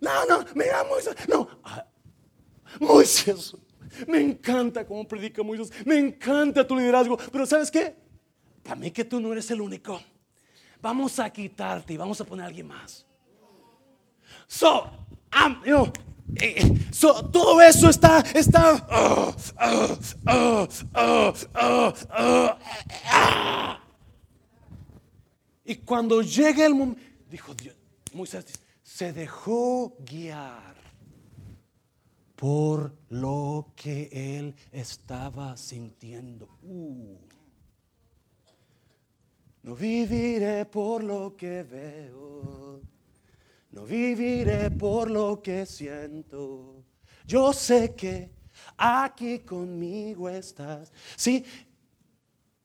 No, 0.00 0.24
no, 0.26 0.44
mira 0.54 0.84
Moisés. 0.84 1.14
No, 1.28 1.48
ah, 1.64 1.84
Moisés. 2.80 3.54
Me 4.06 4.20
encanta 4.20 4.86
cómo 4.86 5.06
predica 5.06 5.42
Moisés. 5.42 5.72
Me 5.84 5.98
encanta 5.98 6.66
tu 6.66 6.76
liderazgo. 6.76 7.16
Pero 7.16 7.46
¿sabes 7.46 7.70
qué? 7.70 7.94
Para 8.62 8.76
mí 8.76 8.90
que 8.90 9.04
tú 9.04 9.20
no 9.20 9.32
eres 9.32 9.50
el 9.50 9.60
único. 9.60 10.00
Vamos 10.80 11.18
a 11.18 11.30
quitarte 11.30 11.94
y 11.94 11.96
vamos 11.96 12.20
a 12.20 12.24
poner 12.24 12.44
a 12.44 12.48
alguien 12.48 12.66
más. 12.66 13.04
So, 14.46 14.90
I'm, 15.32 15.62
you 15.64 15.92
eh, 16.36 16.86
so, 16.92 17.24
todo 17.30 17.60
eso 17.60 17.88
está, 17.88 18.20
está. 18.34 18.86
y 25.64 25.76
cuando 25.76 26.22
llega 26.22 26.66
el 26.66 26.74
momento, 26.74 27.00
dijo 27.30 27.54
Dios, 27.54 27.74
Moisés, 28.12 28.44
se 28.82 29.12
dejó 29.12 29.96
guiar 30.00 30.77
por 32.38 32.94
lo 33.08 33.72
que 33.74 34.08
él 34.12 34.54
estaba 34.70 35.56
sintiendo. 35.56 36.48
Uh. 36.62 37.18
No 39.64 39.74
viviré 39.74 40.64
por 40.64 41.02
lo 41.02 41.36
que 41.36 41.64
veo, 41.64 42.80
no 43.72 43.84
viviré 43.84 44.70
por 44.70 45.10
lo 45.10 45.42
que 45.42 45.66
siento. 45.66 46.84
Yo 47.26 47.52
sé 47.52 47.96
que 47.96 48.30
aquí 48.76 49.40
conmigo 49.40 50.28
estás. 50.28 50.92
Sí, 51.16 51.44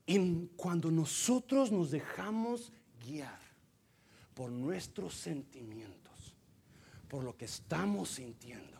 y 0.05 0.45
cuando 0.55 0.91
nosotros 0.91 1.71
nos 1.71 1.89
dejamos 1.89 2.71
guiar 3.03 3.41
por 4.35 4.51
nuestros 4.51 5.15
sentimientos, 5.15 6.35
por 7.07 7.23
lo 7.23 7.35
que 7.35 7.45
estamos 7.45 8.09
sintiendo, 8.09 8.72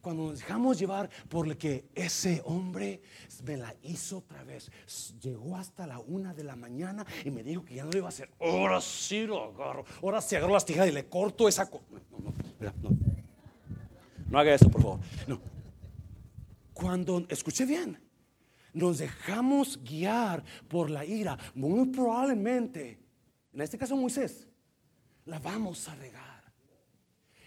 cuando 0.00 0.24
nos 0.28 0.38
dejamos 0.38 0.78
llevar 0.78 1.10
por 1.28 1.46
lo 1.46 1.56
que 1.56 1.88
ese 1.94 2.42
hombre 2.44 3.02
me 3.44 3.56
la 3.56 3.74
hizo 3.82 4.18
otra 4.18 4.42
vez. 4.44 4.70
Llegó 5.20 5.56
hasta 5.56 5.86
la 5.86 5.98
una 5.98 6.34
de 6.34 6.44
la 6.44 6.56
mañana 6.56 7.06
y 7.24 7.30
me 7.30 7.42
dijo 7.42 7.64
que 7.64 7.74
ya 7.74 7.84
no 7.84 7.90
lo 7.90 7.98
iba 7.98 8.06
a 8.06 8.10
hacer. 8.10 8.30
Ahora 8.40 8.80
sí 8.80 9.26
lo 9.26 9.44
agarro. 9.44 9.84
Ahora 10.02 10.20
sí 10.20 10.36
agarro 10.36 10.52
las 10.52 10.64
tijeras 10.64 10.88
y 10.88 10.92
le 10.92 11.06
corto 11.08 11.48
esa. 11.48 11.64
No, 11.64 11.80
no, 12.18 12.72
no, 12.82 12.90
no. 14.30 14.38
haga 14.38 14.54
eso, 14.54 14.70
por 14.70 14.82
favor. 14.82 15.00
No. 15.26 15.40
Cuando, 16.72 17.26
escuche 17.28 17.66
bien, 17.66 17.98
nos 18.72 18.98
dejamos 18.98 19.82
guiar 19.82 20.44
por 20.68 20.90
la 20.90 21.04
ira, 21.04 21.38
muy 21.54 21.86
probablemente, 21.88 22.98
en 23.52 23.60
este 23.60 23.76
caso 23.76 23.96
Moisés, 23.96 24.48
la 25.26 25.38
vamos 25.38 25.88
a 25.88 25.94
regar. 25.96 26.52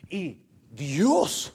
Y 0.10 0.44
Dios 0.70 1.54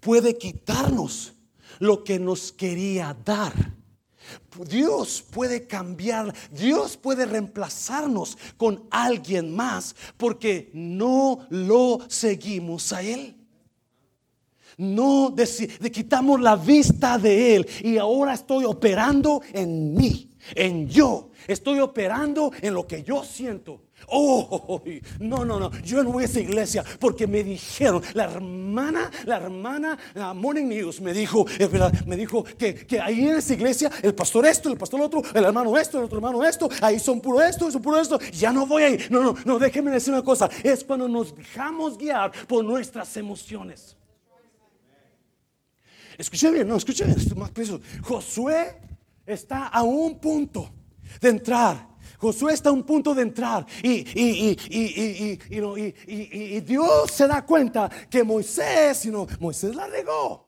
puede 0.00 0.36
quitarnos 0.36 1.34
lo 1.78 2.04
que 2.04 2.18
nos 2.18 2.52
quería 2.52 3.16
dar. 3.24 3.52
Dios 4.68 5.24
puede 5.30 5.66
cambiar, 5.66 6.34
Dios 6.50 6.96
puede 6.96 7.26
reemplazarnos 7.26 8.36
con 8.56 8.84
alguien 8.90 9.54
más 9.54 9.94
porque 10.16 10.70
no 10.72 11.46
lo 11.50 12.00
seguimos 12.08 12.92
a 12.92 13.02
Él. 13.02 13.36
No 14.78 15.30
de, 15.30 15.90
quitamos 15.90 16.40
la 16.40 16.56
vista 16.56 17.18
de 17.18 17.56
Él 17.56 17.66
y 17.82 17.96
ahora 17.98 18.34
estoy 18.34 18.64
operando 18.64 19.40
en 19.52 19.94
mí. 19.94 20.30
en 20.54 20.88
yo. 20.88 21.30
Estoy 21.46 21.80
operando 21.80 22.52
en 22.60 22.74
lo 22.74 22.86
que 22.86 23.02
yo 23.02 23.24
siento. 23.24 23.82
Oh, 24.08 24.82
no, 25.20 25.44
no, 25.44 25.58
no. 25.58 25.70
Yo 25.80 26.02
no 26.04 26.12
voy 26.12 26.24
a 26.24 26.26
esa 26.26 26.40
iglesia 26.40 26.84
porque 27.00 27.26
me 27.26 27.42
dijeron, 27.42 28.02
la 28.14 28.24
hermana, 28.24 29.10
la 29.24 29.38
hermana 29.38 29.98
Morning 30.34 30.66
News 30.66 31.00
me 31.00 31.12
dijo, 31.12 31.46
me 32.06 32.16
dijo 32.16 32.44
que, 32.44 32.86
que, 32.86 33.00
ahí 33.00 33.26
en 33.26 33.36
esa 33.36 33.54
iglesia 33.54 33.90
el 34.02 34.14
pastor 34.14 34.46
esto, 34.46 34.68
el 34.70 34.76
pastor 34.76 35.00
otro, 35.00 35.22
el 35.34 35.44
hermano 35.44 35.76
esto, 35.78 35.98
el 35.98 36.04
otro 36.04 36.18
hermano 36.18 36.44
esto, 36.44 36.68
ahí 36.82 36.98
son 36.98 37.20
puro 37.20 37.42
esto, 37.42 37.70
son 37.70 37.82
puro 37.82 37.98
esto. 37.98 38.18
Ya 38.32 38.52
no 38.52 38.66
voy 38.66 38.82
ahí. 38.82 38.98
No, 39.10 39.22
no, 39.22 39.34
no, 39.44 39.58
déjenme 39.58 39.90
decir 39.90 40.12
una 40.12 40.22
cosa. 40.22 40.48
Es 40.62 40.84
cuando 40.84 41.08
nos 41.08 41.34
dejamos 41.34 41.96
guiar 41.96 42.32
por 42.46 42.64
nuestras 42.64 43.16
emociones. 43.16 43.96
Escuchen 46.18 46.52
bien, 46.52 46.68
no, 46.68 46.76
escuchen 46.76 47.14
bien, 47.14 47.38
más 47.38 47.50
preciso. 47.50 47.80
Josué 48.02 48.78
está 49.26 49.66
a 49.66 49.82
un 49.82 50.18
punto 50.18 50.70
de 51.20 51.28
entrar. 51.28 51.96
Josué 52.18 52.54
está 52.54 52.70
a 52.70 52.72
un 52.72 52.82
punto 52.82 53.14
de 53.14 53.22
entrar 53.22 53.64
y, 53.82 54.06
y, 54.14 54.56
Dios 56.60 57.10
se 57.10 57.26
da 57.26 57.44
cuenta 57.44 57.90
que 58.08 58.24
Moisés, 58.24 58.98
sino 58.98 59.26
Moisés 59.38 59.74
la 59.74 59.86
regó. 59.86 60.46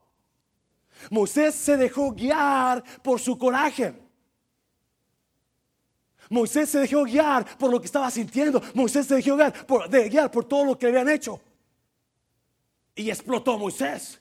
Moisés 1.11 1.55
se 1.55 1.77
dejó 1.77 2.13
guiar 2.13 2.83
por 3.03 3.21
su 3.21 3.37
coraje. 3.37 3.95
Moisés 6.31 6.71
se 6.71 6.81
dejó 6.81 7.05
guiar 7.05 7.59
por 7.59 7.71
lo 7.71 7.81
que 7.81 7.87
estaba 7.87 8.11
sintiendo. 8.11 8.63
Moisés 8.75 9.07
se 9.07 9.17
dejó 9.17 9.37
guiar 9.37 9.67
por, 9.67 9.91
guiar 9.91 10.31
por 10.31 10.45
todo 10.45 10.65
lo 10.65 10.79
que 10.79 10.87
habían 10.87 11.09
hecho. 11.09 11.41
Y 12.95 13.11
explotó 13.11 13.59
Moisés. 13.59 14.21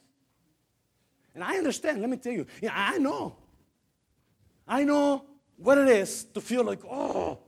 And 1.34 1.44
I 1.44 1.58
understand, 1.58 2.02
let 2.02 2.10
me 2.10 2.18
tell 2.18 2.34
you. 2.34 2.46
I 2.64 2.98
know. 2.98 3.36
I 4.68 4.84
know 4.84 5.37
what 5.58 5.78
it 5.78 5.90
is 5.90 6.26
to 6.34 6.42
feel 6.42 6.64
like, 6.64 6.84
oh. 6.86 7.40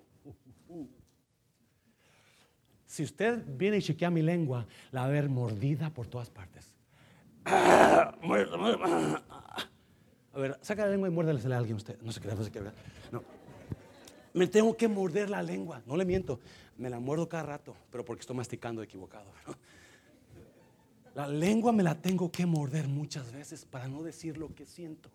Si 2.86 3.04
usted 3.04 3.44
viene 3.46 3.78
y 3.78 3.82
chequea 3.82 4.10
mi 4.10 4.22
lengua, 4.24 4.66
la 4.92 5.02
va 5.02 5.08
a 5.08 5.10
ver 5.10 5.30
mordida 5.30 5.92
por 5.92 6.08
todas 6.08 6.30
partes. 6.30 6.74
A 7.46 8.16
ver, 10.34 10.58
saca 10.62 10.86
la 10.86 10.92
lengua 10.92 11.08
y 11.08 11.12
muérdale 11.12 11.54
a 11.54 11.58
alguien 11.58 11.76
usted. 11.76 12.02
No 12.02 12.12
se 12.12 12.20
crea, 12.20 12.36
no 12.36 12.44
se. 12.44 12.52
No. 13.12 13.24
Me 14.34 14.48
tengo 14.48 14.76
que 14.76 14.88
morder 14.88 15.30
la 15.30 15.44
lengua, 15.44 15.82
no 15.86 15.96
le 15.96 16.06
miento. 16.06 16.40
Me 16.78 16.90
la 16.90 17.00
muerdo 17.00 17.30
cada 17.30 17.44
rato, 17.44 17.76
pero 17.92 18.04
porque 18.06 18.22
estoy 18.22 18.36
masticando 18.36 18.82
equivocado. 18.82 19.32
La 21.14 21.28
lengua 21.28 21.72
me 21.72 21.84
la 21.84 21.96
tengo 21.96 22.32
que 22.32 22.46
morder 22.46 22.88
muchas 22.88 23.32
veces 23.32 23.66
para 23.66 23.88
no 23.88 24.02
decir 24.04 24.38
lo 24.38 24.54
que 24.56 24.66
siento. 24.66 25.10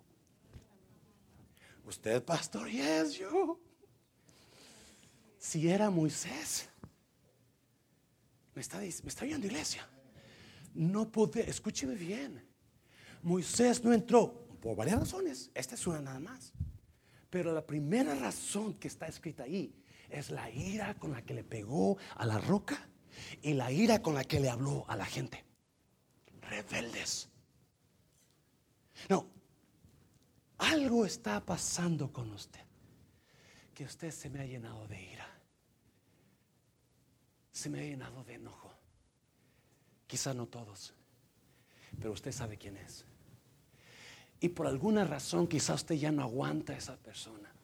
Usted, 1.87 2.23
pastor, 2.25 2.69
yes, 2.69 3.15
yo. 3.15 3.61
Si 5.39 5.69
era 5.69 5.91
Moisés, 5.91 6.69
me 8.55 8.63
está, 8.63 8.79
me 8.79 9.47
iglesia. 9.47 9.87
No 10.75 11.11
pude, 11.11 11.49
escúcheme 11.49 11.95
bien. 11.95 12.43
Moisés 13.23 13.85
no 13.85 13.93
entró 13.93 14.47
por 14.61 14.77
varias 14.77 15.01
razones. 15.01 15.51
Esta 15.55 15.75
es 15.75 15.87
una 15.87 16.01
nada 16.01 16.21
más. 16.21 16.53
Pero 17.31 17.53
la 17.53 17.67
primera 17.67 18.15
razón 18.15 18.75
que 18.75 18.89
está 18.89 19.07
escrita 19.07 19.43
ahí 19.43 19.75
es 20.09 20.31
la 20.31 20.51
ira 20.51 20.95
con 20.95 21.13
la 21.13 21.23
que 21.23 21.35
le 21.35 21.45
pegó 21.45 21.99
a 22.17 22.25
la 22.25 22.39
roca 22.39 22.89
y 23.43 23.55
la 23.55 23.73
ira 23.73 24.01
con 24.01 24.15
la 24.15 24.25
que 24.25 24.41
le 24.41 24.49
habló 24.49 24.85
a 24.89 24.97
la 24.97 25.05
gente. 25.05 25.45
Rebeldes. 26.43 27.29
No, 29.09 29.34
algo 30.59 31.05
está 31.05 31.45
pasando 31.45 32.13
con 32.13 32.31
usted. 32.33 32.61
Que 33.75 33.85
usted 33.85 34.11
se 34.11 34.31
me 34.31 34.41
ha 34.41 34.47
llenado 34.47 34.87
de 34.87 35.03
ira. 35.03 35.29
Se 37.53 37.69
me 37.69 37.81
ha 37.81 37.83
llenado 37.83 38.23
de 38.25 38.35
enojo. 38.35 38.73
Quizá 40.07 40.35
no 40.35 40.47
todos, 40.47 40.95
pero 41.99 42.13
usted 42.13 42.31
sabe 42.31 42.57
quién 42.57 42.77
es. 42.77 43.05
Y 44.41 44.51
por 44.51 44.67
alguna 44.67 45.05
razón 45.05 45.47
quizás 45.47 45.77
usted 45.77 45.95
ya 45.95 46.13
no 46.13 46.23
aguanta 46.23 46.73
a 46.73 46.77
esa 46.77 46.97
persona. 46.97 47.55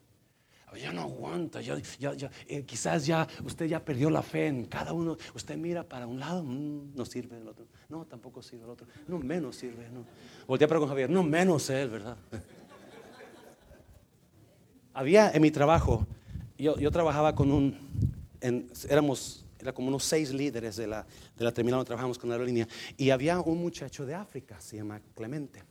Ya 0.78 0.92
no 0.92 1.02
aguanta, 1.02 1.60
eh, 1.60 2.64
quizás 2.64 3.04
ya 3.04 3.26
usted 3.44 3.66
ya 3.66 3.84
perdió 3.84 4.08
la 4.08 4.22
fe 4.22 4.46
en 4.46 4.66
cada 4.66 4.92
uno. 4.92 5.16
Usted 5.34 5.56
mira 5.56 5.82
para 5.82 6.06
un 6.06 6.20
lado, 6.20 6.44
mm, 6.44 6.94
no 6.94 7.04
sirve 7.04 7.38
el 7.38 7.48
otro. 7.48 7.66
No, 7.88 8.06
tampoco 8.06 8.40
sirve 8.40 8.64
el 8.64 8.70
otro. 8.70 8.86
No, 9.08 9.18
menos 9.18 9.56
sirve. 9.56 9.88
No. 9.90 10.06
Voltea 10.46 10.68
para 10.68 10.78
con 10.78 10.88
Javier, 10.88 11.10
no 11.10 11.24
menos 11.24 11.68
él, 11.70 11.90
¿verdad? 11.90 12.16
Había 14.94 15.30
en 15.30 15.42
mi 15.42 15.50
trabajo, 15.50 16.06
yo, 16.58 16.78
yo 16.78 16.90
trabajaba 16.90 17.34
con 17.34 17.50
un, 17.50 17.76
éramos, 18.88 19.44
era 19.58 19.72
como 19.72 19.88
unos 19.88 20.04
seis 20.04 20.32
líderes 20.32 20.76
de 20.76 20.86
la, 20.86 21.06
de 21.36 21.44
la 21.44 21.52
terminal 21.52 21.78
donde 21.78 21.88
trabajamos 21.88 22.18
con 22.18 22.28
la 22.28 22.36
aerolínea, 22.36 22.68
y 22.96 23.10
había 23.10 23.40
un 23.40 23.58
muchacho 23.58 24.06
de 24.06 24.14
África, 24.14 24.60
se 24.60 24.76
llama 24.76 25.00
Clemente. 25.14 25.62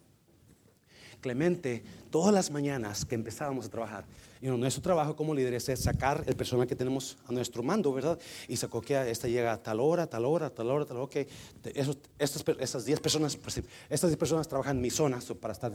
Clemente, 1.22 1.84
todas 2.10 2.34
las 2.34 2.50
mañanas 2.50 3.04
que 3.04 3.16
empezábamos 3.16 3.66
a 3.66 3.70
trabajar, 3.70 4.06
y 4.42 4.48
nuestro 4.48 4.82
trabajo 4.82 5.18
como 5.18 5.36
líderes 5.36 5.68
es 5.68 5.82
sacar 5.82 6.24
el 6.26 6.36
personal 6.36 6.66
que 6.66 6.76
tenemos 6.76 7.18
a 7.28 7.34
nuestro 7.34 7.62
mando, 7.62 7.92
¿verdad? 7.92 8.18
Y 8.48 8.56
sacó 8.56 8.80
que 8.80 9.12
esta 9.12 9.28
llega 9.28 9.52
a 9.52 9.62
tal 9.62 9.82
hora, 9.82 10.08
tal 10.08 10.24
hora, 10.24 10.50
tal 10.50 10.70
hora, 10.70 10.86
tal 10.86 10.98
hora, 10.98 11.04
ok. 11.04 11.16
estas, 12.18 12.46
estas 12.58 12.86
10 12.86 13.00
personas, 13.02 13.36
pues, 13.36 13.62
estas 13.90 14.10
10 14.10 14.18
personas 14.18 14.48
trabajan 14.48 14.78
en 14.78 14.82
mi 14.82 14.90
zona 14.90 15.20
para 15.42 15.52
estar 15.52 15.74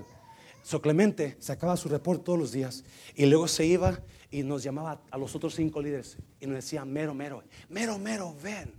So 0.65 0.81
Clemente 0.81 1.37
sacaba 1.41 1.77
su 1.77 1.91
reporte 1.91 2.25
todos 2.25 2.39
los 2.39 2.51
días 2.51 2.85
y 3.15 3.27
luego 3.27 3.47
se 3.47 3.67
iba 3.67 4.01
y 4.31 4.43
nos 4.43 4.63
llamaba 4.63 5.03
a 5.11 5.19
los 5.19 5.35
otros 5.37 5.55
cinco 5.55 5.81
líderes 5.81 6.17
y 6.41 6.47
nos 6.47 6.57
decía, 6.57 6.87
mero, 6.87 7.13
mero, 7.13 7.45
mero, 7.69 7.99
mero, 7.99 8.35
ven, 8.43 8.73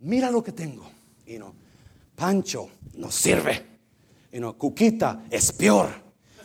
mira 0.00 0.30
lo 0.30 0.44
que 0.44 0.52
tengo. 0.52 0.86
Y 1.26 1.38
no, 1.38 1.54
Pancho 2.14 2.68
no 2.94 3.10
sirve. 3.10 3.64
Y 4.30 4.38
no, 4.38 4.52
Cuquita 4.58 5.24
es 5.30 5.50
peor. 5.50 5.88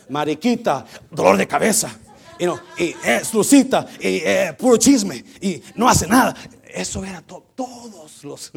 Mariquita, 0.08 0.86
dolor 1.10 1.36
de 1.36 1.46
cabeza. 1.46 1.94
Y 2.38 2.46
no, 2.46 2.58
y 2.78 2.94
es 3.04 3.34
Lucita, 3.34 3.86
y 4.00 4.22
eh, 4.24 4.56
puro 4.58 4.78
chisme, 4.78 5.22
y 5.42 5.62
no 5.74 5.86
hace 5.86 6.06
nada. 6.06 6.34
Eso 6.72 7.04
era 7.04 7.20
todos 7.20 8.24
los, 8.24 8.50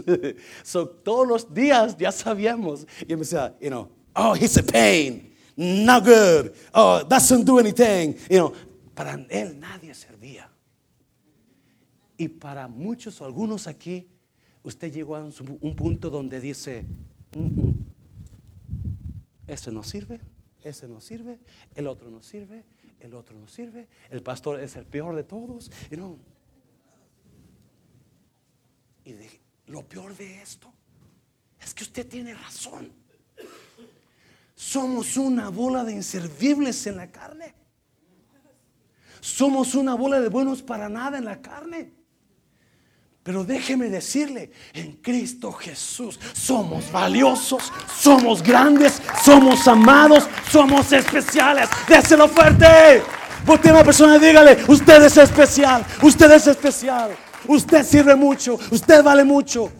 todos 1.03 1.27
los 1.27 1.53
días 1.53 1.97
ya 1.97 2.13
sabíamos. 2.13 2.87
Y 3.01 3.13
me 3.13 3.17
decía, 3.17 3.53
you 3.59 3.67
know, 3.67 3.89
oh, 4.15 4.35
he's 4.35 4.57
a 4.57 4.63
pain 4.63 5.32
no 5.55 6.01
good, 6.01 6.53
oh, 6.73 7.03
doesn't 7.03 7.45
do 7.45 7.59
anything. 7.59 8.15
You 8.29 8.37
know, 8.37 8.53
para 8.95 9.13
él 9.29 9.59
nadie 9.59 9.93
servía. 9.93 10.49
Y 12.17 12.27
para 12.27 12.67
muchos 12.67 13.19
o 13.21 13.25
algunos 13.25 13.67
aquí, 13.67 14.07
usted 14.63 14.91
llegó 14.91 15.15
a 15.15 15.23
un, 15.23 15.75
punto 15.75 16.09
donde 16.09 16.39
dice, 16.39 16.85
ese 19.47 19.71
no 19.71 19.83
sirve, 19.83 20.21
ese 20.63 20.87
no 20.87 21.01
sirve, 21.01 21.39
el 21.75 21.87
otro 21.87 22.09
no 22.09 22.21
sirve, 22.21 22.63
el 22.99 23.13
otro 23.13 23.37
no 23.37 23.47
sirve, 23.47 23.87
el 24.09 24.21
pastor 24.21 24.59
es 24.59 24.75
el 24.75 24.85
peor 24.85 25.15
de 25.15 25.23
todos. 25.23 25.71
You 25.89 25.97
know. 25.97 26.19
Y 29.05 29.15
lo 29.67 29.85
peor 29.87 30.15
de 30.15 30.41
esto 30.41 30.71
es 31.59 31.73
que 31.73 31.83
usted 31.83 32.07
tiene 32.07 32.33
razón. 32.33 33.02
Somos 34.55 35.17
una 35.17 35.49
bola 35.49 35.83
de 35.83 35.93
inservibles 35.93 36.85
en 36.87 36.97
la 36.97 37.11
carne. 37.11 37.55
Somos 39.19 39.73
una 39.75 39.95
bola 39.95 40.19
de 40.19 40.29
buenos 40.29 40.61
para 40.61 40.89
nada 40.89 41.17
en 41.17 41.25
la 41.25 41.41
carne. 41.41 41.91
Pero 43.23 43.45
déjeme 43.45 43.87
decirle, 43.89 44.51
en 44.73 44.97
Cristo 44.97 45.53
Jesús 45.53 46.19
somos 46.33 46.91
valiosos, 46.91 47.71
somos 47.97 48.43
grandes, 48.43 49.01
somos 49.23 49.65
amados, 49.65 50.27
somos 50.51 50.91
especiales. 50.91 51.69
Déselo 51.87 52.27
fuerte. 52.27 53.01
Porque 53.45 53.71
una 53.71 53.83
persona 53.83 54.19
dígale, 54.19 54.57
usted 54.67 55.03
es 55.03 55.17
especial, 55.17 55.85
usted 56.01 56.31
es 56.31 56.47
especial, 56.47 57.15
usted 57.47 57.85
sirve 57.85 58.15
mucho, 58.15 58.57
usted 58.71 59.03
vale 59.03 59.23
mucho. 59.23 59.71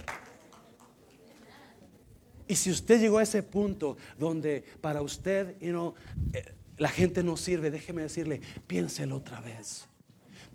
Y 2.54 2.56
si 2.56 2.70
usted 2.70 3.02
llegó 3.02 3.18
a 3.18 3.24
ese 3.24 3.42
punto 3.42 3.98
donde 4.16 4.64
para 4.80 5.02
usted 5.02 5.60
you 5.60 5.96
eh, 6.34 6.54
la 6.78 6.90
gente 6.90 7.24
no 7.24 7.36
sirve, 7.36 7.72
déjeme 7.72 8.04
decirle, 8.04 8.42
piénselo 8.68 9.16
otra 9.16 9.42
vez. 9.42 9.88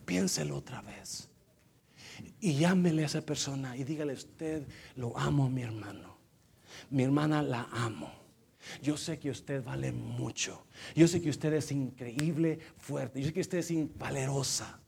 Piénselo 0.04 0.58
otra 0.58 0.80
vez. 0.80 1.28
Y 2.38 2.54
llámele 2.54 3.02
a 3.02 3.06
esa 3.06 3.22
persona 3.22 3.76
y 3.76 3.82
dígale, 3.82 4.12
usted 4.12 4.64
lo 4.94 5.18
amo, 5.18 5.50
mi 5.50 5.62
hermano. 5.62 6.18
Mi 6.88 7.02
hermana 7.02 7.42
la 7.42 7.68
amo. 7.72 8.12
Yo 8.80 8.96
sé 8.96 9.18
que 9.18 9.30
usted 9.30 9.64
vale 9.64 9.90
mucho. 9.90 10.66
Yo 10.94 11.08
sé 11.08 11.20
que 11.20 11.30
usted 11.30 11.52
es 11.52 11.72
increíble, 11.72 12.60
fuerte. 12.76 13.20
Yo 13.20 13.26
sé 13.26 13.32
que 13.32 13.40
usted 13.40 13.58
es 13.58 13.98
valerosa. 13.98 14.78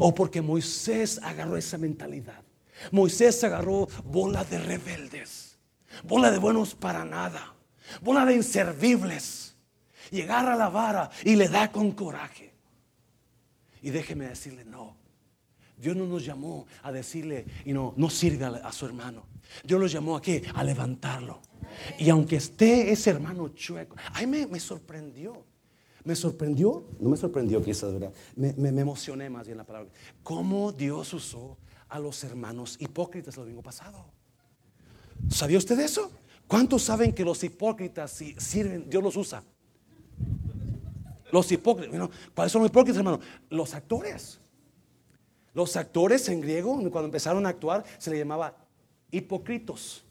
O 0.00 0.12
porque 0.12 0.42
Moisés 0.42 1.20
agarró 1.22 1.56
esa 1.56 1.78
mentalidad. 1.78 2.42
Moisés 2.90 3.44
agarró 3.44 3.86
bola 4.04 4.42
de 4.42 4.58
rebeldes 4.58 5.53
bola 6.02 6.30
de 6.30 6.38
buenos 6.38 6.74
para 6.74 7.04
nada, 7.04 7.54
bola 8.02 8.24
de 8.24 8.34
inservibles. 8.34 9.56
Y 10.10 10.22
agarra 10.22 10.54
la 10.54 10.68
vara 10.68 11.10
y 11.24 11.34
le 11.34 11.48
da 11.48 11.72
con 11.72 11.92
coraje. 11.92 12.54
Y 13.82 13.90
déjeme 13.90 14.28
decirle, 14.28 14.64
no. 14.64 14.96
Dios 15.76 15.96
no 15.96 16.06
nos 16.06 16.24
llamó 16.24 16.66
a 16.82 16.92
decirle, 16.92 17.46
y 17.64 17.72
no, 17.72 17.94
no 17.96 18.08
sirve 18.08 18.44
a, 18.44 18.72
su 18.72 18.86
hermano. 18.86 19.26
Dios 19.64 19.80
los 19.80 19.92
llamó 19.92 20.16
a 20.16 20.22
qué? 20.22 20.44
A 20.54 20.62
levantarlo. 20.62 21.40
Y 21.98 22.08
aunque 22.10 22.36
esté 22.36 22.92
ese 22.92 23.10
hermano 23.10 23.48
chueco, 23.48 23.96
ay, 24.12 24.26
me, 24.26 24.46
me 24.46 24.60
sorprendió. 24.60 25.44
Me 26.04 26.14
sorprendió, 26.14 26.86
no 27.00 27.08
me 27.08 27.16
sorprendió 27.16 27.62
quizás, 27.62 27.92
¿verdad? 27.92 28.12
Me, 28.36 28.52
me, 28.54 28.70
me, 28.70 28.82
emocioné 28.82 29.30
más 29.30 29.46
bien 29.46 29.58
la 29.58 29.64
palabra. 29.64 29.90
Cómo 30.22 30.70
Dios 30.70 31.12
usó 31.14 31.56
a 31.88 31.98
los 31.98 32.22
hermanos 32.24 32.76
hipócritas 32.78 33.36
el 33.36 33.44
domingo 33.44 33.62
pasado. 33.62 34.13
¿Sabía 35.28 35.58
usted 35.58 35.78
eso? 35.80 36.10
¿Cuántos 36.46 36.82
saben 36.82 37.12
que 37.12 37.24
los 37.24 37.42
hipócritas 37.42 38.10
si 38.10 38.34
sirven, 38.38 38.88
Dios 38.88 39.02
los 39.02 39.16
usa? 39.16 39.42
Los 41.32 41.50
hipócritas, 41.50 42.10
¿cuáles 42.34 42.52
son 42.52 42.62
los 42.62 42.70
hipócritas, 42.70 42.98
hermano? 42.98 43.20
Los 43.50 43.74
actores. 43.74 44.40
Los 45.52 45.76
actores 45.76 46.28
en 46.28 46.40
griego, 46.40 46.74
cuando 46.90 47.06
empezaron 47.06 47.46
a 47.46 47.48
actuar, 47.48 47.84
se 47.98 48.10
les 48.10 48.18
llamaba 48.18 48.56
hipócritos 49.10 50.04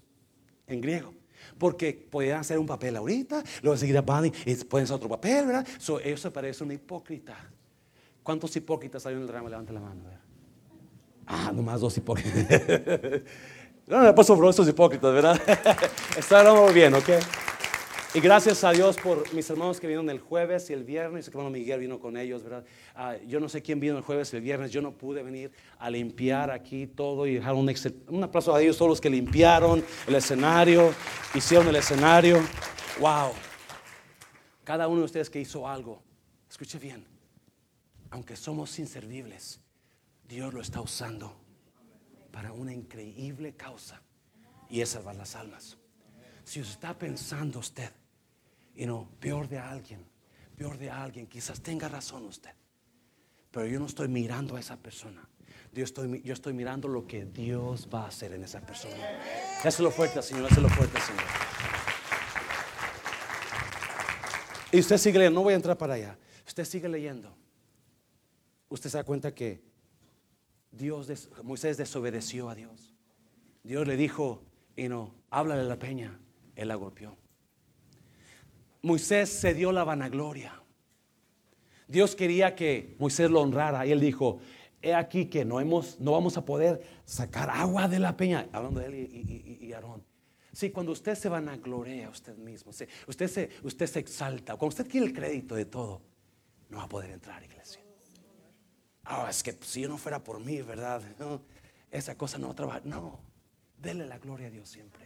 en 0.68 0.82
griego. 0.82 1.14
Porque 1.58 1.94
podían 1.94 2.40
hacer 2.40 2.58
un 2.58 2.66
papel 2.66 2.96
ahorita, 2.96 3.44
luego 3.62 3.78
seguir 3.78 4.02
van 4.02 4.26
y 4.26 4.56
pueden 4.56 4.86
hacer 4.86 4.96
otro 4.96 5.10
papel, 5.10 5.46
¿verdad? 5.46 5.68
So, 5.78 6.00
eso 6.00 6.32
parece 6.32 6.64
una 6.64 6.74
hipócrita. 6.74 7.38
¿Cuántos 8.24 8.56
hipócritas 8.56 9.06
hay 9.06 9.16
en 9.16 9.22
el 9.22 9.28
drama? 9.28 9.50
Levanta 9.50 9.74
la 9.74 9.82
mano. 9.82 10.02
Ah, 11.26 11.52
nomás 11.54 11.82
dos 11.82 11.98
hipócritas. 11.98 12.62
no 13.88 14.00
me 14.00 14.14
paso 14.14 14.36
por 14.36 14.50
estos 14.50 14.68
hipócritas, 14.68 15.14
¿verdad? 15.14 15.42
Está 16.18 16.72
bien, 16.72 16.94
¿ok? 16.94 17.10
Y 18.16 18.20
gracias 18.22 18.64
a 18.64 18.72
Dios 18.72 18.96
por 18.98 19.34
mis 19.34 19.50
hermanos 19.50 19.80
que 19.80 19.88
vinieron 19.88 20.10
el 20.10 20.20
jueves 20.20 20.70
y 20.70 20.74
el 20.74 20.84
viernes. 20.84 21.28
El 21.28 21.34
hermano 21.34 21.50
Miguel 21.50 21.80
vino 21.80 22.00
con 22.00 22.16
ellos, 22.16 22.44
¿verdad? 22.44 22.64
Ah, 22.96 23.16
yo 23.28 23.40
no 23.40 23.50
sé 23.50 23.62
quién 23.62 23.80
vino 23.80 23.98
el 23.98 24.04
jueves 24.04 24.32
y 24.32 24.38
el 24.38 24.44
viernes. 24.44 24.72
Yo 24.72 24.82
no 24.82 24.92
pude 24.92 25.24
venir 25.24 25.52
a 25.80 25.90
limpiar 25.90 26.52
aquí 26.52 26.88
todo 26.88 27.26
y 27.26 27.34
dejar 27.34 27.56
un, 27.56 27.74
un 28.08 28.24
aplauso 28.24 28.56
a 28.56 28.62
ellos, 28.62 28.78
todos 28.78 28.90
los 28.90 29.02
que 29.02 29.10
limpiaron 29.10 29.84
el 30.08 30.16
escenario, 30.16 30.94
hicieron 31.34 31.68
el 31.68 31.76
escenario. 31.76 32.40
¡Wow! 33.00 33.32
Cada 34.64 34.88
uno 34.88 35.00
de 35.00 35.06
ustedes 35.06 35.30
que 35.30 35.42
hizo 35.42 35.68
algo, 35.68 36.02
escuche 36.50 36.78
bien, 36.78 37.06
aunque 38.12 38.36
somos 38.38 38.78
inservibles, 38.80 39.60
Dios 40.26 40.54
lo 40.54 40.62
está 40.62 40.80
usando 40.80 41.43
para 42.34 42.52
una 42.52 42.74
increíble 42.74 43.54
causa 43.56 44.02
y 44.68 44.82
es 44.82 44.90
salvar 44.90 45.16
las 45.16 45.36
almas. 45.36 45.78
Si 46.44 46.60
está 46.62 46.98
pensando 46.98 47.60
usted 47.60 47.92
y 48.76 48.88
no, 48.88 49.08
peor 49.20 49.48
de 49.48 49.60
alguien, 49.60 50.04
peor 50.58 50.80
de 50.80 50.90
alguien, 50.90 51.28
quizás 51.28 51.62
tenga 51.62 51.88
razón 51.88 52.26
usted. 52.26 52.50
Pero 53.52 53.68
yo 53.68 53.80
no 53.80 53.86
estoy 53.86 54.08
mirando 54.08 54.56
a 54.56 54.60
esa 54.60 54.76
persona. 54.78 55.30
Yo 55.74 55.84
estoy, 55.84 56.24
yo 56.24 56.34
estoy 56.34 56.54
mirando 56.54 56.88
lo 56.88 57.06
que 57.06 57.26
Dios 57.26 57.88
va 57.94 58.06
a 58.06 58.08
hacer 58.08 58.34
en 58.34 58.44
esa 58.44 58.62
persona. 58.62 58.96
lo 59.80 59.92
fuerte, 59.92 60.20
Señor, 60.24 60.58
lo 60.60 60.70
fuerte, 60.70 61.00
Señor. 61.02 61.24
Y 64.72 64.80
usted 64.80 64.98
sigue 64.98 65.20
leyendo, 65.20 65.40
no 65.40 65.44
voy 65.44 65.54
a 65.54 65.58
entrar 65.58 65.78
para 65.78 65.94
allá. 65.94 66.18
Usted 66.48 66.66
sigue 66.66 66.90
leyendo. 66.90 67.32
Usted 68.70 68.90
se 68.90 68.98
da 68.98 69.04
cuenta 69.04 69.36
que 69.36 69.73
Dios, 70.74 71.30
Moisés 71.44 71.78
desobedeció 71.78 72.50
a 72.50 72.56
Dios. 72.56 72.94
Dios 73.64 73.88
le 73.88 73.96
dijo, 73.96 74.44
y 74.76 74.90
no, 74.90 75.14
háblale 75.30 75.62
a 75.62 75.66
la 75.66 75.80
peña. 75.80 76.20
Él 76.56 76.68
la 76.68 76.76
golpeó. 76.76 77.16
Moisés 78.82 79.30
se 79.30 79.54
dio 79.54 79.72
la 79.72 79.84
vanagloria. 79.84 80.62
Dios 81.88 82.16
quería 82.16 82.56
que 82.56 82.96
Moisés 83.00 83.30
lo 83.30 83.42
honrara 83.42 83.86
y 83.86 83.92
él 83.92 84.00
dijo, 84.00 84.40
he 84.82 84.94
aquí 84.94 85.28
que 85.28 85.46
no, 85.46 85.60
hemos, 85.60 86.00
no 86.00 86.12
vamos 86.12 86.38
a 86.38 86.46
poder 86.46 86.82
sacar 87.06 87.50
agua 87.50 87.88
de 87.88 88.00
la 88.00 88.18
peña, 88.18 88.48
hablando 88.52 88.80
de 88.80 88.88
él 88.88 88.96
y, 88.96 89.58
y, 89.62 89.74
Aarón. 89.74 90.04
Sí, 90.52 90.72
cuando 90.72 90.92
usted 90.92 91.16
se 91.16 91.30
vanagloria 91.30 92.08
a 92.08 92.10
usted 92.10 92.36
mismo, 92.38 92.72
usted, 92.72 93.28
se, 93.28 93.50
usted 93.64 93.88
se 93.88 94.00
exalta, 94.00 94.56
cuando 94.56 94.74
usted 94.74 94.88
quiere 94.88 95.08
el 95.08 95.14
crédito 95.14 95.56
de 95.56 95.66
todo, 95.66 96.02
no 96.70 96.78
va 96.78 96.84
a 96.84 96.90
poder 96.90 97.12
entrar, 97.12 97.44
iglesia. 97.44 97.83
Ah, 99.04 99.28
es 99.30 99.44
que 99.44 99.58
si 99.62 99.82
yo 99.82 99.90
no 99.90 99.98
fuera 99.98 100.24
por 100.24 100.40
mí, 100.40 100.62
¿verdad? 100.62 101.02
esa 101.92 102.16
cosa 102.18 102.38
no 102.38 102.48
va 102.48 102.54
a 102.54 102.56
trabajar. 102.56 102.86
No, 102.86 103.20
dele 103.78 104.06
la 104.06 104.18
gloria 104.18 104.48
a 104.48 104.50
Dios 104.50 104.70
siempre. 104.70 105.04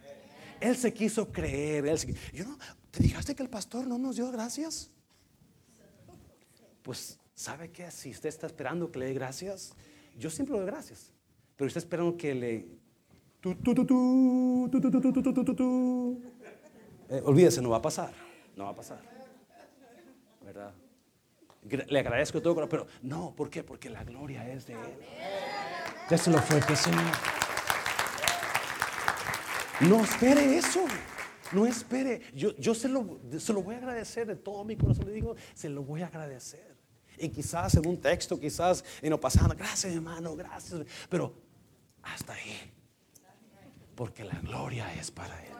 Él 0.60 0.76
se 0.76 0.93
quiso 0.93 1.32
creer. 1.32 1.86
Él 1.86 2.18
no, 2.45 2.58
¿Te 2.91 3.04
dijaste 3.04 3.36
que 3.36 3.43
el 3.43 3.50
pastor 3.50 3.86
no 3.88 3.98
nos 3.98 4.16
dio 4.16 4.32
gracias? 4.32 4.89
Pues, 6.84 7.20
¿sabe 7.36 7.70
qué? 7.70 7.91
Si 7.91 8.12
usted 8.12 8.30
está 8.30 8.48
esperando 8.48 8.91
que 8.91 9.00
le 9.00 9.06
dé 9.08 9.14
gracias, 9.14 9.74
yo 10.18 10.30
siempre 10.30 10.54
le 10.54 10.62
doy 10.62 10.68
gracias. 10.68 11.12
Pero 11.56 11.68
usted 11.68 11.80
esperando 11.80 12.16
que 12.16 12.34
le. 12.34 12.66
olvídese, 17.24 17.62
no 17.62 17.70
va 17.70 17.78
a 17.78 17.82
pasar. 17.82 18.14
No 18.56 18.64
va 18.66 18.70
a 18.70 18.76
pasar. 18.76 19.16
Le 21.70 21.99
agradezco 21.99 22.41
todo, 22.41 22.68
pero 22.68 22.88
no, 23.01 23.34
¿por 23.36 23.49
qué? 23.49 23.63
Porque 23.63 23.89
la 23.89 24.03
gloria 24.03 24.47
es 24.49 24.68
de 24.68 24.74
Él. 24.74 24.97
Déselo 26.09 26.39
fuerte, 26.39 26.76
Señor. 26.76 27.03
No 29.82 30.03
espere 30.03 30.57
eso. 30.57 30.86
No 31.51 31.65
espere. 31.65 32.22
Yo, 32.34 32.55
yo 32.57 32.74
se, 32.74 32.89
lo, 32.89 33.20
se 33.38 33.53
lo 33.53 33.61
voy 33.61 33.76
a 33.76 33.78
agradecer 33.78 34.28
de 34.28 34.36
todo 34.36 34.63
mi 34.63 34.76
corazón. 34.76 35.05
Le 35.05 35.13
digo, 35.13 35.36
se 35.53 35.70
lo 35.70 35.84
voy 35.84 36.01
a 36.01 36.07
agradecer. 36.07 36.76
Y 37.18 37.30
quizás 37.30 37.76
en 37.76 37.88
un 37.88 37.99
texto, 37.99 38.39
quizás 38.39 38.84
en 39.01 39.09
lo 39.09 39.20
pasado, 39.20 39.53
gracias 39.57 39.93
hermano, 39.93 40.36
gracias. 40.36 40.82
Pero 41.09 41.34
hasta 42.03 42.34
ahí. 42.34 42.72
Porque 43.95 44.24
la 44.24 44.39
gloria 44.39 44.93
es 44.93 45.09
para 45.09 45.43
Él. 45.43 45.53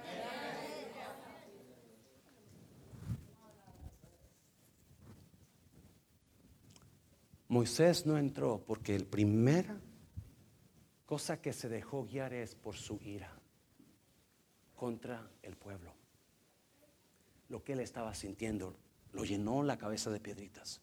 Moisés 7.50 8.06
no 8.06 8.18
entró 8.18 8.64
porque 8.66 8.96
el 8.96 9.06
primera 9.06 9.80
cosa 11.06 11.42
que 11.42 11.54
se 11.54 11.70
dejó 11.70 12.06
guiar 12.06 12.34
es 12.34 12.56
por 12.56 12.76
su 12.76 13.00
ira 13.02 13.32
contra 14.76 15.32
el 15.42 15.56
pueblo. 15.56 15.94
Lo 17.50 17.64
que 17.64 17.74
él 17.74 17.80
estaba 17.80 18.14
sintiendo 18.14 18.78
lo 19.14 19.24
llenó 19.24 19.64
la 19.64 19.78
cabeza 19.78 20.12
de 20.12 20.20
piedritas. 20.20 20.82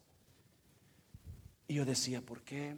Y 1.67 1.75
yo 1.75 1.85
decía, 1.85 2.21
¿por 2.21 2.41
qué? 2.43 2.77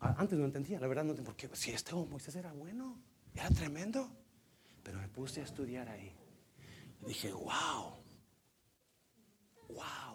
Antes 0.00 0.38
no 0.38 0.44
entendía, 0.44 0.78
la 0.80 0.86
verdad 0.86 1.04
no 1.04 1.10
entendía, 1.10 1.32
¿por 1.32 1.36
qué? 1.36 1.56
Si 1.56 1.70
este 1.70 1.94
Moisés 1.94 2.34
era 2.36 2.52
bueno, 2.52 3.00
era 3.34 3.48
tremendo. 3.50 4.10
Pero 4.82 4.98
me 4.98 5.08
puse 5.08 5.40
a 5.40 5.44
estudiar 5.44 5.88
ahí. 5.88 6.12
Dije, 7.06 7.32
wow, 7.32 7.96
wow. 9.68 10.13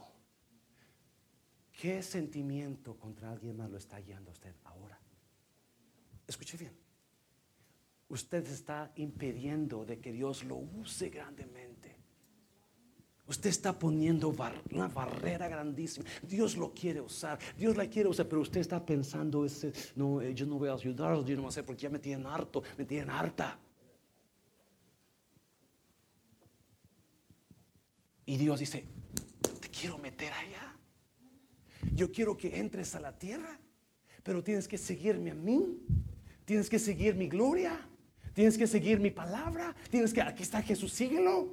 ¿Qué 1.80 2.02
sentimiento 2.04 2.98
contra 2.98 3.32
alguien 3.32 3.56
más 3.56 3.70
lo 3.70 3.78
está 3.78 4.00
guiando 4.00 4.32
usted 4.32 4.54
ahora? 4.66 5.00
Escuche 6.28 6.58
bien 6.58 6.90
usted 8.10 8.46
está 8.48 8.92
impidiendo 8.96 9.86
de 9.86 10.00
que 10.00 10.12
Dios 10.12 10.44
lo 10.44 10.56
use 10.56 11.10
grandemente. 11.10 11.96
Usted 13.28 13.52
está 13.52 13.78
poniendo 13.78 14.34
una 14.72 14.88
barrera 14.88 15.48
grandísima. 15.48 16.06
Dios 16.24 16.58
lo 16.58 16.74
quiere 16.74 17.00
usar. 17.00 17.38
Dios 17.56 17.78
la 17.78 17.88
quiere 17.88 18.10
usar, 18.10 18.28
pero 18.28 18.42
usted 18.42 18.60
está 18.60 18.84
pensando, 18.84 19.46
ese, 19.46 19.72
no, 19.96 20.20
eh, 20.20 20.34
yo 20.34 20.48
no 20.48 20.58
voy 20.58 20.70
a 20.70 20.74
ayudar, 20.74 21.24
yo 21.24 21.36
no 21.36 21.44
voy 21.44 21.46
a 21.46 21.50
hacer 21.50 21.64
porque 21.64 21.84
ya 21.84 21.92
me 21.92 22.00
tienen 22.00 22.26
harto, 22.26 22.64
me 22.76 22.86
tienen 22.86 23.12
harta. 23.12 23.60
Y 28.26 28.38
Dios 28.38 28.60
dice, 28.60 28.84
te 29.62 29.70
quiero 29.70 30.00
meter 30.00 30.34
allá. 30.34 30.79
Yo 31.94 32.12
quiero 32.12 32.38
que 32.38 32.60
entres 32.60 32.96
a 32.96 33.00
la 33.00 33.18
tierra, 33.18 33.60
pero 34.24 34.44
tienes 34.44 34.68
que 34.68 34.78
seguirme 34.78 35.32
a 35.32 35.36
mí. 35.36 35.80
Tienes 36.46 36.70
que 36.70 36.80
seguir 36.80 37.16
mi 37.16 37.28
gloria. 37.28 37.88
Tienes 38.34 38.58
que 38.58 38.68
seguir 38.68 39.00
mi 39.00 39.12
palabra. 39.12 39.76
Tienes 39.90 40.14
que, 40.14 40.22
aquí 40.22 40.44
está 40.44 40.62
Jesús, 40.62 40.94
síguelo. 40.94 41.50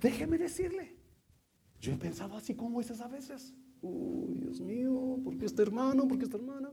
Déjeme 0.00 0.38
decirle. 0.38 0.96
Yo 1.80 1.92
he 1.92 1.96
pensado 1.96 2.36
así 2.36 2.54
como 2.54 2.80
esas 2.80 3.00
a 3.00 3.08
veces. 3.08 3.54
Uy, 3.82 4.38
Dios 4.38 4.60
mío, 4.60 5.18
¿por 5.22 5.36
qué 5.36 5.46
este 5.46 5.62
hermano? 5.62 6.08
¿Por 6.08 6.18
qué 6.18 6.24
esta 6.24 6.36
hermana? 6.36 6.72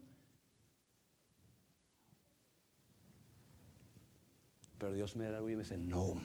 Pero 4.77 4.93
Dios 4.93 5.15
me 5.15 5.25
da 5.29 5.39
y 5.39 5.55
me 5.55 5.57
dice, 5.57 5.77
no, 5.77 6.15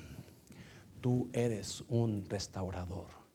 tú 1.00 1.28
eres 1.32 1.82
un 1.88 2.24
restaurador. 2.24 3.25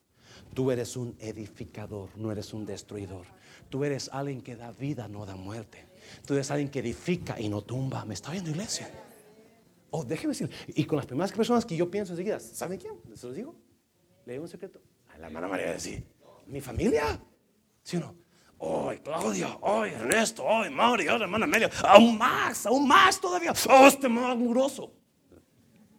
Tú 0.54 0.72
eres 0.72 0.97
un 0.97 1.16
edificador, 1.20 2.10
no 2.18 2.32
eres 2.32 2.54
un 2.54 2.66
destruidor. 2.66 3.26
Tú 3.70 3.84
eres 3.86 4.10
alguien 4.12 4.41
que 4.41 4.56
da 4.56 4.72
vida, 4.72 5.08
no 5.08 5.26
da 5.26 5.36
muerte. 5.36 5.88
Tú 6.26 6.34
eres 6.34 6.52
alguien 6.52 6.70
que 6.70 6.80
edifica 6.80 7.39
y 7.39 7.47
no 7.47 7.62
tumba. 7.62 8.04
¿Me 8.06 8.14
está 8.14 8.32
viendo 8.32 8.49
iglesia? 8.49 8.91
Oh, 9.91 10.04
déjeme 10.04 10.32
decir. 10.32 10.49
Y 10.68 10.86
con 10.86 10.97
las 10.97 11.06
primeras 11.06 11.32
personas 11.32 11.66
que 11.66 11.76
yo 11.76 11.89
pienso 11.89 12.14
enseguida, 12.14 12.39
¿saben 12.39 12.80
quién? 12.80 12.93
¿Se 13.16 13.28
los 13.28 13.36
digo? 13.36 13.56
Le 14.26 14.34
digo 14.34 14.43
un 14.43 14.49
secreto. 14.49 14.82
A 15.14 15.18
la 15.18 15.28
hermana 15.28 15.47
María 15.47 15.72
decir, 15.72 16.06
mi 16.47 16.60
familia. 16.60 17.22
¿Sí 17.84 17.97
o 17.97 18.02
no? 18.02 18.16
Hoy, 18.58 18.99
Claudia, 18.99 19.58
hoy, 19.62 19.89
Ernesto, 19.89 20.43
hoy, 20.43 20.70
Mauri, 20.70 21.08
hoy, 21.08 21.20
hermana 21.20 21.45
Amelia, 21.45 21.70
aún 21.84 22.16
más, 22.16 22.66
aún 22.68 22.88
más 22.88 23.20
todavía. 23.20 23.54
Oh, 23.68 23.88
este 23.88 24.08
más 24.08 24.38
muroso. 24.38 24.93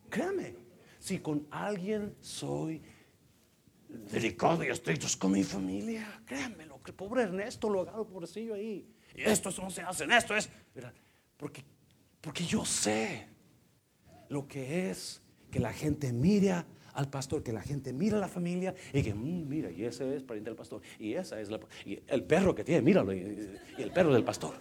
Créame, 0.09 0.55
si 1.01 1.19
con 1.19 1.49
alguien 1.51 2.15
soy 2.21 2.81
delicado 4.11 4.65
y 4.65 4.69
estricto, 4.69 5.07
con 5.19 5.33
mi 5.33 5.45
familia, 5.45 6.23
créanmelo, 6.27 6.83
que 6.83 6.93
pobre 6.93 7.23
Ernesto 7.23 7.69
lo 7.69 7.83
agarro 7.83 8.07
pobrecillo 8.07 8.55
ahí. 8.55 8.89
Y 9.15 9.23
esto 9.23 9.51
no 9.63 9.71
se 9.71 9.83
hace, 9.83 10.05
esto 10.05 10.37
es. 10.37 10.49
Porque, 11.37 11.65
porque 12.21 12.45
yo 12.45 12.65
sé 12.65 13.29
lo 14.29 14.47
que 14.49 14.91
es 14.91 15.23
que 15.51 15.61
la 15.61 15.73
gente 15.73 16.13
mire 16.13 16.65
al 16.95 17.09
pastor, 17.09 17.43
que 17.43 17.53
la 17.53 17.63
gente 17.63 17.93
mira 17.93 18.17
a 18.17 18.21
la 18.21 18.29
familia 18.29 18.75
y 18.93 19.03
que, 19.03 19.15
mm, 19.15 19.49
mira, 19.49 19.71
y 19.71 19.85
ese 19.85 20.17
es 20.17 20.23
pariente 20.23 20.51
del 20.51 20.57
pastor, 20.57 20.83
y 20.99 21.15
esa 21.15 21.41
es 21.41 21.51
la, 21.51 21.59
y 21.85 22.01
el 22.07 22.25
perro 22.25 22.55
que 22.55 22.65
tiene, 22.65 22.83
míralo, 22.83 23.13
y, 23.13 23.59
el 23.79 23.91
perro 23.93 24.13
del 24.13 24.25
pastor. 24.25 24.55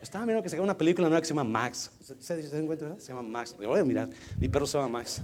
Estaba 0.00 0.24
mirando 0.24 0.42
que 0.42 0.48
se 0.48 0.58
una 0.58 0.76
película 0.78 1.08
nueva 1.08 1.20
que 1.20 1.26
se 1.26 1.34
llama 1.34 1.44
Max. 1.44 1.90
¿Se, 2.00 2.42
se, 2.42 2.58
encuentra? 2.58 2.98
Se 2.98 3.08
llama 3.08 3.22
Max. 3.22 3.54
Voy 3.54 3.78
a 3.78 3.84
mirar. 3.84 4.08
Mi 4.38 4.48
perro 4.48 4.66
se 4.66 4.78
llama 4.78 4.88
Max. 4.88 5.20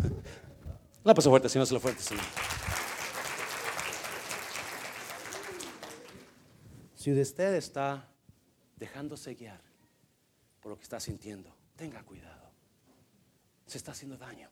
La 1.07 1.15
pasó 1.15 1.31
fuerte, 1.31 1.49
si 1.49 1.57
no 1.57 1.65
se 1.65 1.73
lo 1.73 1.79
fuerte, 1.79 2.03
señor. 2.03 2.25
Si 6.97 7.13
usted 7.13 7.55
está 7.55 8.09
dejándose 8.75 9.37
guiar 9.37 9.61
por 10.61 10.73
lo 10.73 10.77
que 10.77 10.83
está 10.83 10.99
sintiendo, 10.99 11.55
tenga 11.77 12.03
cuidado. 12.03 12.51
Se 13.69 13.79
está 13.79 13.93
haciendo 13.93 14.17
daño 14.17 14.51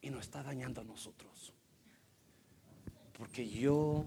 y 0.00 0.10
nos 0.10 0.20
está 0.20 0.44
dañando 0.44 0.82
a 0.82 0.84
nosotros. 0.84 1.52
Porque 3.14 3.48
yo 3.48 4.04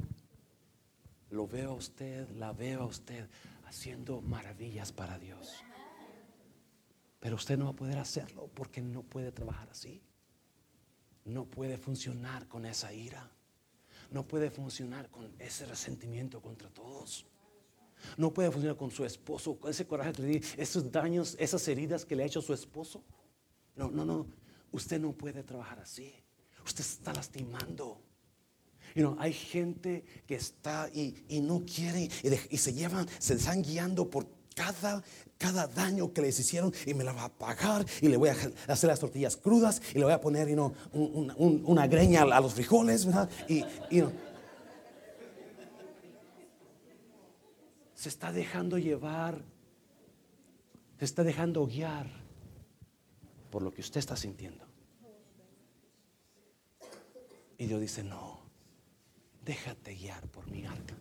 lo 1.32 1.47
veo 1.49 1.72
a 1.72 1.76
usted, 1.76 2.30
la 2.30 2.53
veo 2.53 2.84
a 2.84 2.86
usted 2.86 3.28
haciendo 3.66 4.22
maravillas 4.22 4.93
para 4.93 5.20
Dios. 5.20 5.51
Pero 7.20 7.36
usted 7.36 7.58
no 7.58 7.66
va 7.66 7.72
a 7.72 7.76
poder 7.76 7.97
hacerlo 7.97 8.49
porque 8.53 8.82
no 8.82 9.03
puede 9.03 9.34
trabajar 9.34 9.68
así. 9.70 10.01
No 11.26 11.45
puede 11.45 11.78
funcionar 11.78 12.47
con 12.47 12.65
esa 12.65 12.93
ira. 12.93 13.30
No 14.11 14.28
puede 14.28 14.49
funcionar 14.51 15.09
con 15.09 15.34
ese 15.39 15.65
resentimiento 15.65 16.41
contra 16.41 16.69
todos. 16.69 17.26
No 18.17 18.32
puede 18.32 18.51
funcionar 18.51 18.78
con 18.78 18.91
su 18.91 19.03
esposo, 19.03 19.59
con 19.59 19.71
ese 19.71 19.88
coraje 19.88 20.13
que 20.13 20.41
esos 20.57 20.91
daños, 20.91 21.36
esas 21.39 21.67
heridas 21.67 22.05
que 22.05 22.15
le 22.15 22.23
ha 22.23 22.28
hecho 22.28 22.41
su 22.41 22.53
esposo. 22.53 23.03
No, 23.76 23.89
no, 23.89 24.05
no. 24.05 24.28
Usted 24.71 24.99
no 24.99 25.13
puede 25.13 25.43
trabajar 25.43 25.80
así. 25.80 26.13
Usted 26.63 26.82
está 26.82 27.13
lastimando. 27.13 28.01
You 28.95 29.15
hay 29.19 29.34
gente 29.34 30.05
que 30.26 30.36
está 30.36 30.89
y, 30.93 31.41
no 31.41 31.65
quiere 31.65 32.09
y, 32.49 32.57
se 32.57 32.73
llevan, 32.73 33.05
se 33.19 33.34
están 33.34 33.61
guiando 33.61 34.09
por 34.09 34.26
cada, 34.56 35.03
cada 35.38 35.68
daño 35.68 36.12
que 36.14 36.22
les 36.22 36.39
hicieron 36.39 36.74
y 36.86 36.93
me 36.93 37.03
la 37.03 37.12
va 37.12 37.26
a 37.26 37.30
pagar 37.30 37.86
y 38.01 38.08
le 38.08 38.18
voy 38.18 38.30
a 38.30 38.36
hacer 38.68 38.88
las 38.88 38.99
tortillas 38.99 39.36
crudas 39.36 39.82
y 39.93 39.99
le 39.99 40.06
voy 40.06 40.14
a 40.14 40.22
poner 40.22 40.47
una 40.93 41.88
greña 41.88 42.24
a 42.24 42.39
los 42.41 42.53
frijoles, 42.53 43.06
¿verdad? 43.06 43.30
Y, 43.47 43.64
se 47.93 48.10
está 48.10 48.32
dejando 48.32 48.78
llevar, 48.78 49.41
se 50.99 51.06
está 51.06 51.24
dejando 51.24 51.66
guiar 51.66 52.08
por 53.49 53.64
lo 53.64 53.74
que 53.74 53.82
usted 53.82 53.99
está 53.99 54.16
sintiendo. 54.16 54.64
Y 57.58 57.66
Dios 57.66 57.82
dice, 57.82 58.03
no, 58.03 58.41
déjate 59.43 59.95
guiar 59.95 60.28
por 60.28 60.47
mi 60.51 60.66
alma. 60.66 60.97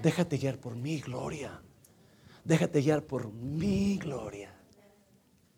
Déjate 0.00 0.36
guiar 0.36 0.58
por 0.58 0.76
mi 0.76 1.00
gloria. 1.00 1.60
Déjate 2.44 2.80
guiar 2.80 3.02
por 3.04 3.30
mi 3.32 3.98
gloria. 3.98 4.54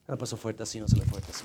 Le 0.07 0.17
paso 0.17 0.37
fuerte 0.37 0.63
así, 0.63 0.81
no 0.81 0.89
se 0.89 0.97
le 0.97 1.05
fuerte 1.05 1.31
así. 1.31 1.45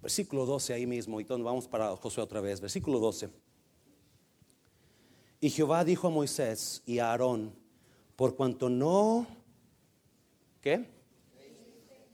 Versículo 0.00 0.46
12 0.46 0.74
ahí 0.74 0.86
mismo, 0.86 1.20
y 1.20 1.24
vamos 1.24 1.66
para 1.66 1.96
Josué 1.96 2.22
otra 2.22 2.40
vez. 2.40 2.60
Versículo 2.60 2.98
12. 3.00 3.30
Y 5.40 5.50
Jehová 5.50 5.84
dijo 5.84 6.08
a 6.08 6.10
Moisés 6.10 6.82
y 6.86 6.98
a 6.98 7.10
Aarón, 7.10 7.54
por 8.16 8.36
cuanto 8.36 8.68
no, 8.68 9.26
¿qué? 10.60 10.94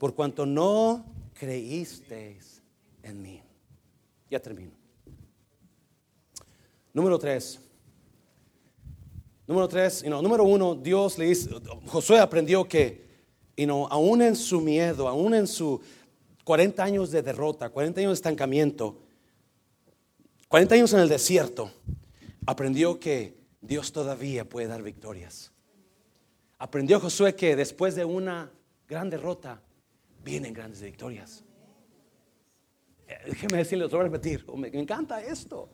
por 0.01 0.15
cuanto 0.15 0.47
no 0.47 1.05
creísteis 1.35 2.63
en 3.03 3.21
mí. 3.21 3.39
Ya 4.31 4.39
termino. 4.39 4.80
Número 6.93 7.17
tres. 7.17 7.59
Número 9.47 9.67
tres, 9.67 10.03
número 10.03 10.43
uno, 10.43 10.75
Dios 10.75 11.17
le 11.17 11.25
dice, 11.25 11.49
Josué 11.87 12.19
aprendió 12.19 12.67
que, 12.67 13.05
y 13.55 13.65
no 13.65 13.87
aún 13.87 14.21
en 14.21 14.35
su 14.35 14.61
miedo, 14.61 15.09
aún 15.09 15.33
en 15.33 15.45
su 15.45 15.81
40 16.45 16.81
años 16.81 17.11
de 17.11 17.21
derrota, 17.21 17.69
40 17.69 17.99
años 17.99 18.11
de 18.11 18.13
estancamiento, 18.13 19.01
40 20.47 20.75
años 20.75 20.93
en 20.93 21.01
el 21.01 21.09
desierto, 21.09 21.71
aprendió 22.45 22.99
que 22.99 23.37
Dios 23.59 23.91
todavía 23.91 24.47
puede 24.47 24.67
dar 24.67 24.83
victorias. 24.83 25.51
Aprendió 26.57 26.99
Josué 26.99 27.35
que 27.35 27.55
después 27.55 27.95
de 27.95 28.05
una 28.05 28.51
gran 28.87 29.09
derrota, 29.09 29.61
vienen 30.23 30.53
grandes 30.53 30.81
victorias. 30.81 31.43
Eh, 33.07 33.15
déjeme 33.27 33.57
decirle, 33.57 33.85
lo 33.85 33.89
voy 33.89 34.01
a 34.01 34.03
repetir, 34.03 34.45
me, 34.55 34.67
encanta 34.67 35.21
esto. 35.21 35.69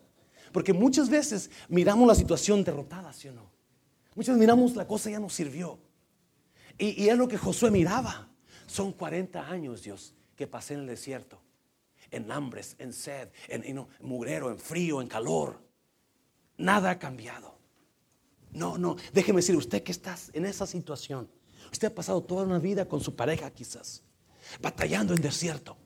Porque 0.51 0.73
muchas 0.73 1.09
veces 1.09 1.49
miramos 1.69 2.07
la 2.07 2.15
situación 2.15 2.63
derrotada, 2.63 3.13
¿sí 3.13 3.27
o 3.27 3.33
no? 3.33 3.51
Muchas 4.15 4.35
veces 4.35 4.39
miramos 4.39 4.75
la 4.75 4.87
cosa 4.87 5.09
ya 5.09 5.19
no 5.19 5.29
sirvió. 5.29 5.79
Y, 6.77 7.07
es 7.07 7.17
lo 7.17 7.27
que 7.27 7.37
Josué 7.37 7.71
miraba. 7.71 8.29
Son 8.65 8.91
40 8.91 9.49
años, 9.49 9.83
Dios, 9.83 10.13
que 10.35 10.47
pasé 10.47 10.73
en 10.75 10.81
el 10.81 10.87
desierto. 10.87 11.41
En 12.11 12.31
hambres, 12.31 12.75
en 12.79 12.93
sed, 12.93 13.29
en, 13.47 13.63
en 13.63 13.85
mugrero, 14.01 14.49
en 14.49 14.59
frío, 14.59 15.01
en 15.01 15.07
calor. 15.07 15.61
Nada 16.57 16.91
ha 16.91 16.99
cambiado. 16.99 17.57
No, 18.51 18.77
no, 18.77 18.95
déjeme 19.13 19.39
decir, 19.39 19.55
usted 19.55 19.83
que 19.83 19.91
está 19.91 20.15
en 20.33 20.45
esa 20.45 20.65
situación, 20.65 21.29
usted 21.71 21.89
ha 21.89 21.95
pasado 21.95 22.23
toda 22.23 22.43
una 22.43 22.59
vida 22.59 22.87
con 22.87 23.01
su 23.01 23.15
pareja 23.15 23.51
quizás 23.51 24.03
batallando 24.61 25.13
en 25.13 25.21
desierto. 25.21 25.77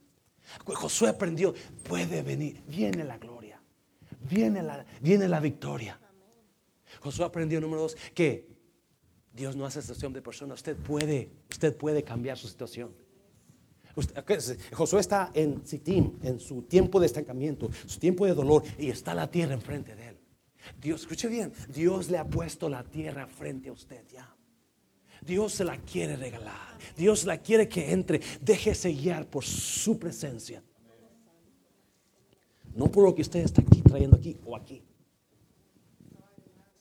Josué 0.65 1.09
aprendió, 1.09 1.53
puede 1.87 2.21
venir, 2.21 2.61
viene 2.67 3.03
la 3.03 3.17
gloria, 3.17 3.40
viene 4.29 4.61
la, 4.61 4.85
viene 5.01 5.27
la 5.27 5.39
victoria. 5.39 5.99
Josué 6.99 7.25
aprendió, 7.25 7.61
número 7.61 7.81
dos, 7.81 7.97
que 8.13 8.47
Dios 9.33 9.55
no 9.55 9.65
hace 9.65 9.81
situación 9.81 10.13
de 10.13 10.21
persona, 10.21 10.53
usted 10.53 10.75
puede, 10.75 11.31
usted 11.49 11.75
puede 11.75 12.03
cambiar 12.03 12.37
su 12.37 12.47
situación. 12.47 12.93
Josué 14.73 14.99
está 15.01 15.31
en 15.33 15.65
Sittim, 15.65 16.17
en 16.23 16.39
su 16.39 16.63
tiempo 16.63 16.99
de 16.99 17.05
estancamiento, 17.05 17.69
su 17.85 17.99
tiempo 17.99 18.25
de 18.25 18.33
dolor, 18.33 18.63
y 18.77 18.89
está 18.89 19.13
la 19.13 19.29
tierra 19.29 19.53
enfrente 19.53 19.95
de 19.95 20.09
él. 20.09 20.17
Dios, 20.79 21.01
escuche 21.01 21.27
bien, 21.27 21.51
Dios 21.69 22.09
le 22.09 22.17
ha 22.17 22.25
puesto 22.25 22.69
la 22.69 22.83
tierra 22.83 23.27
frente 23.27 23.69
a 23.69 23.73
usted 23.73 24.05
ya. 24.07 24.35
Dios 25.21 25.53
se 25.53 25.63
la 25.63 25.77
quiere 25.77 26.15
regalar. 26.15 26.77
Dios 26.97 27.25
la 27.25 27.37
quiere 27.37 27.67
que 27.67 27.91
entre. 27.91 28.21
Déjese 28.41 28.91
guiar 28.91 29.29
por 29.29 29.43
su 29.43 29.99
presencia. 29.99 30.63
No 32.75 32.91
por 32.91 33.03
lo 33.05 33.15
que 33.15 33.21
usted 33.21 33.41
está 33.41 33.61
aquí 33.61 33.81
trayendo 33.81 34.17
aquí 34.17 34.37
o 34.45 34.55
aquí. 34.55 34.83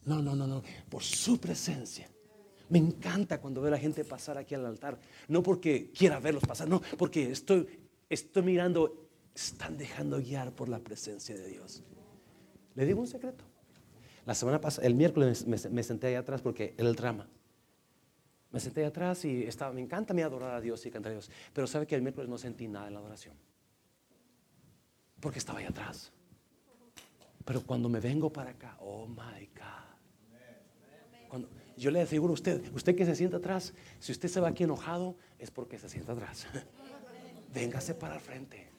No, 0.05 0.23
no, 0.23 0.35
no, 0.35 0.47
no. 0.47 0.63
Por 0.89 1.03
su 1.03 1.39
presencia. 1.39 2.09
Me 2.69 2.79
encanta 2.79 3.41
cuando 3.41 3.61
veo 3.61 3.69
a 3.69 3.73
la 3.73 3.79
gente 3.79 4.05
pasar 4.05 4.39
aquí 4.39 4.55
al 4.55 4.65
altar. 4.65 4.99
No 5.29 5.43
porque 5.43 5.91
quiera 5.91 6.21
verlos 6.21 6.45
pasar, 6.45 6.69
no, 6.69 6.81
porque 6.97 7.31
estoy, 7.31 7.67
estoy 8.09 8.43
mirando, 8.43 9.09
están 9.35 9.77
dejando 9.77 10.19
guiar 10.19 10.53
por 10.53 10.69
la 10.69 10.79
presencia 10.79 11.35
de 11.35 11.49
Dios. 11.49 11.83
Le 12.77 12.87
digo 12.87 13.01
un 13.01 13.09
secreto. 13.09 13.45
La 14.25 14.35
semana 14.35 14.61
pasada, 14.61 14.87
el 14.87 14.95
miércoles 14.95 15.47
me, 15.47 15.57
me 15.71 15.83
senté 15.83 16.09
ahí 16.09 16.15
atrás 16.15 16.43
porque 16.43 16.75
era 16.79 16.89
el 16.89 16.95
drama. 16.95 17.29
Me 18.53 18.61
senté 18.61 18.85
atrás 18.85 19.25
y 19.25 19.45
estaba, 19.45 19.73
me 19.73 19.81
encanta 19.81 20.15
mi 20.15 20.23
adorar 20.23 20.55
a 20.55 20.61
Dios 20.61 20.85
y 20.87 20.91
cantar 20.91 21.11
a 21.11 21.15
Dios. 21.15 21.31
Pero 21.53 21.67
sabe 21.67 21.87
que 21.87 21.97
el 21.97 22.03
miércoles 22.03 22.29
no 22.29 22.39
sentí 22.39 22.69
nada 22.69 22.87
en 22.89 22.95
la 22.95 23.01
adoración. 23.01 23.35
Porque 25.21 25.39
estaba 25.39 25.59
ahí 25.59 25.67
atrás. 25.67 26.13
Pero 27.45 27.63
cuando 27.63 27.89
me 27.89 28.01
vengo 28.01 28.33
para 28.33 28.51
acá, 28.51 28.77
oh 28.81 29.07
my 29.07 29.47
God. 29.55 29.91
Cuando, 31.29 31.49
yo 31.77 31.91
le 31.91 32.01
aseguro 32.01 32.33
a 32.33 32.35
usted, 32.35 32.63
usted 32.75 32.95
que 32.95 33.07
se 33.07 33.15
sienta 33.15 33.39
atrás, 33.39 33.73
si 33.99 34.13
usted 34.13 34.29
se 34.29 34.41
va 34.41 34.49
aquí 34.49 34.65
enojado, 34.65 35.17
es 35.39 35.51
porque 35.51 35.79
se 35.79 35.89
sienta 35.89 36.13
atrás. 36.13 36.47
Véngase 37.55 37.95
para 37.95 38.15
el 38.15 38.21
frente. 38.21 38.71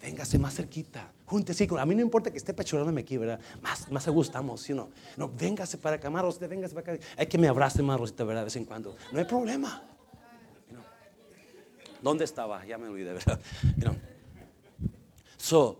Véngase 0.00 0.38
más 0.38 0.54
cerquita. 0.54 1.12
Júntese. 1.24 1.66
A 1.78 1.86
mí 1.86 1.94
no 1.94 2.02
importa 2.02 2.30
que 2.30 2.36
esté 2.36 2.54
pechurándome 2.54 3.00
aquí, 3.00 3.16
¿verdad? 3.16 3.40
Más, 3.62 3.90
más 3.90 4.06
gustamos, 4.08 4.60
¿sí 4.60 4.74
no? 4.74 4.90
No, 5.16 5.28
véngase 5.28 5.78
para 5.78 5.96
acá, 5.96 6.08
Rosita, 6.08 6.46
véngase 6.46 6.74
para 6.74 6.94
acá. 6.94 7.04
Hay 7.16 7.26
que 7.26 7.38
me 7.38 7.48
abrace 7.48 7.82
más, 7.82 7.98
Rosita, 7.98 8.24
¿verdad? 8.24 8.42
De 8.42 8.44
vez 8.46 8.56
en 8.56 8.64
cuando. 8.64 8.96
No 9.12 9.18
hay 9.18 9.24
problema. 9.24 9.82
¿Dónde 12.02 12.24
estaba? 12.24 12.64
Ya 12.64 12.78
me 12.78 12.88
olvidé, 12.88 13.14
¿verdad? 13.14 13.40
So, 15.46 15.78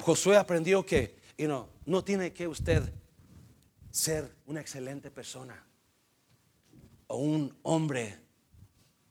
Josué 0.00 0.38
aprendió 0.38 0.86
que 0.86 1.14
you 1.36 1.44
know, 1.44 1.68
no 1.84 2.02
tiene 2.02 2.32
que 2.32 2.48
usted 2.48 2.90
ser 3.90 4.34
una 4.46 4.62
excelente 4.62 5.10
persona 5.10 5.62
o 7.06 7.18
un 7.18 7.54
hombre 7.62 8.18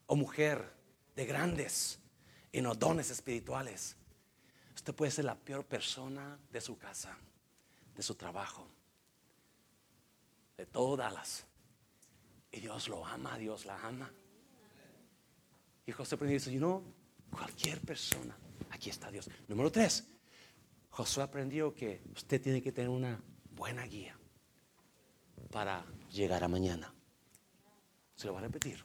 o 0.07 0.15
mujer 0.15 0.73
de 1.15 1.23
grandes 1.27 1.99
y 2.51 2.61
no 2.61 2.73
dones 2.73 3.11
espirituales. 3.11 3.95
Usted 4.73 4.95
puede 4.95 5.11
ser 5.11 5.25
la 5.25 5.35
peor 5.35 5.63
persona 5.63 6.39
de 6.51 6.61
su 6.61 6.75
casa, 6.75 7.15
de 7.95 8.01
su 8.01 8.15
trabajo, 8.15 8.65
de 10.57 10.65
todas 10.65 11.13
las 11.13 11.45
Y 12.51 12.61
Dios 12.61 12.87
lo 12.87 13.05
ama, 13.05 13.37
Dios 13.37 13.67
la 13.67 13.79
ama. 13.85 14.11
Y 15.85 15.91
José 15.91 16.17
dice, 16.17 16.51
you 16.51 16.57
know, 16.57 16.81
cualquier 17.29 17.79
persona, 17.81 18.35
aquí 18.69 18.89
está 18.89 19.11
Dios. 19.11 19.29
Número 19.47 19.71
tres, 19.71 20.07
Josué 20.89 21.23
aprendió 21.23 21.73
que 21.73 22.01
usted 22.15 22.41
tiene 22.41 22.61
que 22.61 22.71
tener 22.71 22.89
una 22.89 23.21
buena 23.51 23.85
guía 23.85 24.17
para 25.51 25.85
llegar 26.11 26.43
a 26.43 26.47
mañana. 26.47 26.93
Se 28.15 28.27
lo 28.27 28.33
voy 28.33 28.41
a 28.41 28.45
repetir. 28.47 28.83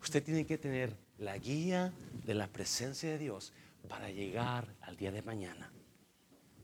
Usted 0.00 0.22
tiene 0.22 0.46
que 0.46 0.58
tener 0.58 0.96
la 1.18 1.36
guía 1.38 1.92
de 2.24 2.34
la 2.34 2.48
presencia 2.48 3.10
de 3.10 3.18
Dios 3.18 3.52
para 3.88 4.10
llegar 4.10 4.74
al 4.80 4.96
día 4.96 5.12
de 5.12 5.22
mañana. 5.22 5.72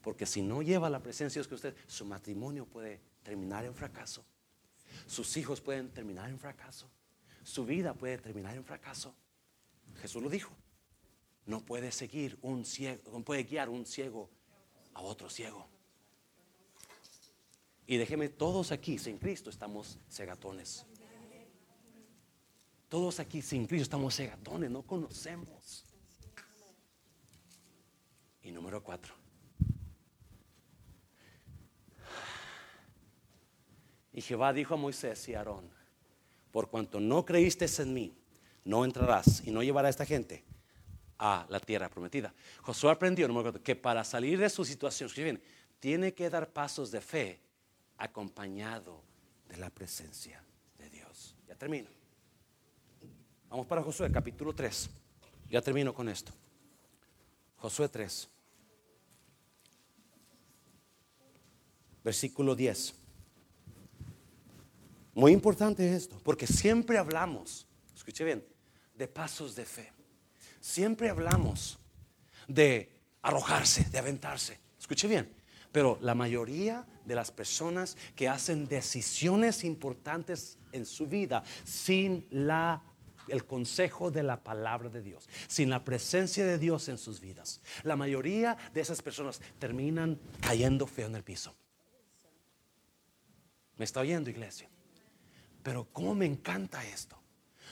Porque 0.03 0.27
si 0.27 0.43
no 0.43 0.63
lleva 0.63 0.89
la 0.89 1.03
presencia 1.03 1.41
de 1.41 1.43
Dios 1.43 1.49
que 1.49 1.55
usted, 1.55 1.77
su 1.87 2.05
matrimonio 2.05 2.67
puede 2.67 3.01
terminar 3.23 3.65
en 3.65 3.75
fracaso. 3.75 4.25
Sus 5.07 5.37
hijos 5.37 5.61
pueden 5.61 5.91
terminar 5.91 6.31
en 6.31 6.39
fracaso. 6.39 6.91
Su 7.43 7.65
vida 7.65 7.95
puede 7.95 8.19
terminar 8.19 8.57
en 8.57 8.65
fracaso. 8.65 9.15
Jesús 10.01 10.23
lo 10.23 10.29
dijo. 10.29 10.55
No 11.47 11.65
puede 11.65 11.91
seguir 11.93 12.39
un 12.43 12.65
ciego, 12.65 13.11
no 13.13 13.25
puede 13.25 13.45
guiar 13.45 13.69
un 13.69 13.87
ciego 13.87 14.31
a 14.95 15.03
otro 15.03 15.29
ciego. 15.31 15.69
Y 17.87 17.97
déjeme, 17.97 18.29
todos 18.29 18.71
aquí 18.71 18.99
sin 18.99 19.19
Cristo 19.19 19.51
estamos 19.51 19.99
cegatones. 20.09 20.87
Todos 22.89 23.21
aquí 23.21 23.43
sin 23.43 23.67
Cristo 23.67 23.85
estamos 23.85 24.15
cegatones, 24.15 24.71
no 24.71 24.83
conocemos. 24.83 25.85
Y 28.43 28.53
número 28.53 28.83
cuatro. 28.83 29.15
Y 34.13 34.21
Jehová 34.21 34.53
dijo 34.53 34.75
a 34.75 34.77
Moisés 34.77 35.29
y 35.29 35.35
a 35.35 35.39
Aarón, 35.39 35.71
por 36.51 36.69
cuanto 36.69 37.01
no 37.01 37.25
creíste 37.25 37.67
en 37.81 37.95
mí, 37.95 38.15
no 38.65 38.85
entrarás 38.85 39.43
y 39.47 39.51
no 39.51 39.63
llevarás 39.63 39.89
a 39.89 39.91
esta 39.91 40.07
gente 40.07 40.45
a 41.23 41.47
la 41.51 41.61
tierra 41.61 41.91
prometida. 41.91 42.33
Josué 42.63 42.91
aprendió, 42.91 43.29
número 43.29 43.53
que 43.63 43.77
para 43.77 44.03
salir 44.05 44.39
de 44.39 44.49
su 44.49 44.65
situación, 44.65 45.39
tiene 45.79 46.15
que 46.15 46.31
dar 46.31 46.49
pasos 46.49 46.91
de 46.91 47.03
fe 47.03 47.39
acompañado 47.99 49.03
de 49.47 49.59
la 49.59 49.69
presencia 49.69 50.43
de 50.79 50.89
Dios. 50.89 51.37
Ya 51.47 51.55
termino. 51.55 51.91
Vamos 53.51 53.67
para 53.67 53.83
Josué, 53.83 54.11
capítulo 54.11 54.55
3. 54.55 54.89
Ya 55.51 55.61
termino 55.61 55.93
con 55.93 56.09
esto. 56.09 56.33
Josué 57.59 57.91
3. 57.91 58.29
Versículo 62.03 62.55
10. 62.55 62.95
Muy 65.13 65.33
importante 65.33 65.95
esto, 65.95 66.19
porque 66.25 66.47
siempre 66.47 66.97
hablamos, 66.97 67.67
escuche 67.95 68.25
bien, 68.25 68.43
de 68.95 69.07
pasos 69.07 69.55
de 69.55 69.67
fe. 69.67 70.00
Siempre 70.61 71.09
hablamos 71.09 71.79
de 72.47 72.91
arrojarse, 73.23 73.85
de 73.85 73.99
aventarse. 73.99 74.59
Escuche 74.79 75.09
bien, 75.09 75.33
pero 75.73 75.99
la 76.01 76.15
mayoría 76.15 76.87
de 77.05 77.15
las 77.15 77.31
personas 77.31 77.97
que 78.15 78.29
hacen 78.29 78.69
decisiones 78.69 79.65
importantes 79.65 80.59
en 80.73 80.87
su 80.87 81.07
vida 81.07 81.43
sin 81.65 82.27
la 82.31 82.83
el 83.29 83.45
consejo 83.45 84.11
de 84.11 84.23
la 84.23 84.43
palabra 84.43 84.89
de 84.89 85.03
Dios, 85.03 85.29
sin 85.47 85.71
la 85.71 85.85
presencia 85.85 86.45
de 86.45 86.59
Dios 86.59 86.89
en 86.89 86.99
sus 86.99 87.21
vidas. 87.21 87.61
La 87.85 87.95
mayoría 87.95 88.57
de 88.75 88.81
esas 88.81 89.03
personas 89.03 89.41
terminan 89.59 90.19
cayendo 90.41 90.87
feo 90.87 91.07
en 91.07 91.15
el 91.15 91.23
piso. 91.23 91.55
¿Me 93.77 93.85
está 93.85 94.01
oyendo, 94.01 94.31
iglesia? 94.31 94.69
Pero 95.63 95.89
cómo 95.93 96.15
me 96.15 96.27
encanta 96.27 96.85
esto. 96.85 97.20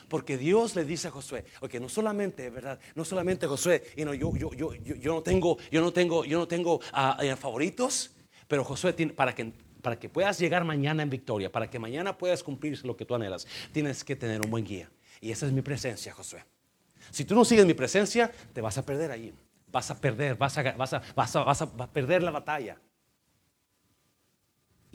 Porque 0.08 0.38
Dios 0.38 0.74
le 0.74 0.84
dice 0.84 1.08
a 1.08 1.10
Josué, 1.10 1.44
ok, 1.60 1.74
no 1.74 1.88
solamente, 1.88 2.48
¿verdad? 2.50 2.78
No 2.94 3.04
solamente 3.04 3.46
Josué, 3.46 3.82
yo, 3.96 4.14
yo, 4.14 4.52
yo, 4.54 4.74
yo, 4.74 5.14
no 5.14 5.22
tengo, 5.22 5.58
yo 5.70 5.80
no 5.82 5.92
tengo, 5.92 6.24
yo 6.24 6.38
no 6.38 6.48
tengo 6.48 6.80
eh, 7.20 7.36
favoritos, 7.36 8.12
pero 8.46 8.64
Josué, 8.64 8.94
tiene, 8.94 9.12
para, 9.12 9.34
que, 9.34 9.52
para 9.82 9.98
que 9.98 10.08
puedas 10.08 10.38
llegar 10.38 10.64
mañana 10.64 11.02
en 11.02 11.10
victoria, 11.10 11.52
para 11.52 11.68
que 11.68 11.78
mañana 11.78 12.16
puedas 12.16 12.42
cumplir 12.42 12.82
lo 12.86 12.96
que 12.96 13.04
tú 13.04 13.14
anhelas, 13.14 13.46
tienes 13.72 14.02
que 14.02 14.16
tener 14.16 14.40
un 14.42 14.50
buen 14.50 14.64
guía. 14.64 14.90
Y 15.20 15.30
esa 15.30 15.46
es 15.46 15.52
mi 15.52 15.60
presencia, 15.60 16.14
Josué. 16.14 16.42
Si 17.10 17.24
tú 17.24 17.34
no 17.34 17.44
sigues 17.44 17.66
mi 17.66 17.74
presencia, 17.74 18.32
te 18.52 18.60
vas 18.60 18.78
a 18.78 18.86
perder 18.86 19.10
ahí. 19.10 19.34
Vas 19.70 19.90
a 19.90 20.00
perder, 20.00 20.36
vas 20.36 20.56
a, 20.56 20.72
vas 20.72 20.94
a, 20.94 21.02
vas 21.14 21.36
a, 21.36 21.44
vas 21.44 21.62
a 21.62 21.92
perder 21.92 22.22
la 22.22 22.30
batalla. 22.30 22.80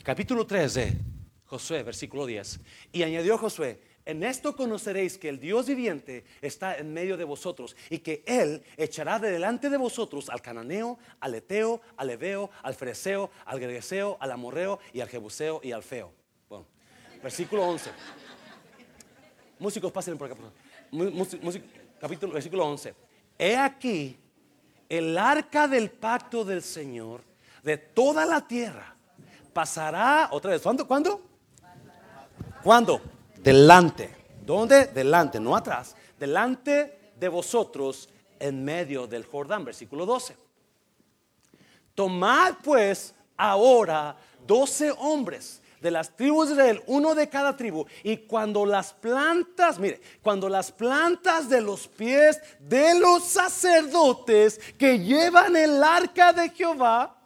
Capítulo 0.01 0.47
3 0.47 0.73
de 0.73 0.97
Josué, 1.45 1.83
versículo 1.83 2.25
10. 2.25 2.59
Y 2.91 3.03
añadió 3.03 3.37
Josué, 3.37 3.79
en 4.05 4.23
esto 4.23 4.55
conoceréis 4.55 5.17
que 5.17 5.29
el 5.29 5.39
Dios 5.39 5.67
viviente 5.67 6.25
está 6.41 6.77
en 6.77 6.93
medio 6.93 7.15
de 7.15 7.23
vosotros 7.23 7.75
y 7.89 7.99
que 7.99 8.23
Él 8.25 8.63
echará 8.75 9.17
de 9.19 9.31
delante 9.31 9.69
de 9.69 9.77
vosotros 9.77 10.29
al 10.29 10.41
cananeo, 10.41 10.99
al 11.21 11.35
eteo, 11.35 11.81
al 11.95 12.09
ebeo, 12.09 12.49
al 12.63 12.75
fereceo, 12.75 13.31
al 13.45 13.59
gregeseo, 13.59 14.17
al 14.19 14.31
amorreo 14.31 14.79
y 14.91 14.99
al 14.99 15.07
jebuseo 15.07 15.61
y 15.63 15.71
al 15.71 15.83
feo. 15.83 16.11
Bueno, 16.49 16.65
versículo 17.21 17.63
11. 17.63 17.91
Músicos, 19.59 19.91
pasen 19.91 20.17
por 20.17 20.29
acá. 20.29 20.41
capítulo, 21.99 22.33
versículo 22.33 22.65
11. 22.65 22.93
He 23.39 23.55
aquí 23.55 24.17
el 24.89 25.17
arca 25.17 25.67
del 25.67 25.89
pacto 25.89 26.43
del 26.43 26.61
Señor 26.61 27.21
de 27.63 27.77
toda 27.77 28.25
la 28.25 28.45
tierra 28.45 28.95
pasará 29.53 30.27
otra 30.31 30.51
vez. 30.51 30.61
¿Cuándo? 30.61 30.85
¿Cuándo? 30.85 31.21
¿Cuándo? 32.61 33.01
Delante. 33.43 34.15
¿Dónde? 34.45 34.87
Delante, 34.87 35.39
no 35.39 35.55
atrás. 35.55 35.95
Delante 36.17 37.11
de 37.19 37.27
vosotros 37.27 38.09
en 38.39 38.63
medio 38.63 39.07
del 39.07 39.25
Jordán, 39.25 39.65
versículo 39.65 40.05
12. 40.05 40.35
Tomad 41.95 42.55
pues 42.63 43.13
ahora 43.37 44.17
doce 44.45 44.91
hombres 44.97 45.61
de 45.79 45.91
las 45.91 46.15
tribus 46.15 46.47
de 46.47 46.53
Israel, 46.53 46.83
uno 46.87 47.13
de 47.13 47.27
cada 47.27 47.57
tribu, 47.57 47.85
y 48.03 48.17
cuando 48.17 48.65
las 48.65 48.93
plantas, 48.93 49.77
mire, 49.79 49.99
cuando 50.21 50.47
las 50.47 50.71
plantas 50.71 51.49
de 51.49 51.59
los 51.59 51.89
pies 51.89 52.39
de 52.59 52.97
los 52.97 53.25
sacerdotes 53.25 54.59
que 54.77 54.99
llevan 54.99 55.57
el 55.57 55.83
arca 55.83 56.31
de 56.31 56.49
Jehová, 56.49 57.19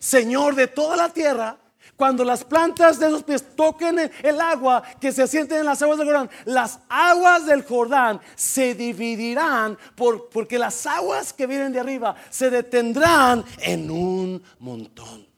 Señor 0.00 0.56
de 0.56 0.66
toda 0.66 0.96
la 0.96 1.10
tierra, 1.10 1.56
cuando 1.96 2.24
las 2.24 2.44
plantas 2.44 2.98
de 2.98 3.06
esos 3.06 3.22
pies 3.22 3.54
toquen 3.54 4.10
el 4.22 4.40
agua 4.40 4.82
que 5.00 5.12
se 5.12 5.26
sienten 5.26 5.58
en 5.58 5.66
las 5.66 5.82
aguas 5.82 5.98
del 5.98 6.08
Jordán, 6.08 6.30
las 6.46 6.80
aguas 6.88 7.46
del 7.46 7.62
Jordán 7.62 8.20
se 8.34 8.74
dividirán 8.74 9.78
por, 9.94 10.28
porque 10.28 10.58
las 10.58 10.86
aguas 10.86 11.32
que 11.32 11.46
vienen 11.46 11.72
de 11.72 11.80
arriba 11.80 12.16
se 12.30 12.50
detendrán 12.50 13.44
en 13.58 13.90
un 13.90 14.42
montón. 14.58 15.32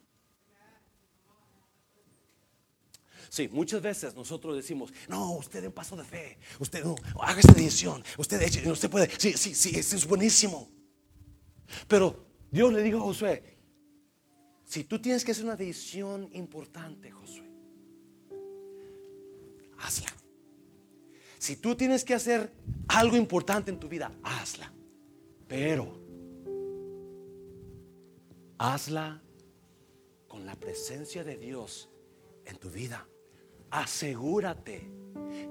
Sí, 3.34 3.48
muchas 3.48 3.82
veces 3.82 4.14
nosotros 4.14 4.54
decimos, 4.54 4.92
no, 5.08 5.32
usted 5.32 5.64
en 5.64 5.72
paso 5.72 5.96
de 5.96 6.04
fe, 6.04 6.38
usted 6.60 6.84
no, 6.84 6.94
haga 7.20 7.40
esta 7.40 7.52
decisión, 7.52 8.04
usted, 8.16 8.40
usted 8.70 8.88
puede, 8.88 9.10
sí, 9.18 9.32
sí, 9.32 9.56
sí, 9.56 9.76
es 9.76 10.06
buenísimo. 10.06 10.70
Pero 11.88 12.28
Dios 12.48 12.72
le 12.72 12.80
dijo 12.80 12.98
a 12.98 13.00
Josué, 13.00 13.53
si 14.74 14.82
tú 14.82 14.98
tienes 14.98 15.24
que 15.24 15.30
hacer 15.30 15.44
una 15.44 15.54
decisión 15.54 16.28
importante, 16.32 17.12
Josué, 17.12 17.48
hazla. 19.78 20.12
Si 21.38 21.54
tú 21.54 21.76
tienes 21.76 22.02
que 22.02 22.12
hacer 22.12 22.50
algo 22.88 23.16
importante 23.16 23.70
en 23.70 23.78
tu 23.78 23.88
vida, 23.88 24.10
hazla. 24.24 24.72
Pero 25.46 25.96
hazla 28.58 29.22
con 30.26 30.44
la 30.44 30.56
presencia 30.56 31.22
de 31.22 31.36
Dios 31.36 31.88
en 32.44 32.56
tu 32.56 32.68
vida. 32.68 33.06
Asegúrate 33.70 34.90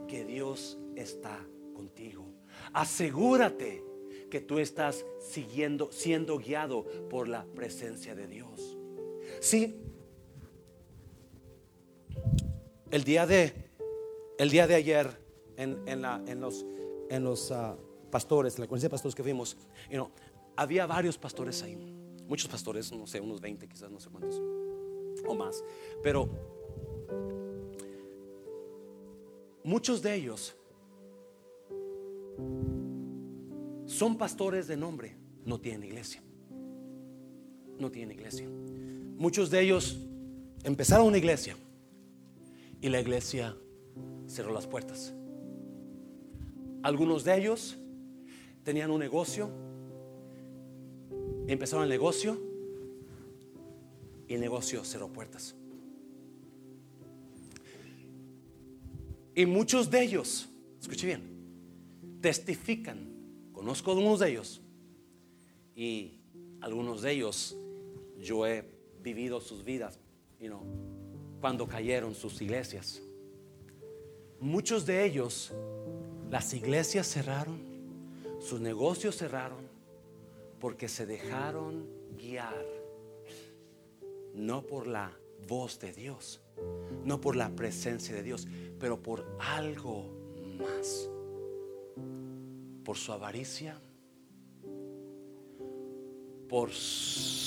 que 0.05 0.25
Dios 0.25 0.77
está 0.97 1.39
contigo. 1.73 2.29
Asegúrate 2.73 3.85
que 4.29 4.41
tú 4.41 4.59
estás 4.59 5.05
siguiendo, 5.21 5.93
siendo 5.93 6.39
guiado 6.39 6.83
por 7.09 7.29
la 7.29 7.45
presencia 7.45 8.15
de 8.15 8.27
Dios. 8.27 8.79
Sí. 9.43 9.75
El 12.91 13.03
día 13.03 13.27
de, 13.27 13.53
el 14.37 14.49
día 14.49 14.67
de 14.67 14.75
ayer, 14.75 15.19
en, 15.57 16.39
los, 16.39 16.65
en 17.09 17.23
los, 17.25 17.51
ah, 17.51 17.75
pastores, 18.09 18.57
la 18.57 18.67
conferencia 18.67 18.87
de 18.87 18.91
pastores 18.91 19.13
que 19.13 19.21
fuimos, 19.21 19.57
you 19.91 20.09
había 20.55 20.85
varios 20.85 21.17
pastores 21.17 21.61
ahí. 21.61 21.75
Muchos 22.25 22.49
pastores, 22.49 22.89
no 22.93 23.05
sé, 23.05 23.19
unos 23.19 23.41
20 23.41 23.67
quizás, 23.67 23.91
no 23.91 23.99
sé 23.99 24.09
cuántos. 24.09 24.41
O 25.27 25.35
más. 25.35 25.61
Pero 26.01 26.29
muchos 29.61 30.01
de 30.01 30.15
ellos 30.15 30.55
son 33.87 34.17
pastores 34.17 34.67
de 34.67 34.77
nombre, 34.77 35.17
no 35.43 35.59
tienen 35.59 35.83
iglesia. 35.83 36.23
No 37.77 37.91
tienen 37.91 38.17
iglesia. 38.17 38.47
Muchos 39.23 39.49
de 39.49 39.61
ellos 39.61 39.99
empezaron 40.65 41.07
una 41.07 41.17
iglesia 41.17 41.55
y 42.81 42.89
la 42.89 42.99
iglesia 42.99 43.55
cerró 44.27 44.51
las 44.51 44.67
puertas. 44.67 45.13
Algunos 46.81 47.23
de 47.23 47.37
ellos 47.37 47.77
tenían 48.65 48.91
un 48.91 48.99
negocio, 48.99 49.49
empezaron 51.47 51.83
el 51.83 51.89
negocio 51.89 52.37
y 54.27 54.33
el 54.33 54.41
negocio 54.41 54.83
cerró 54.83 55.07
puertas. 55.07 55.55
Y 59.35 59.45
muchos 59.45 59.89
de 59.89 60.03
ellos, 60.03 60.49
escuche 60.81 61.07
bien, 61.07 61.21
testifican, 62.19 63.07
conozco 63.53 63.89
a 63.89 63.93
algunos 63.93 64.19
de 64.19 64.31
ellos 64.31 64.59
y 65.77 66.19
algunos 66.59 67.01
de 67.01 67.13
ellos 67.13 67.55
yo 68.19 68.45
he 68.45 68.72
vivido 69.03 69.41
sus 69.41 69.63
vidas, 69.63 69.99
you 70.39 70.47
know, 70.47 70.63
cuando 71.41 71.67
cayeron 71.67 72.15
sus 72.15 72.41
iglesias. 72.41 73.01
Muchos 74.39 74.85
de 74.85 75.05
ellos, 75.05 75.53
las 76.31 76.53
iglesias 76.53 77.07
cerraron, 77.07 77.59
sus 78.39 78.59
negocios 78.59 79.17
cerraron, 79.17 79.67
porque 80.59 80.87
se 80.87 81.05
dejaron 81.05 81.85
guiar, 82.17 82.65
no 84.33 84.63
por 84.63 84.87
la 84.87 85.11
voz 85.47 85.79
de 85.79 85.91
Dios, 85.91 86.41
no 87.03 87.19
por 87.19 87.35
la 87.35 87.49
presencia 87.49 88.15
de 88.15 88.23
Dios, 88.23 88.47
pero 88.79 89.01
por 89.01 89.25
algo 89.39 90.09
más, 90.57 91.09
por 92.85 92.97
su 92.97 93.11
avaricia, 93.11 93.79
por 96.47 96.71
su 96.71 97.42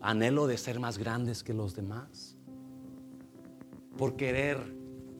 anhelo 0.00 0.46
de 0.46 0.56
ser 0.56 0.80
más 0.80 0.98
grandes 0.98 1.42
que 1.42 1.54
los 1.54 1.74
demás, 1.74 2.36
por 3.96 4.16
querer 4.16 4.58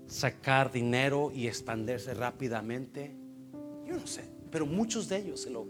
sacar 0.06 0.70
dinero 0.72 1.30
y 1.32 1.46
expandirse 1.46 2.14
rápidamente. 2.14 3.14
Yo 3.86 3.94
no 3.94 4.06
sé, 4.06 4.24
pero 4.50 4.66
muchos 4.66 5.08
de 5.08 5.18
ellos 5.18 5.40
se 5.40 5.50
lo... 5.50 5.66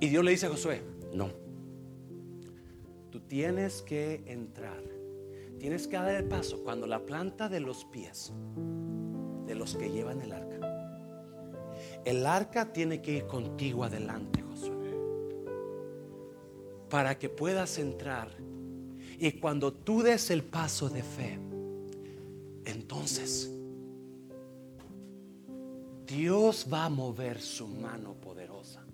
y 0.00 0.08
Dios 0.08 0.24
le 0.24 0.30
dice 0.32 0.46
a 0.46 0.50
Josué, 0.50 0.82
no, 1.14 1.30
tú 3.10 3.20
tienes 3.20 3.82
que 3.82 4.22
entrar, 4.26 4.82
tienes 5.58 5.88
que 5.88 5.96
dar 5.96 6.14
el 6.14 6.28
paso 6.28 6.62
cuando 6.62 6.86
la 6.86 7.06
planta 7.06 7.48
de 7.48 7.60
los 7.60 7.84
pies 7.86 8.32
de 9.46 9.54
los 9.54 9.76
que 9.76 9.90
llevan 9.90 10.20
el 10.20 10.32
arca. 10.32 10.54
El 12.04 12.26
arca 12.26 12.72
tiene 12.72 13.00
que 13.00 13.12
ir 13.18 13.26
contigo 13.26 13.84
adelante, 13.84 14.43
para 16.88 17.18
que 17.18 17.28
puedas 17.28 17.78
entrar. 17.78 18.28
Y 19.18 19.32
cuando 19.32 19.72
tú 19.72 20.02
des 20.02 20.30
el 20.30 20.42
paso 20.42 20.88
de 20.88 21.02
fe, 21.02 21.38
entonces 22.64 23.50
Dios 26.06 26.66
va 26.72 26.84
a 26.84 26.88
mover 26.88 27.40
su 27.40 27.66
mano 27.66 28.14
poderosa. 28.14 28.84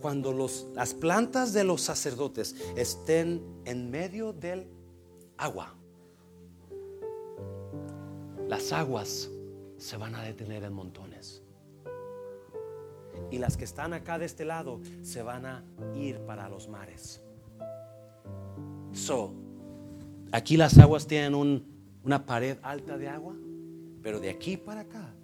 Cuando 0.00 0.32
los, 0.32 0.66
las 0.74 0.94
plantas 0.94 1.52
de 1.52 1.64
los 1.64 1.82
sacerdotes 1.82 2.56
estén 2.76 3.42
en 3.64 3.90
medio 3.90 4.32
del 4.32 4.66
agua, 5.36 5.74
las 8.48 8.72
aguas 8.72 9.30
se 9.78 9.96
van 9.96 10.14
a 10.14 10.22
detener 10.22 10.64
en 10.64 10.72
montones. 10.72 11.09
Y 13.30 13.38
las 13.38 13.56
que 13.56 13.64
están 13.64 13.92
acá 13.92 14.18
de 14.18 14.26
este 14.26 14.44
lado 14.44 14.80
se 15.02 15.22
van 15.22 15.46
a 15.46 15.64
ir 15.94 16.20
para 16.20 16.48
los 16.48 16.68
mares. 16.68 17.22
So, 18.92 19.32
aquí 20.32 20.56
las 20.56 20.78
aguas 20.78 21.06
tienen 21.06 21.34
una 22.02 22.26
pared 22.26 22.58
alta 22.62 22.98
de 22.98 23.08
agua, 23.08 23.34
pero 24.02 24.20
de 24.20 24.30
aquí 24.30 24.56
para 24.56 24.82
acá 24.82 25.14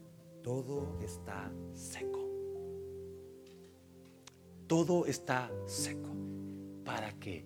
todo 0.43 0.97
está 1.03 1.51
seco. 1.73 2.25
Todo 4.67 5.07
está 5.07 5.51
seco 5.67 6.11
para 6.85 7.13
que 7.19 7.45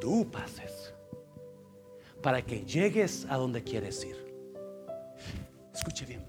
tú 0.00 0.30
pases, 0.30 0.94
para 2.22 2.42
que 2.42 2.64
llegues 2.64 3.26
a 3.28 3.36
donde 3.36 3.62
quieres 3.62 4.04
ir. 4.04 4.16
Escuche 5.74 6.06
bien, 6.06 6.24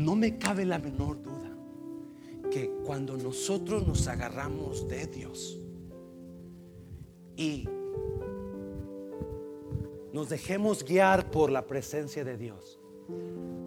no 0.00 0.16
me 0.16 0.38
cabe 0.38 0.64
la 0.64 0.78
menor 0.78 1.22
duda 1.22 1.50
que 2.50 2.70
cuando 2.84 3.16
nosotros 3.16 3.86
nos 3.86 4.08
agarramos 4.08 4.88
de 4.88 5.06
Dios 5.06 5.60
y 7.36 7.68
nos 10.12 10.28
dejemos 10.28 10.84
guiar 10.84 11.30
por 11.30 11.50
la 11.50 11.66
presencia 11.66 12.24
de 12.24 12.36
Dios, 12.36 12.80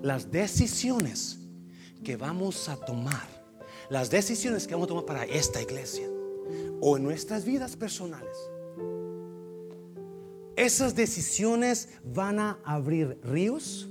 las 0.01 0.31
decisiones 0.31 1.39
que 2.03 2.17
vamos 2.17 2.67
a 2.67 2.75
tomar, 2.77 3.45
las 3.89 4.09
decisiones 4.09 4.67
que 4.67 4.73
vamos 4.73 4.87
a 4.87 4.89
tomar 4.89 5.05
para 5.05 5.25
esta 5.25 5.61
iglesia 5.61 6.09
o 6.81 6.97
en 6.97 7.03
nuestras 7.03 7.45
vidas 7.45 7.77
personales, 7.77 8.37
esas 10.55 10.95
decisiones 10.95 11.89
van 12.03 12.39
a 12.39 12.59
abrir 12.63 13.19
ríos, 13.23 13.89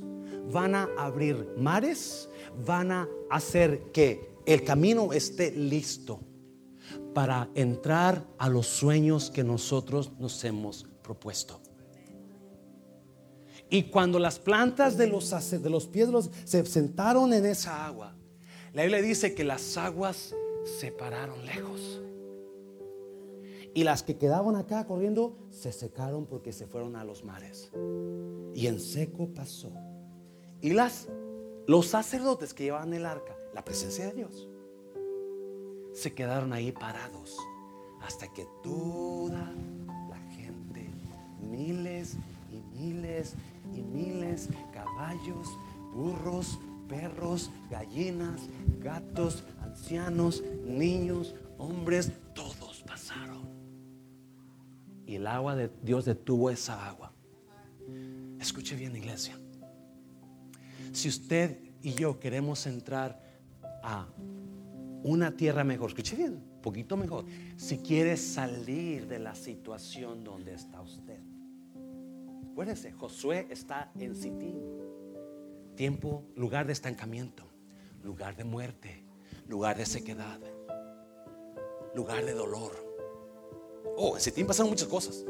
van 0.53 0.75
a 0.75 0.89
abrir 0.97 1.55
mares, 1.57 2.29
van 2.65 2.93
a 2.93 3.09
hacer 3.31 3.91
que 3.93 4.33
el 4.47 4.63
camino 4.65 5.13
esté 5.13 5.51
listo 5.53 6.21
para 7.15 7.49
entrar 7.55 8.27
a 8.39 8.49
los 8.49 8.67
sueños 8.67 9.31
que 9.31 9.45
nosotros 9.45 10.13
nos 10.19 10.43
hemos 10.45 10.87
propuesto. 11.03 11.61
Y 13.71 13.85
cuando 13.85 14.19
las 14.19 14.39
plantas 14.39 14.99
de 14.99 15.07
los, 15.07 15.31
de 15.51 15.71
los 15.71 16.31
se 16.45 16.67
sentaron 16.67 17.33
en 17.33 17.47
esa 17.47 17.87
agua, 17.87 18.15
la 18.75 18.83
Biblia 18.83 19.01
dice 19.01 19.35
que 19.35 19.45
las 19.45 19.77
aguas 19.77 20.35
se 20.65 20.93
pararon 20.93 21.45
lejos. 21.47 22.01
Y 23.75 23.85
las 23.85 24.03
que 24.03 24.19
quedaban 24.19 24.57
acá 24.57 24.87
corriendo 24.87 25.39
se 25.51 25.73
secaron 25.73 26.27
porque 26.27 26.53
se 26.53 26.67
fueron 26.67 26.97
a 26.97 27.05
los 27.05 27.25
mares. 27.25 27.71
Y 28.55 28.67
en 28.67 28.79
seco 28.79 29.29
pasó. 29.33 29.73
Y 30.63 30.71
las, 30.71 31.09
los 31.67 31.89
sacerdotes 31.89 32.55
que 32.55 32.63
llevaban 32.63 32.95
el 32.95 33.05
arca, 33.05 33.37
la 33.53 33.65
presencia 33.65 34.07
de 34.07 34.13
Dios, 34.13 34.49
se 35.93 36.15
quedaron 36.15 36.53
ahí 36.53 36.71
parados 36.71 37.37
hasta 38.01 38.33
que 38.33 38.47
toda 38.63 39.53
la 40.09 40.19
gente, 40.31 40.89
miles 41.41 42.17
y 42.53 42.63
miles 42.79 43.35
y 43.75 43.83
miles, 43.83 44.49
caballos, 44.73 45.49
burros, 45.93 46.61
perros, 46.89 47.51
gallinas, 47.69 48.43
gatos, 48.79 49.43
ancianos, 49.63 50.45
niños, 50.65 51.35
hombres, 51.59 52.13
todos 52.35 52.85
pasaron. 52.87 53.51
Y 55.07 55.17
el 55.17 55.27
agua 55.27 55.57
de 55.57 55.71
Dios 55.83 56.05
detuvo 56.05 56.51
esa 56.51 56.87
agua. 56.89 57.13
Escuche 58.39 58.77
bien, 58.77 58.95
iglesia. 58.95 59.42
Si 60.93 61.09
usted 61.09 61.59
y 61.83 61.95
yo 61.95 62.21
queremos 62.21 62.67
entrar 62.67 63.21
a 63.83 64.07
una 65.03 65.37
tierra 65.37 65.65
mejor, 65.65 65.91
escuche 65.91 66.17
bien, 66.17 66.43
poquito 66.63 66.97
mejor. 66.97 67.25
Si 67.57 67.79
quiere 67.79 68.17
salir 68.17 69.09
de 69.09 69.19
la 69.19 69.35
situación 69.35 70.23
donde 70.23 70.55
está 70.55 70.81
usted 70.81 71.19
Acuérdense, 72.53 72.93
Josué 72.93 73.47
está 73.49 73.91
en 73.99 74.15
Sitín. 74.15 74.61
Tiempo, 75.75 76.23
lugar 76.37 76.67
de 76.67 76.75
estancamiento, 76.75 77.45
lugar 78.03 78.37
de 78.37 78.45
muerte, 78.45 79.03
lugar 79.49 79.79
de 79.79 79.87
sequedad, 79.87 80.39
lugar 81.95 82.27
de 82.27 82.35
dolor. 82.35 82.73
Oh, 83.97 84.17
en 84.17 84.21
Sitín 84.21 84.47
pasaron 84.47 84.69
muchas 84.69 84.87
cosas, 84.87 85.25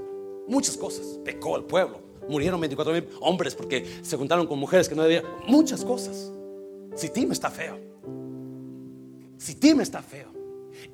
muchas 0.49 0.77
cosas. 0.77 1.21
Pecó 1.25 1.57
el 1.57 1.63
pueblo, 1.63 2.01
murieron 2.29 2.61
24 2.61 2.93
mil 2.93 3.09
hombres 3.21 3.55
porque 3.55 4.01
se 4.03 4.17
juntaron 4.17 4.47
con 4.47 4.59
mujeres 4.59 4.89
que 4.89 4.95
no 4.95 5.03
debían. 5.03 5.25
Muchas 5.47 5.85
cosas. 5.85 6.33
Sitín 6.95 7.33
está 7.33 7.51
feo. 7.51 7.79
Sitín 9.39 9.81
está 9.81 10.03
feo. 10.03 10.33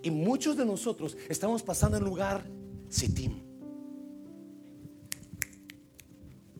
Y 0.03 0.11
muchos 0.11 0.57
de 0.57 0.65
nosotros 0.65 1.17
estamos 1.29 1.63
pasando 1.63 1.97
en 1.97 2.05
lugar 2.05 2.45
Sitín. 2.89 3.43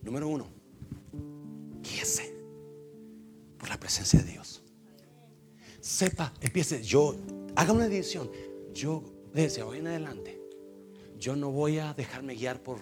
Número 0.03 0.29
uno, 0.29 0.47
guíese. 1.83 2.35
por 3.59 3.69
la 3.69 3.79
presencia 3.79 4.21
de 4.21 4.33
Dios. 4.33 4.63
Sepa, 5.81 6.33
empiece, 6.41 6.83
yo, 6.83 7.17
haga 7.57 7.73
una 7.73 7.89
decisión. 7.89 8.31
Yo, 8.73 9.03
desde 9.33 9.63
hoy 9.63 9.79
en 9.79 9.89
adelante, 9.89 10.41
yo 11.19 11.37
no 11.37 11.51
voy 11.51 11.79
a 11.79 11.95
dejarme 11.95 12.35
guiar 12.35 12.63
por 12.63 12.81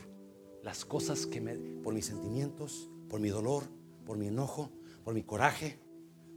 las 0.67 0.85
cosas 0.85 1.27
que 1.27 1.41
me, 1.41 1.55
por 1.55 1.95
mis 1.95 2.07
sentimientos, 2.07 2.91
por 3.09 3.21
mi 3.21 3.29
dolor, 3.29 3.63
por 4.05 4.19
mi 4.19 4.27
enojo, 4.27 4.69
por 5.05 5.15
mi 5.15 5.23
coraje, 5.23 5.79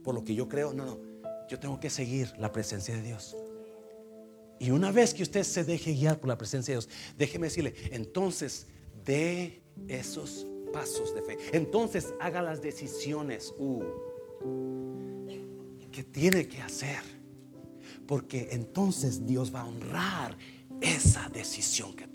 por 0.04 0.14
lo 0.14 0.22
que 0.22 0.36
yo 0.36 0.48
creo. 0.48 0.72
No, 0.72 0.86
no, 0.86 1.00
yo 1.48 1.58
tengo 1.58 1.80
que 1.80 1.90
seguir 1.90 2.32
la 2.38 2.52
presencia 2.52 2.94
de 2.94 3.02
Dios. 3.02 3.36
Y 4.60 4.70
una 4.70 4.92
vez 4.92 5.14
que 5.14 5.24
usted 5.24 5.42
se 5.42 5.64
deje 5.64 5.94
guiar 5.94 6.20
por 6.20 6.28
la 6.28 6.38
presencia 6.38 6.72
de 6.72 6.80
Dios, 6.80 6.88
déjeme 7.18 7.48
decirle, 7.48 7.74
entonces 7.90 8.68
de 9.04 9.64
esos 9.88 10.46
pasos 10.72 11.12
de 11.12 11.22
fe. 11.22 11.36
Entonces 11.52 12.14
haga 12.20 12.40
las 12.40 12.62
decisiones 12.62 13.52
uh, 13.58 13.82
que 15.90 16.04
tiene 16.04 16.46
que 16.46 16.62
hacer. 16.62 17.00
Porque 18.06 18.50
entonces 18.52 19.26
Dios 19.26 19.52
va 19.52 19.62
a 19.62 19.66
honrar 19.66 20.38
esa 20.80 21.28
decisión 21.30 21.96
que. 21.96 22.09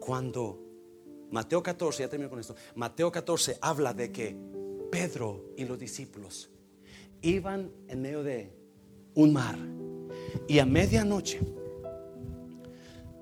Cuando 0.00 0.58
Mateo 1.30 1.62
14, 1.62 2.02
ya 2.02 2.08
termino 2.08 2.28
con 2.28 2.40
esto, 2.40 2.56
Mateo 2.74 3.12
14 3.12 3.58
habla 3.60 3.94
de 3.94 4.10
que 4.10 4.36
Pedro 4.90 5.52
y 5.56 5.64
los 5.64 5.78
discípulos 5.78 6.50
iban 7.22 7.70
en 7.86 8.02
medio 8.02 8.22
de 8.22 8.52
un 9.14 9.32
mar 9.32 9.56
y 10.48 10.58
a 10.58 10.66
medianoche 10.66 11.40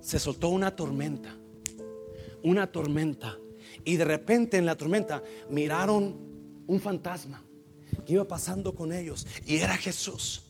se 0.01 0.18
soltó 0.18 0.49
una 0.49 0.74
tormenta, 0.74 1.37
una 2.43 2.70
tormenta 2.70 3.37
y 3.85 3.97
de 3.97 4.05
repente 4.05 4.57
en 4.57 4.64
la 4.64 4.76
tormenta 4.76 5.22
miraron 5.51 6.16
un 6.66 6.81
fantasma 6.81 7.45
que 8.07 8.14
iba 8.14 8.26
pasando 8.26 8.74
con 8.74 8.93
ellos 8.93 9.26
y 9.47 9.57
era 9.57 9.76
Jesús. 9.76 10.45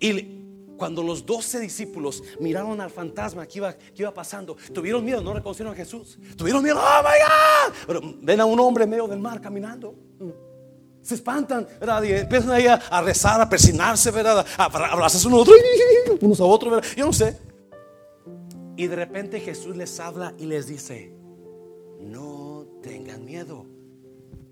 Y 0.00 0.42
cuando 0.82 1.00
los 1.00 1.24
doce 1.24 1.60
discípulos 1.60 2.24
miraron 2.40 2.80
al 2.80 2.90
fantasma 2.90 3.46
que 3.46 3.60
iba, 3.60 3.72
que 3.72 4.02
iba 4.02 4.12
pasando, 4.12 4.56
tuvieron 4.74 5.04
miedo, 5.04 5.22
no 5.22 5.32
reconocieron 5.32 5.72
a 5.72 5.76
Jesús. 5.76 6.18
Tuvieron 6.36 6.60
miedo, 6.60 6.76
oh 6.76 7.02
my 7.04 7.18
God. 7.22 7.74
Pero 7.86 8.00
ven 8.20 8.40
a 8.40 8.44
un 8.44 8.58
hombre 8.58 8.82
en 8.82 8.90
medio 8.90 9.06
del 9.06 9.20
mar 9.20 9.40
caminando. 9.40 9.94
Se 11.00 11.14
espantan, 11.14 11.68
¿verdad? 11.78 12.02
Y 12.02 12.14
empiezan 12.14 12.50
ahí 12.50 12.66
a, 12.66 13.00
rezar, 13.00 13.40
a 13.40 13.48
persinarse, 13.48 14.10
¿verdad? 14.10 14.44
A, 14.58 14.64
abrazarse 14.64 15.28
unos, 15.28 15.48
unos 16.20 16.40
a 16.40 16.44
otros, 16.46 16.72
¿verdad? 16.72 16.88
Yo 16.96 17.06
no 17.06 17.12
sé. 17.12 17.38
Y 18.76 18.88
de 18.88 18.96
repente 18.96 19.38
Jesús 19.38 19.76
les 19.76 20.00
habla 20.00 20.34
y 20.36 20.46
les 20.46 20.66
dice, 20.66 21.12
no 22.00 22.66
tengan 22.82 23.24
miedo, 23.24 23.66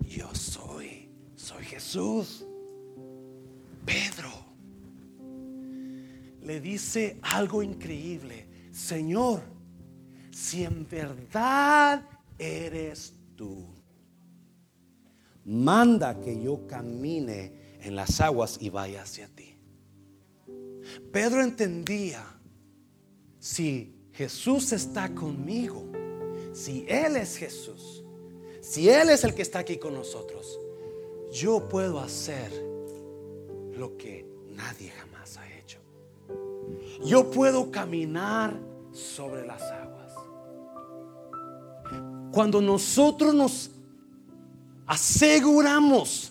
yo 0.07 0.33
soy, 0.33 1.09
soy 1.35 1.65
Jesús. 1.65 2.45
Pedro 3.85 4.50
le 6.43 6.59
dice 6.59 7.19
algo 7.21 7.61
increíble, 7.61 8.47
Señor, 8.71 9.41
si 10.31 10.63
en 10.63 10.87
verdad 10.87 12.07
eres 12.37 13.13
tú, 13.35 13.67
manda 15.45 16.19
que 16.19 16.41
yo 16.41 16.65
camine 16.67 17.77
en 17.81 17.95
las 17.95 18.21
aguas 18.21 18.57
y 18.59 18.69
vaya 18.69 19.03
hacia 19.03 19.27
ti. 19.27 19.57
Pedro 21.11 21.41
entendía, 21.41 22.25
si 23.39 23.95
Jesús 24.13 24.71
está 24.71 25.13
conmigo, 25.13 25.91
si 26.53 26.85
Él 26.87 27.17
es 27.17 27.37
Jesús, 27.37 28.03
si 28.61 28.89
Él 28.89 29.09
es 29.09 29.23
el 29.23 29.33
que 29.33 29.41
está 29.41 29.59
aquí 29.59 29.77
con 29.77 29.93
nosotros, 29.93 30.59
yo 31.31 31.67
puedo 31.67 31.99
hacer 31.99 32.51
lo 33.75 33.97
que 33.97 34.25
nadie 34.49 34.89
jamás. 34.91 35.10
Yo 37.03 37.29
puedo 37.31 37.71
caminar 37.71 38.59
sobre 38.91 39.45
las 39.45 39.61
aguas. 39.61 40.13
Cuando 42.31 42.61
nosotros 42.61 43.33
nos 43.33 43.71
aseguramos 44.85 46.30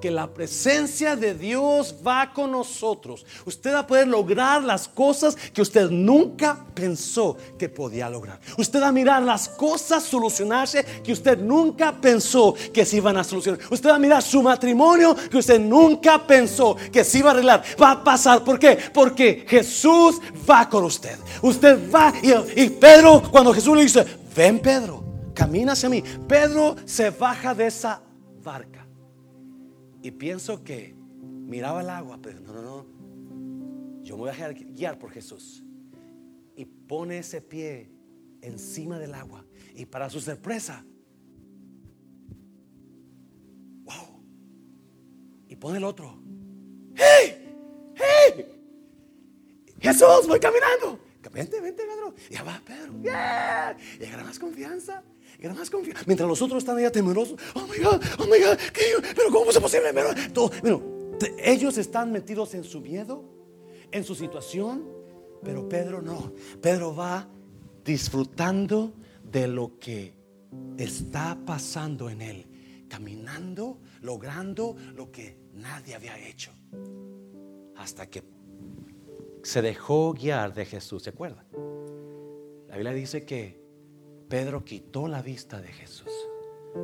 que 0.00 0.10
la 0.10 0.32
presencia 0.32 1.16
de 1.16 1.34
Dios 1.34 1.94
va 2.06 2.32
con 2.32 2.52
nosotros. 2.52 3.26
Usted 3.44 3.74
va 3.74 3.80
a 3.80 3.86
poder 3.86 4.08
lograr 4.08 4.62
las 4.62 4.88
cosas 4.88 5.36
que 5.36 5.62
usted 5.62 5.90
nunca 5.90 6.64
pensó 6.74 7.36
que 7.58 7.68
podía 7.68 8.08
lograr. 8.08 8.40
Usted 8.58 8.80
va 8.80 8.88
a 8.88 8.92
mirar 8.92 9.22
las 9.22 9.48
cosas 9.48 10.02
solucionarse 10.02 10.84
que 11.04 11.12
usted 11.12 11.38
nunca 11.38 11.92
pensó 11.92 12.54
que 12.72 12.84
se 12.84 12.96
iban 12.96 13.16
a 13.16 13.24
solucionar. 13.24 13.60
Usted 13.70 13.90
va 13.90 13.96
a 13.96 13.98
mirar 13.98 14.22
su 14.22 14.42
matrimonio 14.42 15.14
que 15.30 15.38
usted 15.38 15.60
nunca 15.60 16.26
pensó 16.26 16.76
que 16.90 17.04
se 17.04 17.18
iba 17.18 17.30
a 17.30 17.32
arreglar. 17.34 17.62
Va 17.80 17.92
a 17.92 18.04
pasar. 18.04 18.42
¿Por 18.42 18.58
qué? 18.58 18.78
Porque 18.92 19.44
Jesús 19.46 20.20
va 20.48 20.68
con 20.68 20.84
usted. 20.84 21.18
Usted 21.42 21.92
va 21.92 22.12
y, 22.22 22.62
y 22.62 22.70
Pedro, 22.70 23.22
cuando 23.30 23.52
Jesús 23.52 23.76
le 23.76 23.82
dice, 23.82 24.04
ven 24.34 24.58
Pedro 24.58 25.10
camina 25.40 25.72
hacia 25.72 25.88
mí. 25.88 26.02
Pedro 26.28 26.76
se 26.84 27.08
baja 27.10 27.54
de 27.54 27.66
esa 27.66 28.02
barca. 28.42 28.79
Y 30.02 30.10
pienso 30.12 30.64
que 30.64 30.94
miraba 31.22 31.82
el 31.82 31.90
agua, 31.90 32.18
pero 32.22 32.40
no, 32.40 32.52
no, 32.52 32.62
no. 32.62 34.02
Yo 34.02 34.16
me 34.16 34.22
voy 34.22 34.30
a 34.30 34.52
guiar 34.52 34.98
por 34.98 35.10
Jesús. 35.10 35.62
Y 36.56 36.64
pone 36.64 37.18
ese 37.18 37.40
pie 37.40 37.90
encima 38.40 38.98
del 38.98 39.14
agua. 39.14 39.44
Y 39.74 39.86
para 39.86 40.08
su 40.10 40.20
sorpresa, 40.20 40.84
wow. 43.84 44.22
Y 45.48 45.56
pone 45.56 45.78
el 45.78 45.84
otro. 45.84 46.22
¡Hey! 46.94 47.54
¡Hey! 47.94 48.46
Jesús, 49.80 50.26
voy 50.26 50.40
caminando. 50.40 51.10
Vente, 51.32 51.60
vente, 51.60 51.84
Pedro. 51.84 52.14
Ya 52.28 52.42
va, 52.42 52.60
Pedro. 52.64 53.00
Yeah. 53.02 53.76
Llegará 53.98 54.24
más 54.24 54.38
confianza. 54.38 55.02
Mientras 56.06 56.28
los 56.28 56.42
otros 56.42 56.58
están 56.58 56.76
allá 56.76 56.92
temerosos. 56.92 57.38
Oh 57.54 57.66
my 57.66 57.82
God, 57.82 58.02
oh 58.18 58.24
my 58.24 58.38
God. 58.38 58.58
Pero 59.16 59.30
¿cómo 59.30 59.50
es 59.50 59.58
posible? 59.58 59.92
Bueno, 59.92 60.82
ellos 61.38 61.78
están 61.78 62.12
metidos 62.12 62.54
en 62.54 62.64
su 62.64 62.80
miedo, 62.80 63.24
en 63.90 64.04
su 64.04 64.14
situación. 64.14 64.86
Pero 65.42 65.68
Pedro 65.68 66.02
no. 66.02 66.34
Pedro 66.60 66.94
va 66.94 67.26
disfrutando 67.84 68.92
de 69.22 69.48
lo 69.48 69.78
que 69.78 70.14
está 70.76 71.38
pasando 71.46 72.10
en 72.10 72.20
él. 72.20 72.46
Caminando, 72.88 73.78
logrando 74.02 74.76
lo 74.94 75.10
que 75.10 75.38
nadie 75.54 75.94
había 75.94 76.18
hecho. 76.18 76.52
Hasta 77.76 78.06
que 78.10 78.22
se 79.42 79.62
dejó 79.62 80.12
guiar 80.12 80.52
de 80.52 80.66
Jesús. 80.66 81.04
¿Se 81.04 81.10
acuerda? 81.10 81.46
La 82.68 82.76
Biblia 82.76 82.92
dice 82.92 83.24
que 83.24 83.59
Pedro 84.30 84.64
quitó 84.64 85.08
la 85.08 85.22
vista 85.22 85.60
de 85.60 85.66
Jesús. 85.72 86.12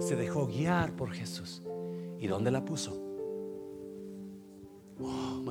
Se 0.00 0.16
dejó 0.16 0.48
guiar 0.48 0.96
por 0.96 1.12
Jesús. 1.12 1.62
¿Y 2.18 2.26
dónde 2.26 2.50
la 2.50 2.64
puso? 2.64 3.00
Oh, 5.00 5.44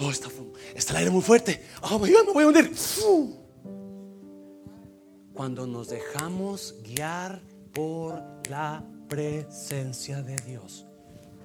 oh 0.00 0.10
está, 0.10 0.30
el 0.90 0.96
aire 0.96 1.10
muy 1.10 1.20
fuerte. 1.20 1.62
Oh, 1.82 1.98
my 1.98 2.10
me 2.10 2.32
voy 2.32 2.44
a 2.44 2.46
hundir. 2.46 2.72
Cuando 5.34 5.66
nos 5.66 5.90
dejamos 5.90 6.76
guiar 6.82 7.42
por 7.74 8.22
la 8.48 8.82
presencia 9.06 10.22
de 10.22 10.36
Dios, 10.36 10.86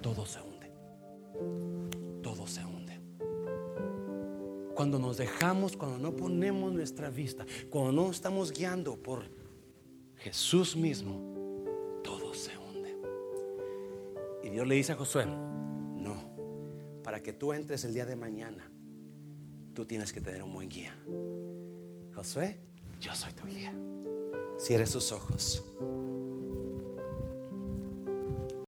todo 0.01 0.26
se 0.26 0.39
hunde. 0.39 0.72
Todo 2.22 2.47
se 2.47 2.64
hunde. 2.64 3.01
Cuando 4.76 4.97
nos 4.97 5.18
dejamos, 5.18 5.76
cuando 5.76 5.97
no 5.97 6.15
ponemos 6.15 6.72
nuestra 6.72 7.10
vista, 7.10 7.45
cuando 7.69 7.91
no 7.91 8.11
estamos 8.11 8.53
guiando 8.53 8.95
por 8.95 9.43
Jesús 10.24 10.78
mismo, 10.78 11.20
todo 12.02 12.34
se 12.34 12.58
hunde. 12.58 12.95
Y 14.41 14.50
Dios 14.52 14.66
le 14.66 14.76
dice 14.76 14.94
a 14.94 14.95
Josué, 14.95 15.26
no, 15.26 16.16
para 17.04 17.22
que 17.22 17.34
tú 17.34 17.52
entres 17.52 17.84
el 17.84 17.94
día 17.94 18.06
de 18.06 18.16
mañana, 18.16 18.72
tú 19.74 19.84
tienes 19.84 20.14
que 20.14 20.22
tener 20.22 20.41
un 20.41 20.54
buen 20.54 20.70
guía. 20.70 20.95
Josué, 22.16 22.58
yo 23.02 23.14
soy 23.14 23.34
tu 23.34 23.45
guía. 23.48 23.74
Cierre 24.58 24.88
sus 24.88 25.12
ojos. 25.12 25.62